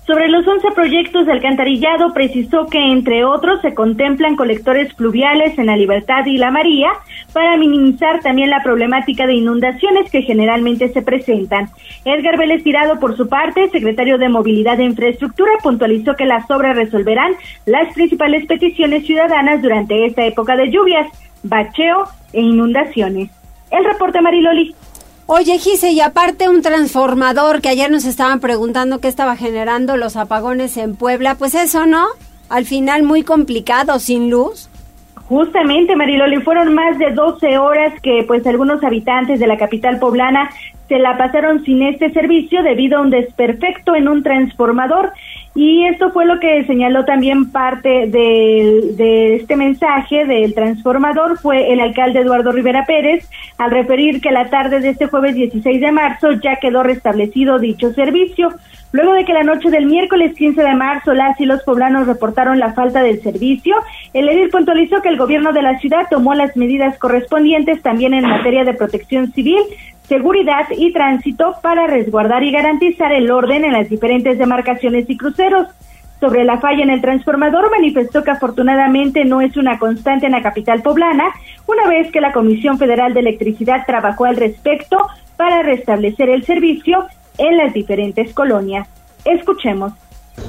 Sobre 0.07 0.30
los 0.30 0.47
11 0.47 0.72
proyectos 0.72 1.28
de 1.28 1.32
alcantarillado, 1.32 2.12
precisó 2.12 2.66
que, 2.66 2.80
entre 2.80 3.24
otros, 3.24 3.62
se 3.62 3.76
contemplan 3.76 4.36
colectores 4.36 4.91
fluviales 4.95 5.55
en 5.59 5.68
la 5.68 5.78
Libertad 5.78 6.26
y 6.26 6.39
la 6.39 6.49
María 6.49 6.89
para 7.34 7.57
minimizar 7.57 8.20
también 8.22 8.49
la 8.49 8.64
problemática 8.64 9.28
de 9.28 9.36
inundaciones 9.36 10.09
que 10.09 10.24
generalmente 10.24 10.89
se 10.89 11.03
presentan. 11.03 11.70
Edgar 12.03 12.36
Vélez 12.39 12.64
Tirado, 12.64 12.99
por 12.99 13.16
su 13.16 13.30
parte, 13.30 13.70
secretario 13.70 14.18
de 14.18 14.30
Movilidad 14.30 14.80
e 14.80 14.86
Infraestructura, 14.86 15.51
puntualizó 15.62 16.16
que 16.16 16.26
las 16.26 16.49
obras 16.49 16.76
resolverán 16.76 17.34
las 17.68 17.93
principales 17.93 18.47
peticiones 18.47 19.05
ciudadanas 19.05 19.62
durante 19.62 20.07
esta 20.07 20.26
época 20.26 20.55
de 20.55 20.72
lluvias, 20.72 21.07
bacheo 21.43 22.05
e 22.34 22.41
inundaciones. 22.41 23.30
El 23.70 23.86
reporte 23.86 24.20
Mariloli. 24.20 24.74
Oye, 25.34 25.59
Gise, 25.59 25.91
y 25.91 26.01
aparte 26.01 26.49
un 26.49 26.61
transformador 26.61 27.61
que 27.61 27.69
ayer 27.69 27.89
nos 27.89 28.03
estaban 28.03 28.41
preguntando 28.41 28.99
qué 28.99 29.07
estaba 29.07 29.38
generando 29.38 29.95
los 29.95 30.17
apagones 30.17 30.75
en 30.75 30.97
Puebla, 30.97 31.36
pues 31.36 31.55
eso, 31.55 31.86
¿no? 31.86 32.05
Al 32.49 32.65
final 32.65 33.03
muy 33.03 33.23
complicado, 33.23 33.97
sin 33.99 34.29
luz. 34.29 34.67
Justamente, 35.29 35.95
Mariloli, 35.95 36.41
fueron 36.41 36.73
más 36.73 36.99
de 36.99 37.11
12 37.11 37.57
horas 37.59 37.93
que 38.03 38.25
pues 38.27 38.45
algunos 38.45 38.84
habitantes 38.84 39.39
de 39.39 39.47
la 39.47 39.57
capital 39.57 39.99
poblana 39.99 40.49
se 40.91 40.99
la 40.99 41.17
pasaron 41.17 41.63
sin 41.63 41.83
este 41.83 42.11
servicio 42.11 42.63
debido 42.63 42.97
a 42.97 43.01
un 43.01 43.11
desperfecto 43.11 43.95
en 43.95 44.09
un 44.09 44.23
transformador 44.23 45.13
y 45.55 45.85
esto 45.85 46.11
fue 46.11 46.25
lo 46.25 46.37
que 46.37 46.65
señaló 46.65 47.05
también 47.05 47.49
parte 47.49 48.07
de, 48.07 49.35
este 49.35 49.55
mensaje 49.55 50.25
del 50.25 50.53
transformador, 50.53 51.37
fue 51.37 51.71
el 51.71 51.79
alcalde 51.79 52.19
Eduardo 52.19 52.51
Rivera 52.51 52.85
Pérez, 52.85 53.29
al 53.57 53.71
referir 53.71 54.19
que 54.19 54.31
la 54.31 54.49
tarde 54.49 54.81
de 54.81 54.89
este 54.89 55.07
jueves 55.07 55.35
16 55.35 55.79
de 55.79 55.91
marzo 55.93 56.31
ya 56.33 56.57
quedó 56.57 56.83
restablecido 56.83 57.57
dicho 57.57 57.93
servicio. 57.93 58.49
Luego 58.93 59.13
de 59.13 59.23
que 59.23 59.31
la 59.31 59.43
noche 59.43 59.69
del 59.69 59.85
miércoles 59.85 60.33
15 60.35 60.61
de 60.61 60.75
marzo 60.75 61.13
las 61.13 61.39
y 61.39 61.45
los 61.45 61.63
poblanos 61.63 62.07
reportaron 62.07 62.59
la 62.59 62.73
falta 62.73 63.01
del 63.01 63.21
servicio, 63.21 63.75
el 64.13 64.27
edil 64.27 64.49
puntualizó 64.49 65.01
que 65.01 65.07
el 65.07 65.17
gobierno 65.17 65.53
de 65.53 65.61
la 65.61 65.79
ciudad 65.79 66.07
tomó 66.09 66.33
las 66.33 66.57
medidas 66.57 66.97
correspondientes 66.97 67.81
también 67.81 68.13
en 68.13 68.27
materia 68.27 68.65
de 68.65 68.73
protección 68.73 69.31
civil, 69.31 69.61
seguridad 70.08 70.68
y 70.78 70.91
tránsito 70.91 71.56
para 71.62 71.88
resguardar 71.88 72.43
y 72.43 72.52
garantizar 72.52 73.12
el 73.12 73.32
orden 73.32 73.66
en 73.66 73.74
las 73.74 73.89
diferentes 73.89 74.38
demarcaciones 74.38 75.10
y 75.10 75.18
cruceros. 75.18 75.68
Sobre 76.20 76.43
la 76.43 76.60
falla 76.60 76.84
en 76.84 76.91
el 76.91 77.02
transformador, 77.02 77.72
manifestó 77.72 78.24
que 78.24 78.32
afortunadamente 78.32 79.26
no 79.26 79.41
es 79.41 79.58
una 79.58 79.80
constante 79.80 80.28
en 80.28 80.34
la 80.34 80.43
capital 80.43 80.84
poblana, 80.84 81.26
una 81.66 81.88
vez 81.88 82.12
que 82.12 82.22
la 82.22 82.32
Comisión 82.32 82.78
Federal 82.78 83.14
de 83.14 83.22
Electricidad 83.22 83.86
trabajó 83.88 84.26
al 84.26 84.36
respecto 84.36 84.99
para 85.36 85.64
restablecer 85.64 86.30
el 86.30 86.45
servicio 86.45 87.08
en 87.39 87.58
las 87.58 87.74
diferentes 87.74 88.34
colonias. 88.34 88.88
Escuchemos. 89.26 89.93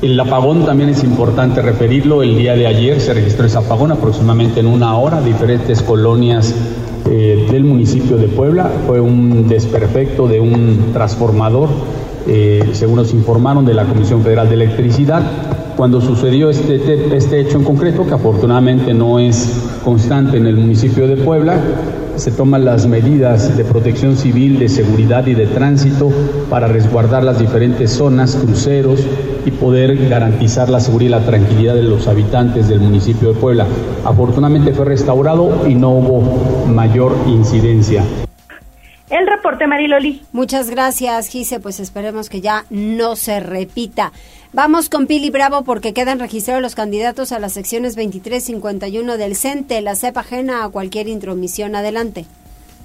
El 0.03 0.19
apagón 0.19 0.65
también 0.65 0.91
es 0.91 1.05
importante 1.05 1.63
referirlo. 1.63 2.23
El 2.23 2.37
día 2.37 2.55
de 2.55 2.67
ayer 2.67 3.01
se 3.01 3.15
registró 3.15 3.47
ese 3.47 3.59
apagón 3.59 3.93
aproximadamente 3.93 4.61
en 4.61 4.67
una 4.67 4.97
hora, 4.97 5.21
diferentes 5.21 5.83
colonias 5.83 6.55
eh, 7.09 7.47
del 7.51 7.65
municipio 7.65 8.17
de 8.17 8.29
Puebla. 8.29 8.71
Fue 8.87 9.01
un 9.01 9.49
desperfecto 9.49 10.27
de 10.27 10.41
un 10.41 10.91
transformador, 10.93 11.69
eh, 12.27 12.71
según 12.73 12.97
nos 12.97 13.13
informaron 13.13 13.65
de 13.65 13.75
la 13.75 13.85
Comisión 13.85 14.23
Federal 14.23 14.49
de 14.49 14.55
Electricidad. 14.55 15.23
Cuando 15.77 16.01
sucedió 16.01 16.51
este, 16.51 17.17
este 17.17 17.41
hecho 17.41 17.59
en 17.59 17.65
concreto, 17.65 18.07
que 18.07 18.15
afortunadamente 18.15 18.95
no 18.95 19.19
es 19.19 19.71
constante 19.85 20.37
en 20.37 20.47
el 20.47 20.57
municipio 20.57 21.07
de 21.07 21.17
Puebla, 21.17 21.61
se 22.17 22.31
toman 22.31 22.65
las 22.65 22.87
medidas 22.87 23.57
de 23.57 23.65
protección 23.65 24.17
civil, 24.17 24.59
de 24.59 24.69
seguridad 24.69 25.27
y 25.27 25.35
de 25.35 25.47
tránsito 25.47 26.11
para 26.51 26.69
resguardar 26.69 27.25
las 27.25 27.39
diferentes 27.39 27.91
zonas, 27.91 28.37
cruceros 28.37 29.01
y 29.45 29.51
poder 29.51 30.09
garantizar 30.09 30.69
la 30.69 30.81
seguridad 30.81 31.19
y 31.19 31.21
la 31.21 31.27
tranquilidad 31.27 31.75
de 31.75 31.83
los 31.83 32.07
habitantes 32.09 32.69
del 32.69 32.81
municipio 32.81 33.33
de 33.33 33.41
Puebla. 33.41 33.67
Afortunadamente 34.05 34.73
fue 34.73 34.85
restaurado 34.85 35.67
y 35.69 35.75
no 35.75 35.91
hubo 35.91 36.67
mayor 36.67 37.17
incidencia. 37.27 38.05
El 39.11 39.27
reporte 39.27 39.67
Mariloli. 39.67 40.23
Muchas 40.33 40.71
gracias, 40.71 41.29
Gise. 41.29 41.61
Pues 41.61 41.81
esperemos 41.81 42.31
que 42.31 42.41
ya 42.41 42.65
no 42.71 43.15
se 43.15 43.41
repita. 43.41 44.11
Vamos 44.55 44.91
con 44.91 45.07
Pili 45.07 45.31
Bravo 45.31 45.65
porque 45.65 45.95
quedan 45.95 46.19
registrados 46.19 46.61
los 46.61 46.75
candidatos 46.75 47.33
a 47.33 47.39
las 47.39 47.55
secciones 47.55 47.97
23 47.97 48.45
51 48.45 49.17
del 49.17 49.35
CENTE, 49.35 49.81
la 49.81 49.95
CEP 49.95 50.19
ajena 50.19 50.65
a 50.65 50.69
cualquier 50.69 51.09
intromisión. 51.09 51.75
Adelante. 51.75 52.27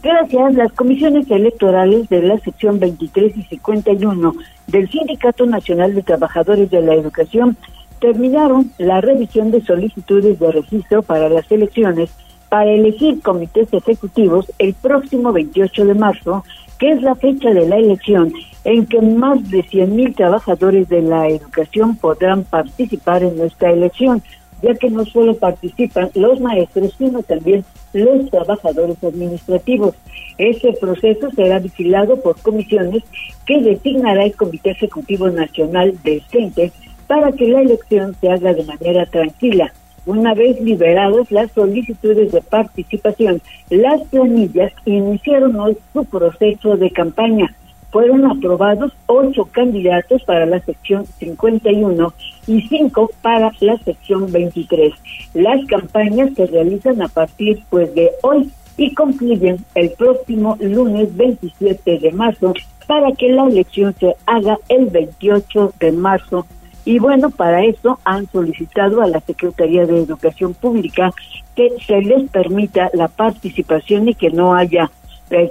Gracias. 0.01 0.53
Las 0.53 0.71
comisiones 0.71 1.29
electorales 1.29 2.07
de 2.07 2.21
la 2.21 2.39
sección 2.39 2.79
23 2.79 3.35
y 3.35 3.43
51 3.43 4.33
del 4.67 4.89
Sindicato 4.89 5.45
Nacional 5.45 5.93
de 5.93 6.03
Trabajadores 6.03 6.71
de 6.71 6.81
la 6.81 6.93
Educación 6.93 7.57
terminaron 7.99 8.71
la 8.77 9.01
revisión 9.01 9.51
de 9.51 9.61
solicitudes 9.61 10.39
de 10.39 10.49
registro 10.53 11.01
para 11.01 11.27
las 11.27 11.51
elecciones 11.51 12.09
para 12.47 12.71
elegir 12.71 13.21
comités 13.21 13.67
ejecutivos 13.73 14.49
el 14.57 14.73
próximo 14.73 15.33
28 15.33 15.83
de 15.83 15.95
marzo, 15.95 16.45
que 16.79 16.91
es 16.91 17.01
la 17.01 17.15
fecha 17.15 17.49
de 17.49 17.67
la 17.67 17.75
elección 17.75 18.31
en 18.67 18.85
que 18.85 19.01
más 19.01 19.49
de 19.49 19.63
100.000 19.63 20.13
trabajadores 20.13 20.89
de 20.89 21.01
la 21.01 21.29
educación 21.29 21.95
podrán 21.95 22.43
participar 22.43 23.23
en 23.23 23.37
nuestra 23.37 23.71
elección, 23.71 24.21
ya 24.61 24.75
que 24.75 24.89
no 24.89 25.05
solo 25.05 25.35
participan 25.35 26.09
los 26.15 26.41
maestros, 26.41 26.93
sino 26.97 27.23
también 27.23 27.63
los 27.93 28.29
trabajadores 28.29 29.01
administrativos. 29.01 29.95
Ese 30.37 30.73
proceso 30.73 31.31
será 31.31 31.59
vigilado 31.59 32.19
por 32.19 32.41
comisiones 32.41 33.03
que 33.45 33.61
designará 33.61 34.25
el 34.25 34.35
Comité 34.35 34.71
Ejecutivo 34.71 35.29
Nacional 35.29 35.97
del 36.03 36.21
CENTE 36.23 36.73
para 37.07 37.31
que 37.31 37.47
la 37.47 37.61
elección 37.61 38.17
se 38.19 38.29
haga 38.29 38.53
de 38.53 38.65
manera 38.65 39.05
tranquila. 39.05 39.71
Una 40.05 40.33
vez 40.33 40.59
liberados 40.59 41.31
las 41.31 41.49
solicitudes 41.53 42.33
de 42.33 42.41
participación, 42.41 43.41
las 43.69 44.01
planillas 44.09 44.73
iniciaron 44.83 45.57
hoy 45.57 45.77
su 45.93 46.03
proceso 46.03 46.75
de 46.75 46.91
campaña. 46.91 47.55
Fueron 47.91 48.25
aprobados 48.25 48.91
ocho 49.05 49.45
candidatos 49.45 50.23
para 50.23 50.45
la 50.45 50.59
sección 50.59 51.05
51 51.05 52.13
y 52.47 52.61
cinco 52.67 53.09
para 53.21 53.51
la 53.61 53.77
sección 53.77 54.31
23. 54.31 54.93
Las 55.33 55.65
campañas 55.65 56.31
se 56.35 56.47
realizan 56.47 57.01
a 57.01 57.07
partir 57.07 57.63
pues 57.69 57.93
de 57.95 58.11
hoy 58.23 58.51
y 58.77 58.93
concluyen 58.93 59.57
el 59.75 59.89
próximo 59.91 60.57
lunes 60.59 61.15
27 61.15 61.99
de 61.99 62.11
marzo 62.11 62.53
para 62.85 63.11
que 63.11 63.29
la 63.29 63.45
elección 63.47 63.93
se 63.99 64.15
haga 64.25 64.57
el 64.69 64.87
28 64.87 65.73
de 65.79 65.91
marzo 65.91 66.45
Y 66.85 66.99
bueno, 66.99 67.29
para 67.31 67.65
eso 67.65 67.99
han 68.05 68.27
solicitado 68.31 69.01
a 69.01 69.07
la 69.07 69.19
Secretaría 69.19 69.85
de 69.85 70.03
Educación 70.03 70.53
Pública 70.53 71.11
que 71.53 71.69
se 71.85 72.01
les 72.01 72.29
permita 72.29 72.89
la 72.93 73.09
participación 73.09 74.07
y 74.07 74.13
que 74.13 74.29
no 74.29 74.55
haya 74.55 74.89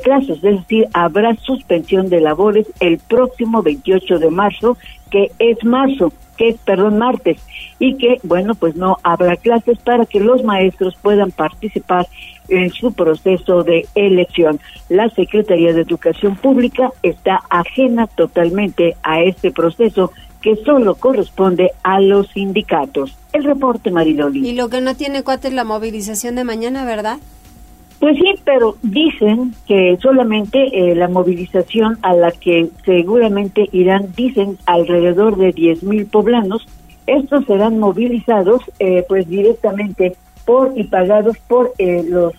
clases, 0.03 0.43
es 0.43 0.61
decir, 0.61 0.87
habrá 0.93 1.35
suspensión 1.37 2.09
de 2.09 2.21
labores 2.21 2.67
el 2.81 2.99
próximo 2.99 3.63
28 3.63 4.19
de 4.19 4.31
marzo, 4.31 4.77
que 5.11 5.31
es 5.39 5.63
marzo, 5.65 6.13
que 6.37 6.51
es, 6.51 6.57
perdón, 6.59 6.99
martes, 6.99 7.39
y 7.79 7.95
que, 7.95 8.19
bueno, 8.23 8.55
pues 8.55 8.77
no 8.77 8.97
habrá 9.03 9.37
clases 9.37 9.79
para 9.79 10.07
que 10.07 10.21
los 10.21 10.43
maestros 10.45 10.97
puedan 11.01 11.31
participar 11.31 12.07
en 12.49 12.71
su 12.71 12.93
proceso 12.93 13.63
de 13.63 13.87
elección. 13.95 14.61
La 14.89 15.09
Secretaría 15.11 15.73
de 15.73 15.83
Educación 15.83 16.37
Pública 16.37 16.91
está 17.03 17.41
ajena 17.51 18.07
totalmente 18.07 18.97
a 19.03 19.21
este 19.23 19.51
proceso 19.51 20.13
que 20.41 20.57
solo 20.65 20.95
corresponde 20.95 21.73
a 21.83 22.01
los 22.01 22.29
sindicatos. 22.29 23.17
El 23.33 23.45
reporte, 23.45 23.91
Mariloli. 23.91 24.49
Y 24.49 24.53
lo 24.53 24.69
que 24.69 24.81
no 24.81 24.95
tiene 24.95 25.25
cuate 25.25 25.49
es 25.49 25.55
la 25.55 25.65
movilización 25.65 26.37
de 26.37 26.45
mañana, 26.45 26.85
¿verdad? 26.85 27.19
Pues 27.99 28.17
sí, 28.19 28.35
pero 28.45 28.77
dicen 28.83 29.55
que 29.67 29.97
solamente 30.03 30.69
eh, 30.73 30.95
la 30.95 31.09
movilización 31.09 31.99
a 32.03 32.15
la 32.15 32.31
que 32.31 32.69
seguramente 32.85 33.69
irán, 33.73 34.13
dicen 34.15 34.59
alrededor 34.67 35.37
de 35.37 35.53
10 35.53 35.83
mil 35.83 36.07
poblanos, 36.07 36.67
estos 37.07 37.47
serán 37.47 37.79
movilizados 37.79 38.63
eh, 38.79 39.05
pues 39.09 39.29
directamente 39.29 40.17
por 40.45 40.73
y 40.77 40.85
pagados 40.85 41.37
por 41.49 41.73
eh, 41.79 42.05
los 42.09 42.35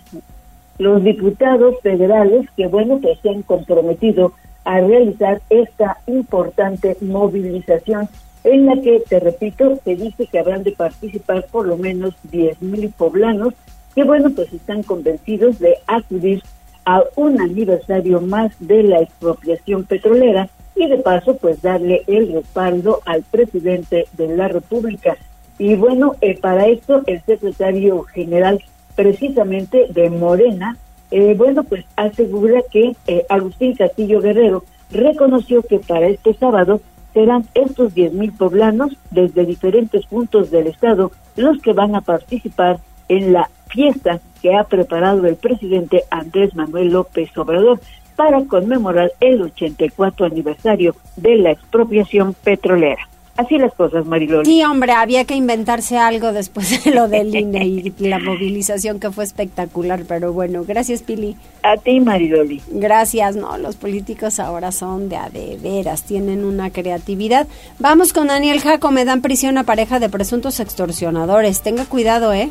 los 0.78 1.02
diputados 1.02 1.74
federales 1.82 2.48
que 2.56 2.68
bueno 2.68 3.00
que 3.00 3.16
se 3.20 3.30
han 3.30 3.42
comprometido 3.42 4.32
a 4.64 4.80
realizar 4.80 5.42
esta 5.50 5.98
importante 6.06 6.96
movilización 7.00 8.08
en 8.44 8.66
la 8.66 8.80
que 8.80 9.02
te 9.08 9.18
repito 9.18 9.76
se 9.82 9.96
dice 9.96 10.26
que 10.26 10.38
habrán 10.38 10.62
de 10.62 10.72
participar 10.72 11.46
por 11.50 11.66
lo 11.66 11.76
menos 11.76 12.14
10 12.30 12.62
mil 12.62 12.90
poblanos 12.96 13.54
que 13.98 14.04
bueno, 14.04 14.30
pues 14.30 14.52
están 14.52 14.84
convencidos 14.84 15.58
de 15.58 15.74
acudir 15.88 16.40
a 16.84 17.02
un 17.16 17.40
aniversario 17.40 18.20
más 18.20 18.52
de 18.60 18.84
la 18.84 19.00
expropiación 19.00 19.82
petrolera 19.82 20.48
y 20.76 20.86
de 20.86 20.98
paso 20.98 21.36
pues 21.36 21.62
darle 21.62 22.04
el 22.06 22.32
respaldo 22.32 23.00
al 23.06 23.24
presidente 23.24 24.06
de 24.12 24.36
la 24.36 24.46
República. 24.46 25.16
Y 25.58 25.74
bueno, 25.74 26.14
eh, 26.20 26.38
para 26.38 26.68
esto 26.68 27.02
el 27.08 27.20
secretario 27.22 28.04
general 28.04 28.62
precisamente 28.94 29.88
de 29.90 30.10
Morena, 30.10 30.76
eh, 31.10 31.34
bueno, 31.36 31.64
pues 31.64 31.84
asegura 31.96 32.60
que 32.70 32.94
eh, 33.08 33.26
Agustín 33.28 33.74
Castillo 33.74 34.20
Guerrero 34.20 34.62
reconoció 34.92 35.62
que 35.62 35.80
para 35.80 36.06
este 36.06 36.34
sábado 36.34 36.80
serán 37.14 37.48
estos 37.54 37.94
10 37.94 38.12
mil 38.12 38.30
poblanos 38.30 38.96
desde 39.10 39.44
diferentes 39.44 40.06
puntos 40.06 40.52
del 40.52 40.68
estado 40.68 41.10
los 41.34 41.60
que 41.60 41.72
van 41.72 41.96
a 41.96 42.00
participar 42.00 42.78
en 43.08 43.32
la 43.32 43.50
fiesta 43.68 44.20
que 44.42 44.54
ha 44.54 44.64
preparado 44.64 45.26
el 45.26 45.36
presidente 45.36 46.04
Andrés 46.10 46.54
Manuel 46.54 46.88
López 46.88 47.36
Obrador 47.36 47.80
para 48.16 48.44
conmemorar 48.44 49.12
el 49.20 49.42
84 49.42 50.26
aniversario 50.26 50.96
de 51.16 51.36
la 51.36 51.52
expropiación 51.52 52.34
petrolera. 52.34 53.08
Así 53.38 53.56
las 53.56 53.72
cosas, 53.72 54.04
Mariloli. 54.04 54.44
Sí, 54.44 54.64
hombre, 54.64 54.90
había 54.90 55.24
que 55.24 55.36
inventarse 55.36 55.96
algo 55.96 56.32
después 56.32 56.82
de 56.82 56.90
lo 56.90 57.06
del 57.06 57.32
INE 57.32 57.64
y 57.64 57.94
la 58.00 58.18
movilización 58.18 58.98
que 58.98 59.12
fue 59.12 59.22
espectacular, 59.22 60.02
pero 60.08 60.32
bueno, 60.32 60.64
gracias, 60.66 61.02
Pili. 61.04 61.36
A 61.62 61.76
ti, 61.76 62.00
Mariloli. 62.00 62.60
Gracias, 62.66 63.36
no, 63.36 63.56
los 63.56 63.76
políticos 63.76 64.40
ahora 64.40 64.72
son 64.72 65.08
de 65.08 65.14
a 65.14 65.30
de 65.30 65.56
veras, 65.62 66.02
tienen 66.02 66.44
una 66.44 66.70
creatividad. 66.70 67.46
Vamos 67.78 68.12
con 68.12 68.26
Daniel 68.26 68.58
Jaco, 68.60 68.90
me 68.90 69.04
dan 69.04 69.22
prisión 69.22 69.56
a 69.56 69.62
pareja 69.62 70.00
de 70.00 70.08
presuntos 70.08 70.58
extorsionadores. 70.58 71.62
Tenga 71.62 71.84
cuidado, 71.84 72.32
¿eh? 72.32 72.50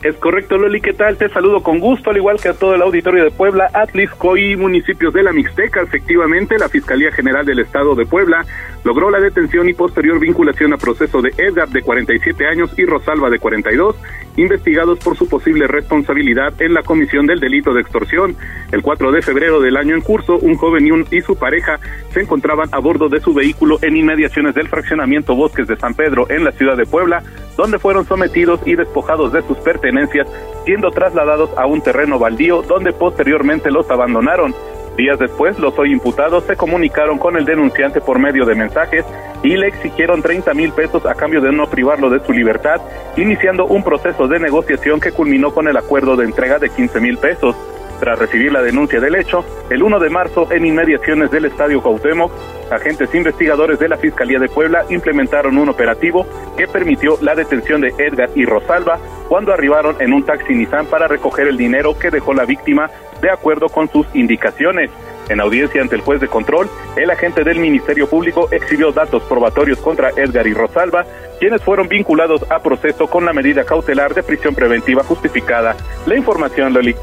Es 0.00 0.14
correcto, 0.18 0.56
Loli, 0.56 0.80
¿qué 0.80 0.92
tal? 0.92 1.16
Te 1.16 1.28
saludo 1.28 1.60
con 1.60 1.80
gusto, 1.80 2.10
al 2.10 2.16
igual 2.18 2.38
que 2.40 2.48
a 2.48 2.54
todo 2.54 2.72
el 2.72 2.82
auditorio 2.82 3.24
de 3.24 3.32
Puebla, 3.32 3.68
Atlisco 3.74 4.36
y 4.36 4.54
municipios 4.54 5.12
de 5.12 5.24
la 5.24 5.32
Mixteca. 5.32 5.82
Efectivamente, 5.82 6.56
la 6.56 6.68
Fiscalía 6.68 7.10
General 7.10 7.44
del 7.44 7.58
Estado 7.58 7.96
de 7.96 8.06
Puebla 8.06 8.46
logró 8.84 9.10
la 9.10 9.18
detención 9.18 9.68
y 9.68 9.74
posterior 9.74 10.20
vinculación 10.20 10.72
a 10.72 10.76
proceso 10.76 11.20
de 11.20 11.30
Edgar, 11.36 11.68
de 11.70 11.82
47 11.82 12.46
años, 12.46 12.70
y 12.78 12.84
Rosalba, 12.84 13.28
de 13.28 13.40
42, 13.40 13.96
investigados 14.36 15.00
por 15.00 15.16
su 15.16 15.28
posible 15.28 15.66
responsabilidad 15.66 16.54
en 16.62 16.74
la 16.74 16.84
comisión 16.84 17.26
del 17.26 17.40
delito 17.40 17.74
de 17.74 17.80
extorsión. 17.80 18.36
El 18.70 18.82
4 18.82 19.10
de 19.10 19.20
febrero 19.20 19.60
del 19.60 19.76
año 19.76 19.96
en 19.96 20.00
curso, 20.00 20.38
un 20.38 20.54
joven 20.54 20.86
y, 21.10 21.20
su 21.22 21.36
pareja 21.36 21.80
se 22.12 22.20
encontraban 22.20 22.68
a 22.70 22.78
bordo 22.78 23.08
de 23.08 23.18
su 23.18 23.34
vehículo 23.34 23.78
en 23.82 23.96
inmediaciones 23.96 24.54
del 24.54 24.68
fraccionamiento 24.68 25.34
Bosques 25.34 25.66
de 25.66 25.76
San 25.76 25.94
Pedro, 25.94 26.30
en 26.30 26.44
la 26.44 26.52
ciudad 26.52 26.76
de 26.76 26.86
Puebla, 26.86 27.24
donde 27.58 27.80
fueron 27.80 28.06
sometidos 28.06 28.60
y 28.64 28.76
despojados 28.76 29.32
de 29.32 29.42
sus 29.42 29.58
pertenencias, 29.58 30.28
siendo 30.64 30.90
trasladados 30.92 31.50
a 31.58 31.66
un 31.66 31.82
terreno 31.82 32.18
baldío 32.18 32.62
donde 32.62 32.92
posteriormente 32.92 33.72
los 33.72 33.90
abandonaron. 33.90 34.54
Días 34.96 35.18
después, 35.18 35.58
los 35.58 35.76
hoy 35.76 35.92
imputados 35.92 36.44
se 36.44 36.56
comunicaron 36.56 37.18
con 37.18 37.36
el 37.36 37.44
denunciante 37.44 38.00
por 38.00 38.20
medio 38.20 38.44
de 38.46 38.54
mensajes 38.54 39.04
y 39.42 39.56
le 39.56 39.68
exigieron 39.68 40.22
30 40.22 40.54
mil 40.54 40.72
pesos 40.72 41.04
a 41.04 41.14
cambio 41.14 41.40
de 41.40 41.52
no 41.52 41.66
privarlo 41.68 42.10
de 42.10 42.24
su 42.24 42.32
libertad, 42.32 42.80
iniciando 43.16 43.66
un 43.66 43.82
proceso 43.82 44.28
de 44.28 44.38
negociación 44.38 45.00
que 45.00 45.12
culminó 45.12 45.52
con 45.52 45.66
el 45.66 45.76
acuerdo 45.76 46.16
de 46.16 46.26
entrega 46.26 46.60
de 46.60 46.70
15 46.70 47.00
mil 47.00 47.18
pesos. 47.18 47.56
Tras 48.00 48.18
recibir 48.18 48.52
la 48.52 48.62
denuncia 48.62 49.00
del 49.00 49.16
hecho, 49.16 49.44
el 49.70 49.82
1 49.82 49.98
de 49.98 50.10
marzo, 50.10 50.48
en 50.52 50.64
inmediaciones 50.64 51.30
del 51.30 51.46
Estadio 51.46 51.82
Cuauhtémoc, 51.82 52.30
agentes 52.70 53.12
investigadores 53.14 53.78
de 53.78 53.88
la 53.88 53.96
Fiscalía 53.96 54.38
de 54.38 54.48
Puebla 54.48 54.84
implementaron 54.88 55.58
un 55.58 55.68
operativo 55.68 56.26
que 56.56 56.68
permitió 56.68 57.18
la 57.20 57.34
detención 57.34 57.80
de 57.80 57.92
Edgar 57.98 58.30
y 58.34 58.44
Rosalba 58.44 58.98
cuando 59.28 59.52
arribaron 59.52 59.96
en 60.00 60.12
un 60.12 60.24
taxi 60.24 60.54
Nissan 60.54 60.86
para 60.86 61.08
recoger 61.08 61.48
el 61.48 61.56
dinero 61.56 61.98
que 61.98 62.10
dejó 62.10 62.34
la 62.34 62.44
víctima 62.44 62.88
de 63.20 63.30
acuerdo 63.30 63.68
con 63.68 63.88
sus 63.90 64.06
indicaciones. 64.14 64.90
En 65.28 65.40
audiencia 65.40 65.82
ante 65.82 65.96
el 65.96 66.00
juez 66.00 66.20
de 66.20 66.28
control, 66.28 66.70
el 66.96 67.10
agente 67.10 67.44
del 67.44 67.58
Ministerio 67.58 68.08
Público 68.08 68.48
exhibió 68.50 68.92
datos 68.92 69.22
probatorios 69.24 69.78
contra 69.78 70.10
Edgar 70.10 70.46
y 70.46 70.54
Rosalba, 70.54 71.04
quienes 71.38 71.62
fueron 71.62 71.88
vinculados 71.88 72.44
a 72.50 72.60
proceso 72.60 73.08
con 73.08 73.26
la 73.26 73.34
medida 73.34 73.64
cautelar 73.64 74.14
de 74.14 74.22
prisión 74.22 74.54
preventiva 74.54 75.02
justificada. 75.04 75.76
La 76.06 76.16
información, 76.16 76.72
Loli. 76.72 76.94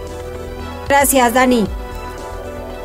Gracias, 0.87 1.33
Dani. 1.33 1.65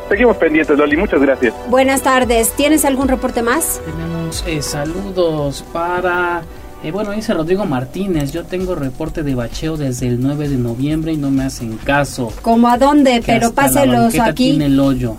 Seguimos 0.09 0.37
pendientes, 0.39 0.77
Loli. 0.77 0.97
Muchas 0.97 1.21
gracias. 1.21 1.55
Buenas 1.69 2.03
tardes. 2.03 2.53
¿Tienes 2.57 2.85
algún 2.85 3.09
reporte 3.09 3.43
más? 3.43 3.81
Tenemos 3.85 4.45
eh, 4.47 4.61
saludos 4.61 5.65
para... 5.73 6.43
Eh, 6.83 6.91
bueno, 6.91 7.13
dice 7.13 7.35
Rodrigo 7.35 7.67
Martínez, 7.67 8.33
yo 8.33 8.45
tengo 8.45 8.75
reporte 8.75 9.23
de 9.23 9.35
bacheo 9.35 9.77
desde 9.77 10.07
el 10.07 10.21
9 10.21 10.49
de 10.49 10.57
noviembre 10.57 11.13
y 11.13 11.17
no 11.17 11.31
me 11.31 11.45
hacen 11.45 11.77
caso. 11.77 12.33
¿Cómo 12.43 12.69
a 12.69 12.79
dónde? 12.79 13.23
Pero 13.25 13.53
páselos 13.53 14.19
aquí. 14.19 14.51
Tiene 14.51 14.67
el 14.67 14.81
hoyo. 14.81 15.15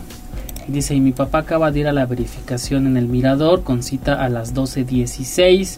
Dice, 0.67 0.95
y 0.95 0.99
mi 0.99 1.11
papá 1.11 1.39
acaba 1.39 1.71
de 1.71 1.81
ir 1.81 1.87
a 1.87 1.93
la 1.93 2.05
verificación 2.05 2.87
en 2.87 2.97
el 2.97 3.07
mirador 3.07 3.63
con 3.63 3.83
cita 3.83 4.21
a 4.23 4.27
las 4.27 4.55
12.16 4.55 5.77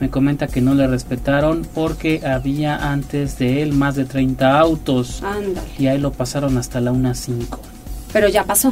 me 0.00 0.08
comenta 0.10 0.46
que 0.46 0.60
no 0.60 0.74
le 0.74 0.86
respetaron 0.86 1.66
porque 1.74 2.26
había 2.26 2.90
antes 2.90 3.38
de 3.38 3.62
él 3.62 3.72
más 3.74 3.94
de 3.96 4.04
30 4.06 4.58
autos. 4.58 5.22
Ándale. 5.22 5.68
Y 5.78 5.86
ahí 5.88 5.98
lo 5.98 6.10
pasaron 6.12 6.56
hasta 6.58 6.80
la 6.80 6.90
1.05. 6.92 7.58
Pero 8.12 8.28
ya 8.28 8.44
pasó. 8.44 8.70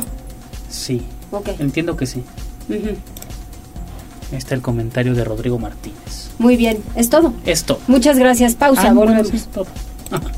Sí. 0.71 1.03
Ok. 1.31 1.51
Entiendo 1.59 1.97
que 1.97 2.07
sí. 2.07 2.23
Ujú. 2.69 2.97
Está 4.33 4.55
el 4.55 4.63
comentario 4.63 5.15
de 5.15 5.25
Rodrigo 5.25 5.59
Martínez. 5.59 6.31
Muy 6.39 6.57
bien, 6.57 6.79
es 6.97 7.09
todo. 7.11 7.33
Esto. 7.47 7.79
Muchas 7.89 8.19
gracias. 8.19 8.55
Pausa, 8.55 8.89
Ah, 8.89 8.93
volvemos. 8.93 9.33
es 9.33 9.47
todo. 9.47 9.67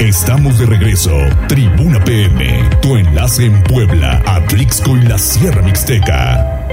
Estamos 0.00 0.60
de 0.60 0.66
regreso. 0.66 1.10
Tribuna 1.48 1.98
PM, 2.04 2.70
tu 2.80 2.96
enlace 2.96 3.46
en 3.46 3.62
Puebla, 3.64 4.22
Atlixco 4.26 4.96
y 4.96 5.02
la 5.02 5.18
Sierra 5.18 5.60
Mixteca. 5.60 6.68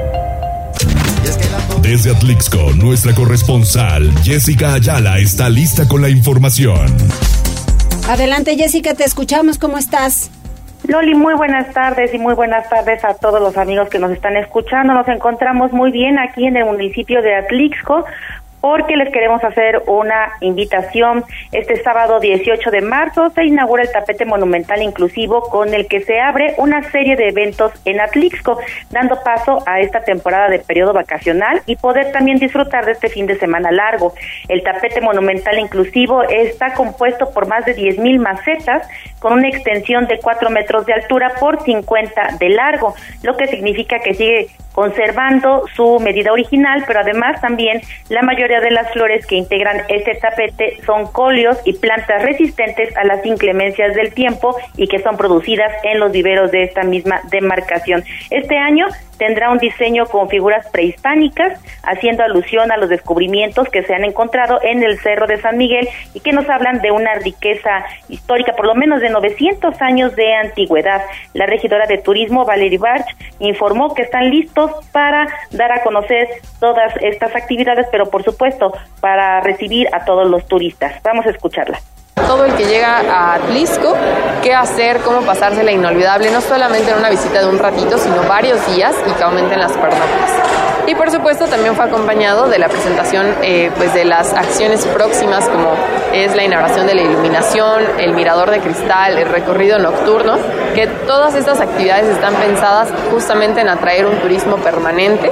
Desde 1.82 2.12
Atlixco, 2.12 2.72
nuestra 2.76 3.16
corresponsal 3.16 4.12
Jessica 4.24 4.76
Ayala 4.76 5.18
está 5.18 5.50
lista 5.50 5.88
con 5.88 6.04
la 6.04 6.10
información. 6.10 6.86
Adelante, 8.08 8.56
Jessica, 8.58 8.94
te 8.94 9.06
escuchamos. 9.06 9.58
¿Cómo 9.58 9.80
estás? 9.80 10.30
Loli, 10.88 11.16
muy 11.16 11.34
buenas 11.34 11.74
tardes 11.74 12.14
y 12.14 12.20
muy 12.20 12.36
buenas 12.36 12.70
tardes 12.70 13.04
a 13.04 13.16
todos 13.16 13.42
los 13.42 13.58
amigos 13.58 13.90
que 13.90 13.98
nos 13.98 14.12
están 14.12 14.38
escuchando. 14.38 14.94
Nos 14.94 15.08
encontramos 15.08 15.74
muy 15.74 15.92
bien 15.92 16.20
aquí 16.20 16.46
en 16.46 16.58
el 16.58 16.66
municipio 16.66 17.24
de 17.24 17.34
Atlixco 17.34 18.06
porque 18.66 18.98
les 18.98 19.14
queremos 19.14 19.44
hacer 19.44 19.84
una 19.86 20.32
invitación. 20.42 21.24
Este 21.52 21.76
sábado 21.84 22.20
18 22.20 22.72
de 22.72 22.82
marzo 22.82 23.30
se 23.30 23.44
inaugura 23.44 23.84
el 23.84 23.92
tapete 23.92 24.26
monumental 24.26 24.82
inclusivo 24.82 25.42
con 25.52 25.76
el 25.76 25.88
que 25.88 26.02
se 26.02 26.20
abre 26.20 26.56
una 26.58 26.82
serie 26.90 27.16
de 27.16 27.28
eventos 27.28 27.74
en 27.86 28.02
Atlixco, 28.02 28.58
dando 28.90 29.22
paso 29.22 29.60
a 29.68 29.82
esta 29.82 30.04
temporada 30.04 30.50
de 30.50 30.58
periodo 30.58 30.94
vacacional 30.94 31.62
y 31.68 31.76
poder 31.76 32.12
también 32.12 32.40
disfrutar 32.40 32.88
de 32.88 32.94
este 32.94 33.10
fin 33.10 33.28
de 33.28 33.38
semana 33.38 33.72
largo. 33.72 34.16
El 34.48 34.64
tapete 34.64 35.00
monumental 35.00 35.60
inclusivo 35.60 36.24
está 36.24 36.74
compuesto 36.74 37.30
por 37.36 37.48
más 37.48 37.66
de 37.66 37.76
10 37.76 38.00
mil 38.00 38.18
macetas 38.18 38.90
con 39.20 39.34
una 39.34 39.48
extensión 39.48 40.08
de 40.08 40.18
4 40.18 40.50
metros 40.50 40.88
de 40.88 40.94
altura 40.94 41.34
por 41.40 41.62
50 41.62 42.38
de 42.40 42.50
largo, 42.50 42.96
lo 43.22 43.38
que 43.38 43.46
significa 43.46 44.00
que 44.00 44.16
sigue 44.16 44.48
conservando 44.76 45.64
su 45.74 46.00
medida 46.02 46.34
original, 46.34 46.84
pero 46.86 47.00
además 47.00 47.40
también 47.40 47.82
la 48.10 48.22
mayoría 48.22 48.55
de 48.62 48.72
las 48.72 48.92
flores 48.92 49.26
que 49.26 49.36
integran 49.36 49.82
este 49.90 50.16
tapete 50.16 50.80
son 50.86 51.12
colios 51.12 51.58
y 51.66 51.74
plantas 51.74 52.22
resistentes 52.24 52.96
a 52.98 53.04
las 53.04 53.26
inclemencias 53.26 53.96
del 53.96 54.14
tiempo 54.14 54.56
y 54.78 54.88
que 54.88 55.00
son 55.00 55.18
producidas 55.18 55.72
en 55.84 56.00
los 56.00 56.12
viveros 56.12 56.52
de 56.52 56.64
esta 56.64 56.84
misma 56.84 57.22
demarcación. 57.30 58.04
Este 58.30 58.58
año 58.58 58.88
tendrá 59.18 59.50
un 59.50 59.58
diseño 59.58 60.06
con 60.06 60.30
figuras 60.30 60.68
prehispánicas, 60.72 61.60
haciendo 61.84 62.24
alusión 62.24 62.72
a 62.72 62.78
los 62.78 62.90
descubrimientos 62.90 63.70
que 63.70 63.84
se 63.84 63.94
han 63.94 64.04
encontrado 64.04 64.60
en 64.62 64.84
el 64.84 65.00
Cerro 65.00 65.28
de 65.28 65.42
San 65.42 65.58
Miguel 65.58 65.88
y 66.14 66.20
que 66.20 66.34
nos 66.34 66.50
hablan 66.50 66.82
de 66.82 66.92
una 66.92 67.16
riqueza 67.16 67.86
histórica, 68.10 68.54
por 68.54 68.66
lo 68.66 68.76
menos 68.76 69.02
de 69.02 69.10
900 69.10 69.82
años 69.82 70.16
de 70.16 70.34
antigüedad. 70.34 71.02
La 71.34 71.46
regidora 71.46 71.88
de 71.88 71.98
Turismo, 71.98 72.46
Valerie 72.46 72.78
Barch, 72.78 73.08
informó 73.40 73.94
que 73.94 74.04
están 74.04 74.30
listos 74.30 74.72
para 74.92 75.28
dar 75.52 75.72
a 75.72 75.82
conocer 75.84 76.28
todas 76.60 76.94
estas 77.02 77.36
actividades, 77.36 77.88
pero 77.92 78.10
por 78.10 78.24
supuesto 78.24 78.35
para 79.02 79.42
recibir 79.42 79.88
a 79.94 80.06
todos 80.06 80.30
los 80.30 80.46
turistas. 80.46 81.02
Vamos 81.04 81.26
a 81.26 81.30
escucharla 81.30 81.80
todo 82.28 82.46
el 82.46 82.56
que 82.56 82.66
llega 82.66 83.02
a 83.02 83.36
Atlisco, 83.36 83.94
qué 84.42 84.54
hacer, 84.54 85.00
cómo 85.02 85.22
pasarse 85.22 85.64
la 85.64 85.72
inolvidable, 85.72 86.32
no 86.32 86.42
solamente 86.42 86.92
en 86.92 86.98
una 86.98 87.10
visita 87.10 87.42
de 87.42 87.48
un 87.48 87.60
ratito, 87.60 87.98
sino 87.98 88.24
varios 88.24 88.66
días 88.74 88.96
y 89.08 89.12
que 89.12 89.24
aumenten 89.24 89.60
las 89.60 89.74
pernoctas. 89.74 90.32
Y 90.88 90.96
por 90.96 91.12
supuesto 91.12 91.48
también 91.48 91.76
fue 91.76 91.86
acompañado 91.86 92.48
de 92.48 92.60
la 92.60 92.68
presentación 92.68 93.28
eh, 93.42 93.72
pues 93.76 93.94
de 93.94 94.06
las 94.06 94.34
acciones 94.34 94.86
próximas 94.86 95.48
como 95.50 95.74
es 96.14 96.36
la 96.36 96.44
inauguración 96.44 96.86
de 96.88 96.96
la 96.96 97.02
iluminación, 97.02 97.84
el 98.00 98.14
mirador 98.14 98.52
de 98.52 98.60
cristal, 98.60 99.18
el 99.18 99.28
recorrido 99.28 99.80
nocturno, 99.80 100.38
que 100.76 100.88
todas 101.08 101.34
estas 101.36 101.60
actividades 101.60 102.08
están 102.08 102.36
pensadas 102.36 102.90
justamente 103.12 103.62
en 103.62 103.70
atraer 103.70 104.06
un 104.06 104.18
turismo 104.20 104.58
permanente, 104.58 105.32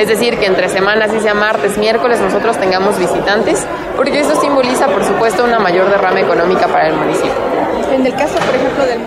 es 0.00 0.08
decir, 0.08 0.38
que 0.38 0.46
entre 0.46 0.70
semanas, 0.70 1.12
y 1.14 1.20
sea 1.20 1.34
martes, 1.34 1.76
miércoles, 1.76 2.18
nosotros 2.20 2.58
tengamos 2.58 2.98
visitantes, 2.98 3.66
porque 3.96 4.20
eso 4.20 4.34
simboliza 4.40 4.86
por 4.86 5.04
supuesto 5.04 5.44
una 5.44 5.58
mayor 5.58 5.90
derrama 5.90 6.20
económica 6.20 6.66
para 6.68 6.88
el 6.88 6.94
municipio. 6.94 7.32
En 7.92 8.06
el 8.06 8.14
caso, 8.14 8.38
por 8.38 8.54
ejemplo, 8.54 8.86
del 8.86 9.00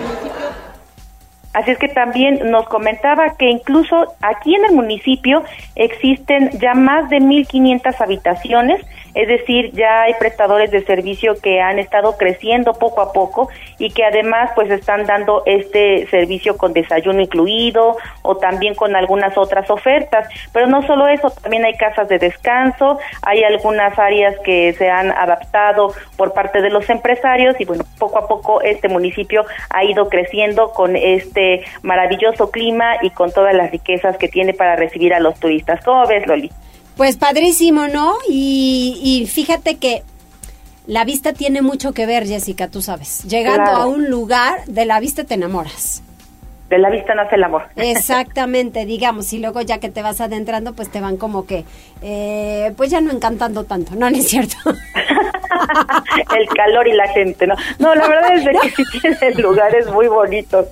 Así 1.52 1.70
es 1.70 1.78
que 1.78 1.88
también 1.88 2.50
nos 2.50 2.68
comentaba 2.68 3.36
que 3.36 3.48
incluso 3.48 4.14
aquí 4.20 4.54
en 4.54 4.64
el 4.66 4.72
municipio 4.72 5.42
existen 5.74 6.50
ya 6.60 6.74
más 6.74 7.08
de 7.10 7.18
1.500 7.18 8.00
habitaciones 8.00 8.80
es 9.14 9.28
decir, 9.28 9.70
ya 9.72 10.02
hay 10.02 10.14
prestadores 10.14 10.70
de 10.70 10.84
servicio 10.84 11.34
que 11.40 11.60
han 11.60 11.78
estado 11.78 12.16
creciendo 12.16 12.72
poco 12.72 13.00
a 13.00 13.12
poco 13.12 13.48
y 13.78 13.90
que 13.90 14.04
además 14.04 14.50
pues 14.54 14.70
están 14.70 15.06
dando 15.06 15.42
este 15.46 16.06
servicio 16.08 16.56
con 16.56 16.72
desayuno 16.72 17.20
incluido 17.20 17.96
o 18.22 18.36
también 18.36 18.74
con 18.74 18.96
algunas 18.96 19.38
otras 19.38 19.70
ofertas. 19.70 20.28
Pero 20.52 20.66
no 20.66 20.82
solo 20.86 21.06
eso, 21.06 21.30
también 21.30 21.64
hay 21.64 21.74
casas 21.74 22.08
de 22.08 22.18
descanso, 22.18 22.98
hay 23.22 23.44
algunas 23.44 23.96
áreas 23.98 24.34
que 24.44 24.72
se 24.72 24.90
han 24.90 25.12
adaptado 25.12 25.92
por 26.16 26.32
parte 26.32 26.60
de 26.60 26.70
los 26.70 26.90
empresarios 26.90 27.60
y 27.60 27.64
bueno, 27.64 27.84
poco 27.98 28.18
a 28.18 28.26
poco 28.26 28.62
este 28.62 28.88
municipio 28.88 29.44
ha 29.70 29.84
ido 29.84 30.08
creciendo 30.08 30.72
con 30.72 30.96
este 30.96 31.62
maravilloso 31.82 32.50
clima 32.50 32.96
y 33.00 33.10
con 33.10 33.32
todas 33.32 33.54
las 33.54 33.70
riquezas 33.70 34.16
que 34.16 34.28
tiene 34.28 34.54
para 34.54 34.74
recibir 34.74 35.14
a 35.14 35.20
los 35.20 35.38
turistas. 35.38 35.84
¿Cómo 35.84 36.06
ves, 36.06 36.26
Loli? 36.26 36.50
Pues 36.96 37.16
padrísimo, 37.16 37.88
¿no? 37.88 38.14
Y, 38.28 39.28
fíjate 39.30 39.76
que 39.76 40.02
la 40.86 41.04
vista 41.04 41.32
tiene 41.32 41.62
mucho 41.62 41.92
que 41.92 42.06
ver, 42.06 42.26
Jessica, 42.26 42.68
tú 42.68 42.82
sabes. 42.82 43.24
Llegando 43.24 43.70
a 43.70 43.86
un 43.86 44.10
lugar, 44.10 44.64
de 44.66 44.84
la 44.84 45.00
vista 45.00 45.24
te 45.24 45.34
enamoras. 45.34 46.02
De 46.68 46.78
la 46.78 46.90
vista 46.90 47.14
nace 47.14 47.36
el 47.36 47.44
amor. 47.44 47.64
Exactamente, 47.76 48.86
digamos, 48.86 49.32
y 49.32 49.38
luego 49.38 49.60
ya 49.60 49.78
que 49.78 49.88
te 49.88 50.02
vas 50.02 50.20
adentrando, 50.20 50.72
pues 50.72 50.90
te 50.90 51.00
van 51.00 51.16
como 51.16 51.46
que, 51.46 51.64
eh, 52.02 52.72
pues 52.76 52.90
ya 52.90 53.00
no 53.00 53.10
encantando 53.10 53.64
tanto, 53.64 53.94
¿no? 53.96 54.08
¿No 54.10 54.16
es 54.16 54.28
cierto? 54.28 54.56
el 56.36 56.46
calor 56.48 56.88
y 56.88 56.92
la 56.92 57.08
gente, 57.08 57.46
¿no? 57.46 57.54
No, 57.78 57.94
la 57.94 58.08
verdad 58.08 58.34
es 58.34 58.48
que 58.60 58.70
sí 58.70 58.84
tienen 59.00 59.40
lugares 59.40 59.86
muy 59.90 60.06
bonitos. 60.06 60.66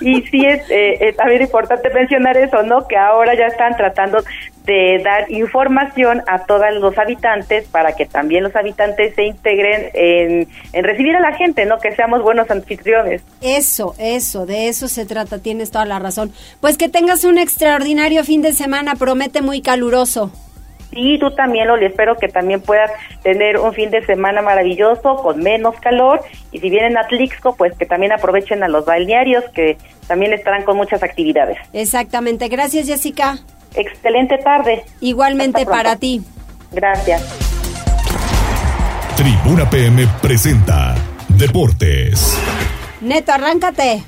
Y 0.00 0.22
sí 0.22 0.44
es 0.46 0.62
eh, 0.70 1.14
también 1.16 1.42
importante 1.42 1.90
mencionar 1.90 2.36
eso, 2.36 2.62
¿no? 2.62 2.86
Que 2.86 2.96
ahora 2.96 3.34
ya 3.34 3.46
están 3.46 3.76
tratando 3.76 4.18
de 4.68 5.00
dar 5.02 5.30
información 5.32 6.22
a 6.26 6.44
todos 6.44 6.66
los 6.78 6.96
habitantes 6.98 7.66
para 7.68 7.96
que 7.96 8.04
también 8.04 8.44
los 8.44 8.54
habitantes 8.54 9.14
se 9.14 9.24
integren 9.24 9.90
en, 9.94 10.48
en, 10.74 10.84
recibir 10.84 11.16
a 11.16 11.20
la 11.20 11.32
gente, 11.32 11.64
¿no? 11.64 11.78
Que 11.78 11.94
seamos 11.96 12.22
buenos 12.22 12.50
anfitriones. 12.50 13.22
Eso, 13.40 13.94
eso, 13.98 14.44
de 14.44 14.68
eso 14.68 14.88
se 14.88 15.06
trata, 15.06 15.38
tienes 15.38 15.70
toda 15.70 15.86
la 15.86 15.98
razón. 15.98 16.32
Pues 16.60 16.76
que 16.76 16.90
tengas 16.90 17.24
un 17.24 17.38
extraordinario 17.38 18.22
fin 18.24 18.42
de 18.42 18.52
semana, 18.52 18.94
promete 18.94 19.40
muy 19.40 19.62
caluroso. 19.62 20.30
Sí, 20.98 21.16
tú 21.20 21.30
también, 21.30 21.68
Loli, 21.68 21.86
espero 21.86 22.16
que 22.16 22.26
también 22.26 22.60
puedas 22.60 22.90
tener 23.22 23.56
un 23.58 23.72
fin 23.72 23.88
de 23.88 24.04
semana 24.04 24.42
maravilloso, 24.42 25.14
con 25.14 25.38
menos 25.38 25.76
calor, 25.76 26.22
y 26.50 26.58
si 26.58 26.70
vienen 26.70 26.98
a 26.98 27.06
Tlixco, 27.06 27.54
pues 27.54 27.72
que 27.78 27.86
también 27.86 28.10
aprovechen 28.10 28.64
a 28.64 28.68
los 28.68 28.84
balnearios, 28.84 29.44
que 29.54 29.78
también 30.08 30.32
estarán 30.32 30.64
con 30.64 30.76
muchas 30.76 31.04
actividades. 31.04 31.56
Exactamente, 31.72 32.48
gracias 32.48 32.88
Jessica. 32.88 33.38
Excelente 33.76 34.38
tarde. 34.38 34.82
Igualmente 35.00 35.64
para 35.66 35.94
ti. 35.94 36.20
Gracias. 36.72 37.22
Tribuna 39.16 39.70
PM 39.70 40.04
presenta 40.20 40.96
Deportes. 41.28 42.36
Neto, 43.02 43.30
arráncate. 43.30 44.02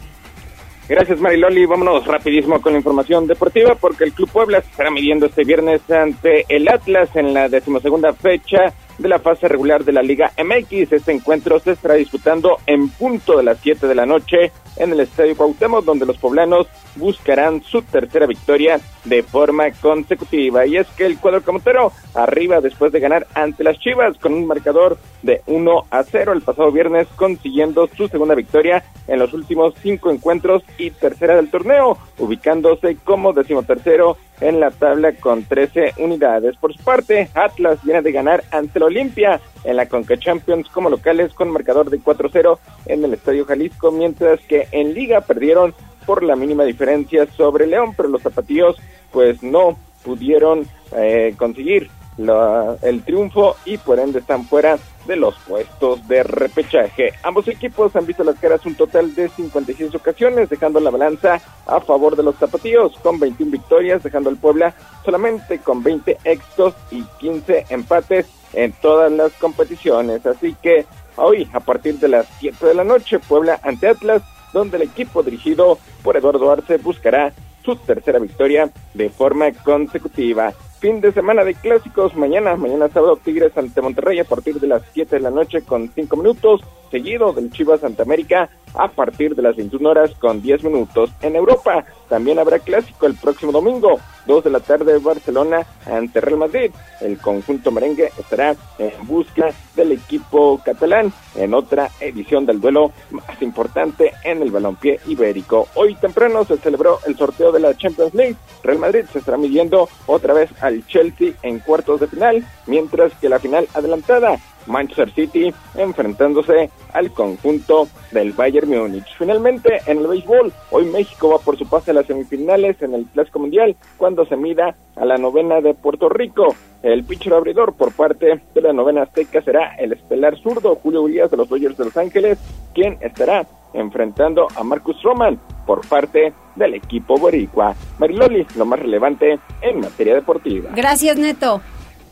Gracias 0.91 1.21
Mariloli, 1.21 1.67
vámonos 1.67 2.05
rapidísimo 2.05 2.61
con 2.61 2.73
la 2.73 2.79
información 2.81 3.25
deportiva 3.29 3.77
porque 3.77 4.03
el 4.03 4.13
Club 4.13 4.29
Puebla 4.29 4.61
se 4.61 4.73
estará 4.73 4.91
midiendo 4.91 5.27
este 5.27 5.45
viernes 5.45 5.89
ante 5.89 6.45
el 6.49 6.69
Atlas 6.69 7.15
en 7.15 7.33
la 7.33 7.49
decimosegunda 7.49 8.13
fecha 8.13 8.75
de 9.01 9.09
la 9.09 9.19
fase 9.19 9.49
regular 9.49 9.85
de 9.85 9.93
la 9.93 10.03
Liga 10.03 10.33
MX. 10.37 10.93
Este 10.93 11.13
encuentro 11.13 11.59
se 11.59 11.73
estará 11.73 11.95
disputando 11.95 12.59
en 12.67 12.89
punto 12.91 13.37
de 13.37 13.43
las 13.43 13.59
7 13.61 13.87
de 13.87 13.95
la 13.95 14.07
noche 14.07 14.53
en 14.77 14.93
el 14.93 15.01
Estadio 15.01 15.37
Cuauhtémoc, 15.37 15.85
donde 15.85 16.07
los 16.07 16.19
poblanos 16.19 16.67
buscarán 16.97 17.63
su 17.63 17.83
tercera 17.83 18.27
victoria 18.27 18.81
de 19.05 19.23
forma 19.23 19.71
consecutiva. 19.73 20.67
Y 20.67 20.77
es 20.77 20.87
que 20.89 21.07
el 21.07 21.19
cuadro 21.19 21.43
camotero 21.43 21.93
arriba 22.15 22.61
después 22.61 22.93
de 22.93 23.01
ganar 23.01 23.27
ante 23.35 23.65
las 23.65 23.79
Chivas 23.79 24.19
con 24.19 24.35
un 24.35 24.47
marcador 24.47 24.99
de 25.23 25.41
1 25.47 25.85
a 25.91 26.03
0 26.03 26.33
el 26.33 26.43
pasado 26.43 26.71
viernes, 26.71 27.09
consiguiendo 27.17 27.89
su 27.97 28.09
segunda 28.09 28.35
victoria 28.35 28.85
en 29.07 29.19
los 29.19 29.33
últimos 29.33 29.75
cinco 29.83 30.11
encuentros 30.11 30.63
y 30.79 30.91
tercera 30.91 31.37
del 31.37 31.51
torneo, 31.51 31.97
ubicándose 32.19 32.97
como 33.03 33.33
decimotercero 33.33 34.17
en 34.41 34.61
la 34.61 34.71
tabla 34.71 35.13
con 35.13 35.45
13 35.45 35.95
unidades. 35.99 36.57
Por 36.57 36.75
su 36.75 36.83
parte, 36.83 37.29
Atlas 37.35 37.83
viene 37.85 38.03
de 38.03 38.13
ganar 38.13 38.45
ante 38.51 38.79
el 38.79 38.85
Olimpia 38.85 39.41
en 39.65 39.77
la 39.77 39.87
Conca 39.87 40.19
Champions 40.19 40.69
como 40.69 40.91
locales 40.91 41.33
con 41.35 41.51
marcador 41.51 41.91
de 41.91 42.01
4-0 42.01 42.59
en 42.87 43.05
el 43.05 43.15
Estadio 43.15 43.45
Jalisco, 43.45 43.91
mientras 43.93 44.41
que 44.41 44.69
en 44.73 44.95
Liga 44.95 45.21
perdieron 45.21 45.75
por 46.07 46.23
la 46.23 46.37
mínima 46.37 46.65
diferencia 46.65 47.27
sobre 47.37 47.67
León, 47.67 47.95
pero 47.97 48.09
los 48.09 48.23
zapatillos 48.23 48.77
pues 49.13 49.43
no 49.43 49.77
pudieron 50.03 50.67
eh, 50.97 51.35
conseguir 51.37 51.91
el 52.19 53.03
triunfo 53.05 53.57
y 53.65 53.79
por 53.79 53.99
ende 53.99 54.19
están 54.19 54.45
fuera 54.45 54.79
de 55.07 55.17
los 55.17 55.35
puestos 55.47 56.07
de 56.07 56.23
repechaje. 56.23 57.13
Ambos 57.23 57.49
equipos 57.49 57.97
han 57.97 58.07
visto 58.07 58.25
las 58.25 58.39
caras 58.39 58.65
un 58.67 58.75
total 58.75 59.15
de 59.15 59.29
56 59.29 59.95
ocasiones, 59.95 60.51
dejando 60.51 60.81
la 60.81 60.91
balanza 60.91 61.41
a 61.67 61.81
favor 61.81 62.17
de 62.17 62.23
los 62.23 62.37
zapatillos 62.37 62.93
con 63.03 63.19
21 63.19 63.53
victorias, 63.53 64.03
dejando 64.03 64.29
al 64.29 64.37
Puebla 64.37 64.75
solamente 65.05 65.59
con 65.59 65.83
20 65.83 66.19
éxitos 66.25 66.75
y 66.91 67.03
15 67.21 67.67
empates 67.71 68.27
en 68.53 68.73
todas 68.73 69.11
las 69.11 69.33
competiciones. 69.33 70.27
Así 70.27 70.55
que 70.63 70.85
hoy, 71.17 71.49
a 71.53 71.61
partir 71.61 71.99
de 71.99 72.09
las 72.09 72.27
7 72.39 72.67
de 72.67 72.75
la 72.75 72.85
noche, 72.85 73.19
Puebla 73.19 73.59
ante 73.63 73.89
Atlas, 73.89 74.23
donde 74.53 74.77
el 74.77 74.83
equipo 74.83 75.23
dirigido 75.23 75.79
por 76.03 76.17
Eduardo 76.17 76.51
Arce 76.51 76.77
buscará 76.79 77.33
su 77.65 77.77
tercera 77.77 78.19
victoria 78.19 78.71
de 78.95 79.11
forma 79.11 79.53
consecutiva. 79.53 80.53
Fin 80.81 81.03
de 81.03 81.13
semana 81.13 81.45
de 81.45 81.55
clásicos, 81.55 82.17
mañana, 82.17 82.57
mañana 82.57 82.89
sábado 82.89 83.19
Tigres 83.23 83.55
ante 83.55 83.83
Monterrey 83.83 84.19
a 84.19 84.25
partir 84.25 84.59
de 84.59 84.67
las 84.67 84.83
7 84.95 85.17
de 85.17 85.21
la 85.21 85.31
noche 85.31 85.61
con 85.61 85.91
5 85.95 86.17
minutos, 86.17 86.63
seguido 86.91 87.35
del 87.35 87.51
Chivas 87.51 87.81
Santa 87.81 88.05
América 88.05 88.49
a 88.75 88.89
partir 88.89 89.35
de 89.35 89.43
las 89.43 89.57
21 89.57 89.89
horas 89.89 90.13
con 90.19 90.43
10 90.43 90.65
minutos 90.65 91.11
en 91.23 91.37
Europa. 91.37 91.85
También 92.09 92.39
habrá 92.39 92.59
clásico 92.59 93.07
el 93.07 93.15
próximo 93.15 93.53
domingo, 93.53 94.01
2 94.27 94.45
de 94.45 94.51
la 94.51 94.61
tarde 94.61 94.99
Barcelona 94.99 95.67
ante 95.87 96.21
Real 96.21 96.39
Madrid. 96.39 96.71
El 97.01 97.19
conjunto 97.19 97.71
merengue 97.71 98.11
estará 98.19 98.57
en 98.79 99.07
busca 99.07 99.51
del 99.77 99.93
equipo 99.93 100.61
catalán 100.65 101.13
en 101.35 101.55
otra 101.55 101.91
edición 102.01 102.47
del 102.47 102.61
duelo 102.61 102.93
más 103.11 103.41
importante 103.41 104.13
en 104.25 104.43
el 104.43 104.51
balompié 104.51 105.01
ibérico. 105.07 105.69
Hoy 105.75 105.95
temprano 105.95 106.45
se 106.45 106.57
celebró 106.59 106.99
el 107.07 107.17
sorteo 107.17 107.53
de 107.53 107.61
la 107.61 107.77
Champions 107.77 108.15
League. 108.15 108.37
Real 108.63 108.79
Madrid 108.79 109.05
se 109.13 109.21
estará 109.21 109.37
midiendo 109.37 109.89
otra 110.07 110.35
vez 110.35 110.51
al 110.63 110.87
Chelsea 110.87 111.33
en 111.43 111.61
cuartos 111.61 112.01
de 112.01 112.09
final, 112.09 112.45
mientras 112.67 113.13
que 113.15 113.29
la 113.29 113.39
final 113.39 113.69
adelantada 113.75 114.39
Manchester 114.67 115.11
City 115.13 115.53
enfrentándose 115.77 116.71
al 116.93 117.11
conjunto 117.13 117.89
del 118.13 118.33
Bayern 118.33 118.69
Múnich. 118.69 119.07
Finalmente, 119.19 119.81
en 119.87 119.99
el 119.99 120.07
béisbol, 120.07 120.53
hoy 120.71 120.87
México 120.87 121.31
va 121.31 121.39
por 121.39 121.59
su 121.59 121.69
pase 121.69 121.91
a 121.91 121.95
las 121.95 122.07
semifinales 122.07 122.81
en 122.83 122.95
el 122.95 123.07
Clásico 123.07 123.39
Mundial 123.39 123.77
cuando 123.97 124.27
se 124.27 124.37
mida 124.37 124.75
a 124.97 125.05
la 125.05 125.17
novena 125.17 125.61
de 125.61 125.75
Puerto 125.75 126.09
Rico. 126.09 126.55
El 126.83 127.05
pitcher 127.05 127.35
abridor 127.35 127.75
por 127.75 127.93
parte 127.93 128.41
de 128.55 128.61
la 128.61 128.73
novena 128.73 129.03
azteca 129.03 129.43
será 129.43 129.75
el 129.77 129.93
estelar 129.93 130.39
zurdo 130.39 130.77
Julio 130.77 131.03
Urias 131.03 131.31
de 131.31 131.37
los 131.37 131.49
Dodgers 131.49 131.77
de 131.77 131.85
Los 131.85 131.97
Ángeles, 131.97 132.39
quien 132.75 132.97
estará 133.01 133.47
enfrentando 133.75 134.49
a 134.57 134.65
Marcus 134.65 135.03
Roman 135.03 135.39
por 135.67 135.87
parte 135.87 136.33
del 136.57 136.75
equipo 136.75 137.17
boricua. 137.17 137.75
Mariloli, 137.99 138.47
lo 138.57 138.65
más 138.65 138.81
relevante 138.81 139.39
en 139.61 139.81
materia 139.81 140.15
deportiva. 140.15 140.71
Gracias, 140.75 141.17
Neto. 141.19 141.61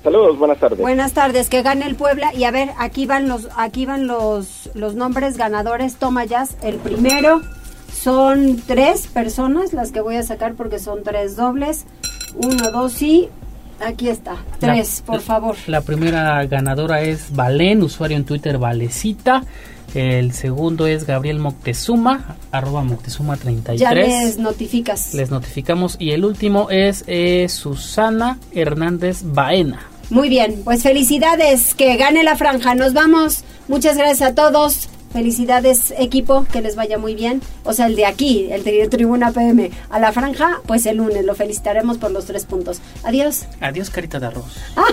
Saludos, 0.02 0.38
buenas 0.38 0.58
tardes. 0.58 0.78
Buenas 0.78 1.12
tardes, 1.12 1.48
que 1.48 1.62
gane 1.62 1.86
el 1.86 1.96
Puebla 1.96 2.32
y 2.34 2.44
a 2.44 2.50
ver, 2.50 2.70
aquí 2.78 3.06
van 3.06 3.28
los 3.28 3.48
aquí 3.56 3.84
van 3.84 4.06
los 4.06 4.70
los 4.74 4.94
nombres 4.94 5.36
ganadores, 5.36 5.96
toma 5.96 6.24
ya 6.24 6.46
el 6.62 6.76
primero 6.76 7.40
son 7.98 8.62
tres 8.64 9.08
personas 9.08 9.72
las 9.72 9.90
que 9.90 10.00
voy 10.00 10.16
a 10.16 10.22
sacar 10.22 10.54
porque 10.54 10.78
son 10.78 11.02
tres 11.02 11.36
dobles. 11.36 11.84
Uno, 12.36 12.70
dos 12.70 13.02
y 13.02 13.28
aquí 13.84 14.08
está. 14.08 14.36
Tres, 14.60 15.02
por 15.04 15.20
favor. 15.20 15.56
La 15.66 15.80
primera 15.80 16.44
ganadora 16.46 17.00
es 17.00 17.34
Valen, 17.34 17.82
usuario 17.82 18.16
en 18.16 18.24
Twitter 18.24 18.58
Valecita. 18.58 19.42
El 19.94 20.32
segundo 20.32 20.86
es 20.86 21.06
Gabriel 21.06 21.38
Moctezuma, 21.38 22.36
arroba 22.52 22.82
Moctezuma33. 22.82 23.76
Ya 23.76 23.94
les 23.94 24.38
notificas. 24.38 25.14
Les 25.14 25.30
notificamos. 25.30 25.96
Y 25.98 26.10
el 26.10 26.24
último 26.24 26.68
es 26.70 27.04
eh, 27.06 27.46
Susana 27.48 28.38
Hernández 28.52 29.22
Baena. 29.24 29.80
Muy 30.10 30.28
bien, 30.28 30.62
pues 30.64 30.82
felicidades, 30.82 31.74
que 31.74 31.96
gane 31.96 32.22
la 32.22 32.36
franja. 32.36 32.74
Nos 32.74 32.94
vamos. 32.94 33.44
Muchas 33.68 33.96
gracias 33.96 34.30
a 34.30 34.34
todos. 34.34 34.88
Felicidades 35.12 35.94
equipo, 35.98 36.46
que 36.52 36.60
les 36.60 36.76
vaya 36.76 36.98
muy 36.98 37.14
bien. 37.14 37.40
O 37.64 37.72
sea, 37.72 37.86
el 37.86 37.96
de 37.96 38.06
aquí, 38.06 38.48
el 38.50 38.64
de 38.64 38.88
Tribuna 38.88 39.32
PM. 39.32 39.70
A 39.90 39.98
la 39.98 40.12
franja, 40.12 40.60
pues 40.66 40.84
el 40.86 40.98
lunes 40.98 41.24
lo 41.24 41.34
felicitaremos 41.34 41.98
por 41.98 42.10
los 42.10 42.26
tres 42.26 42.44
puntos. 42.44 42.80
Adiós. 43.04 43.46
Adiós, 43.60 43.90
carita 43.90 44.20
de 44.20 44.26
arroz. 44.26 44.56
Ah. 44.76 44.92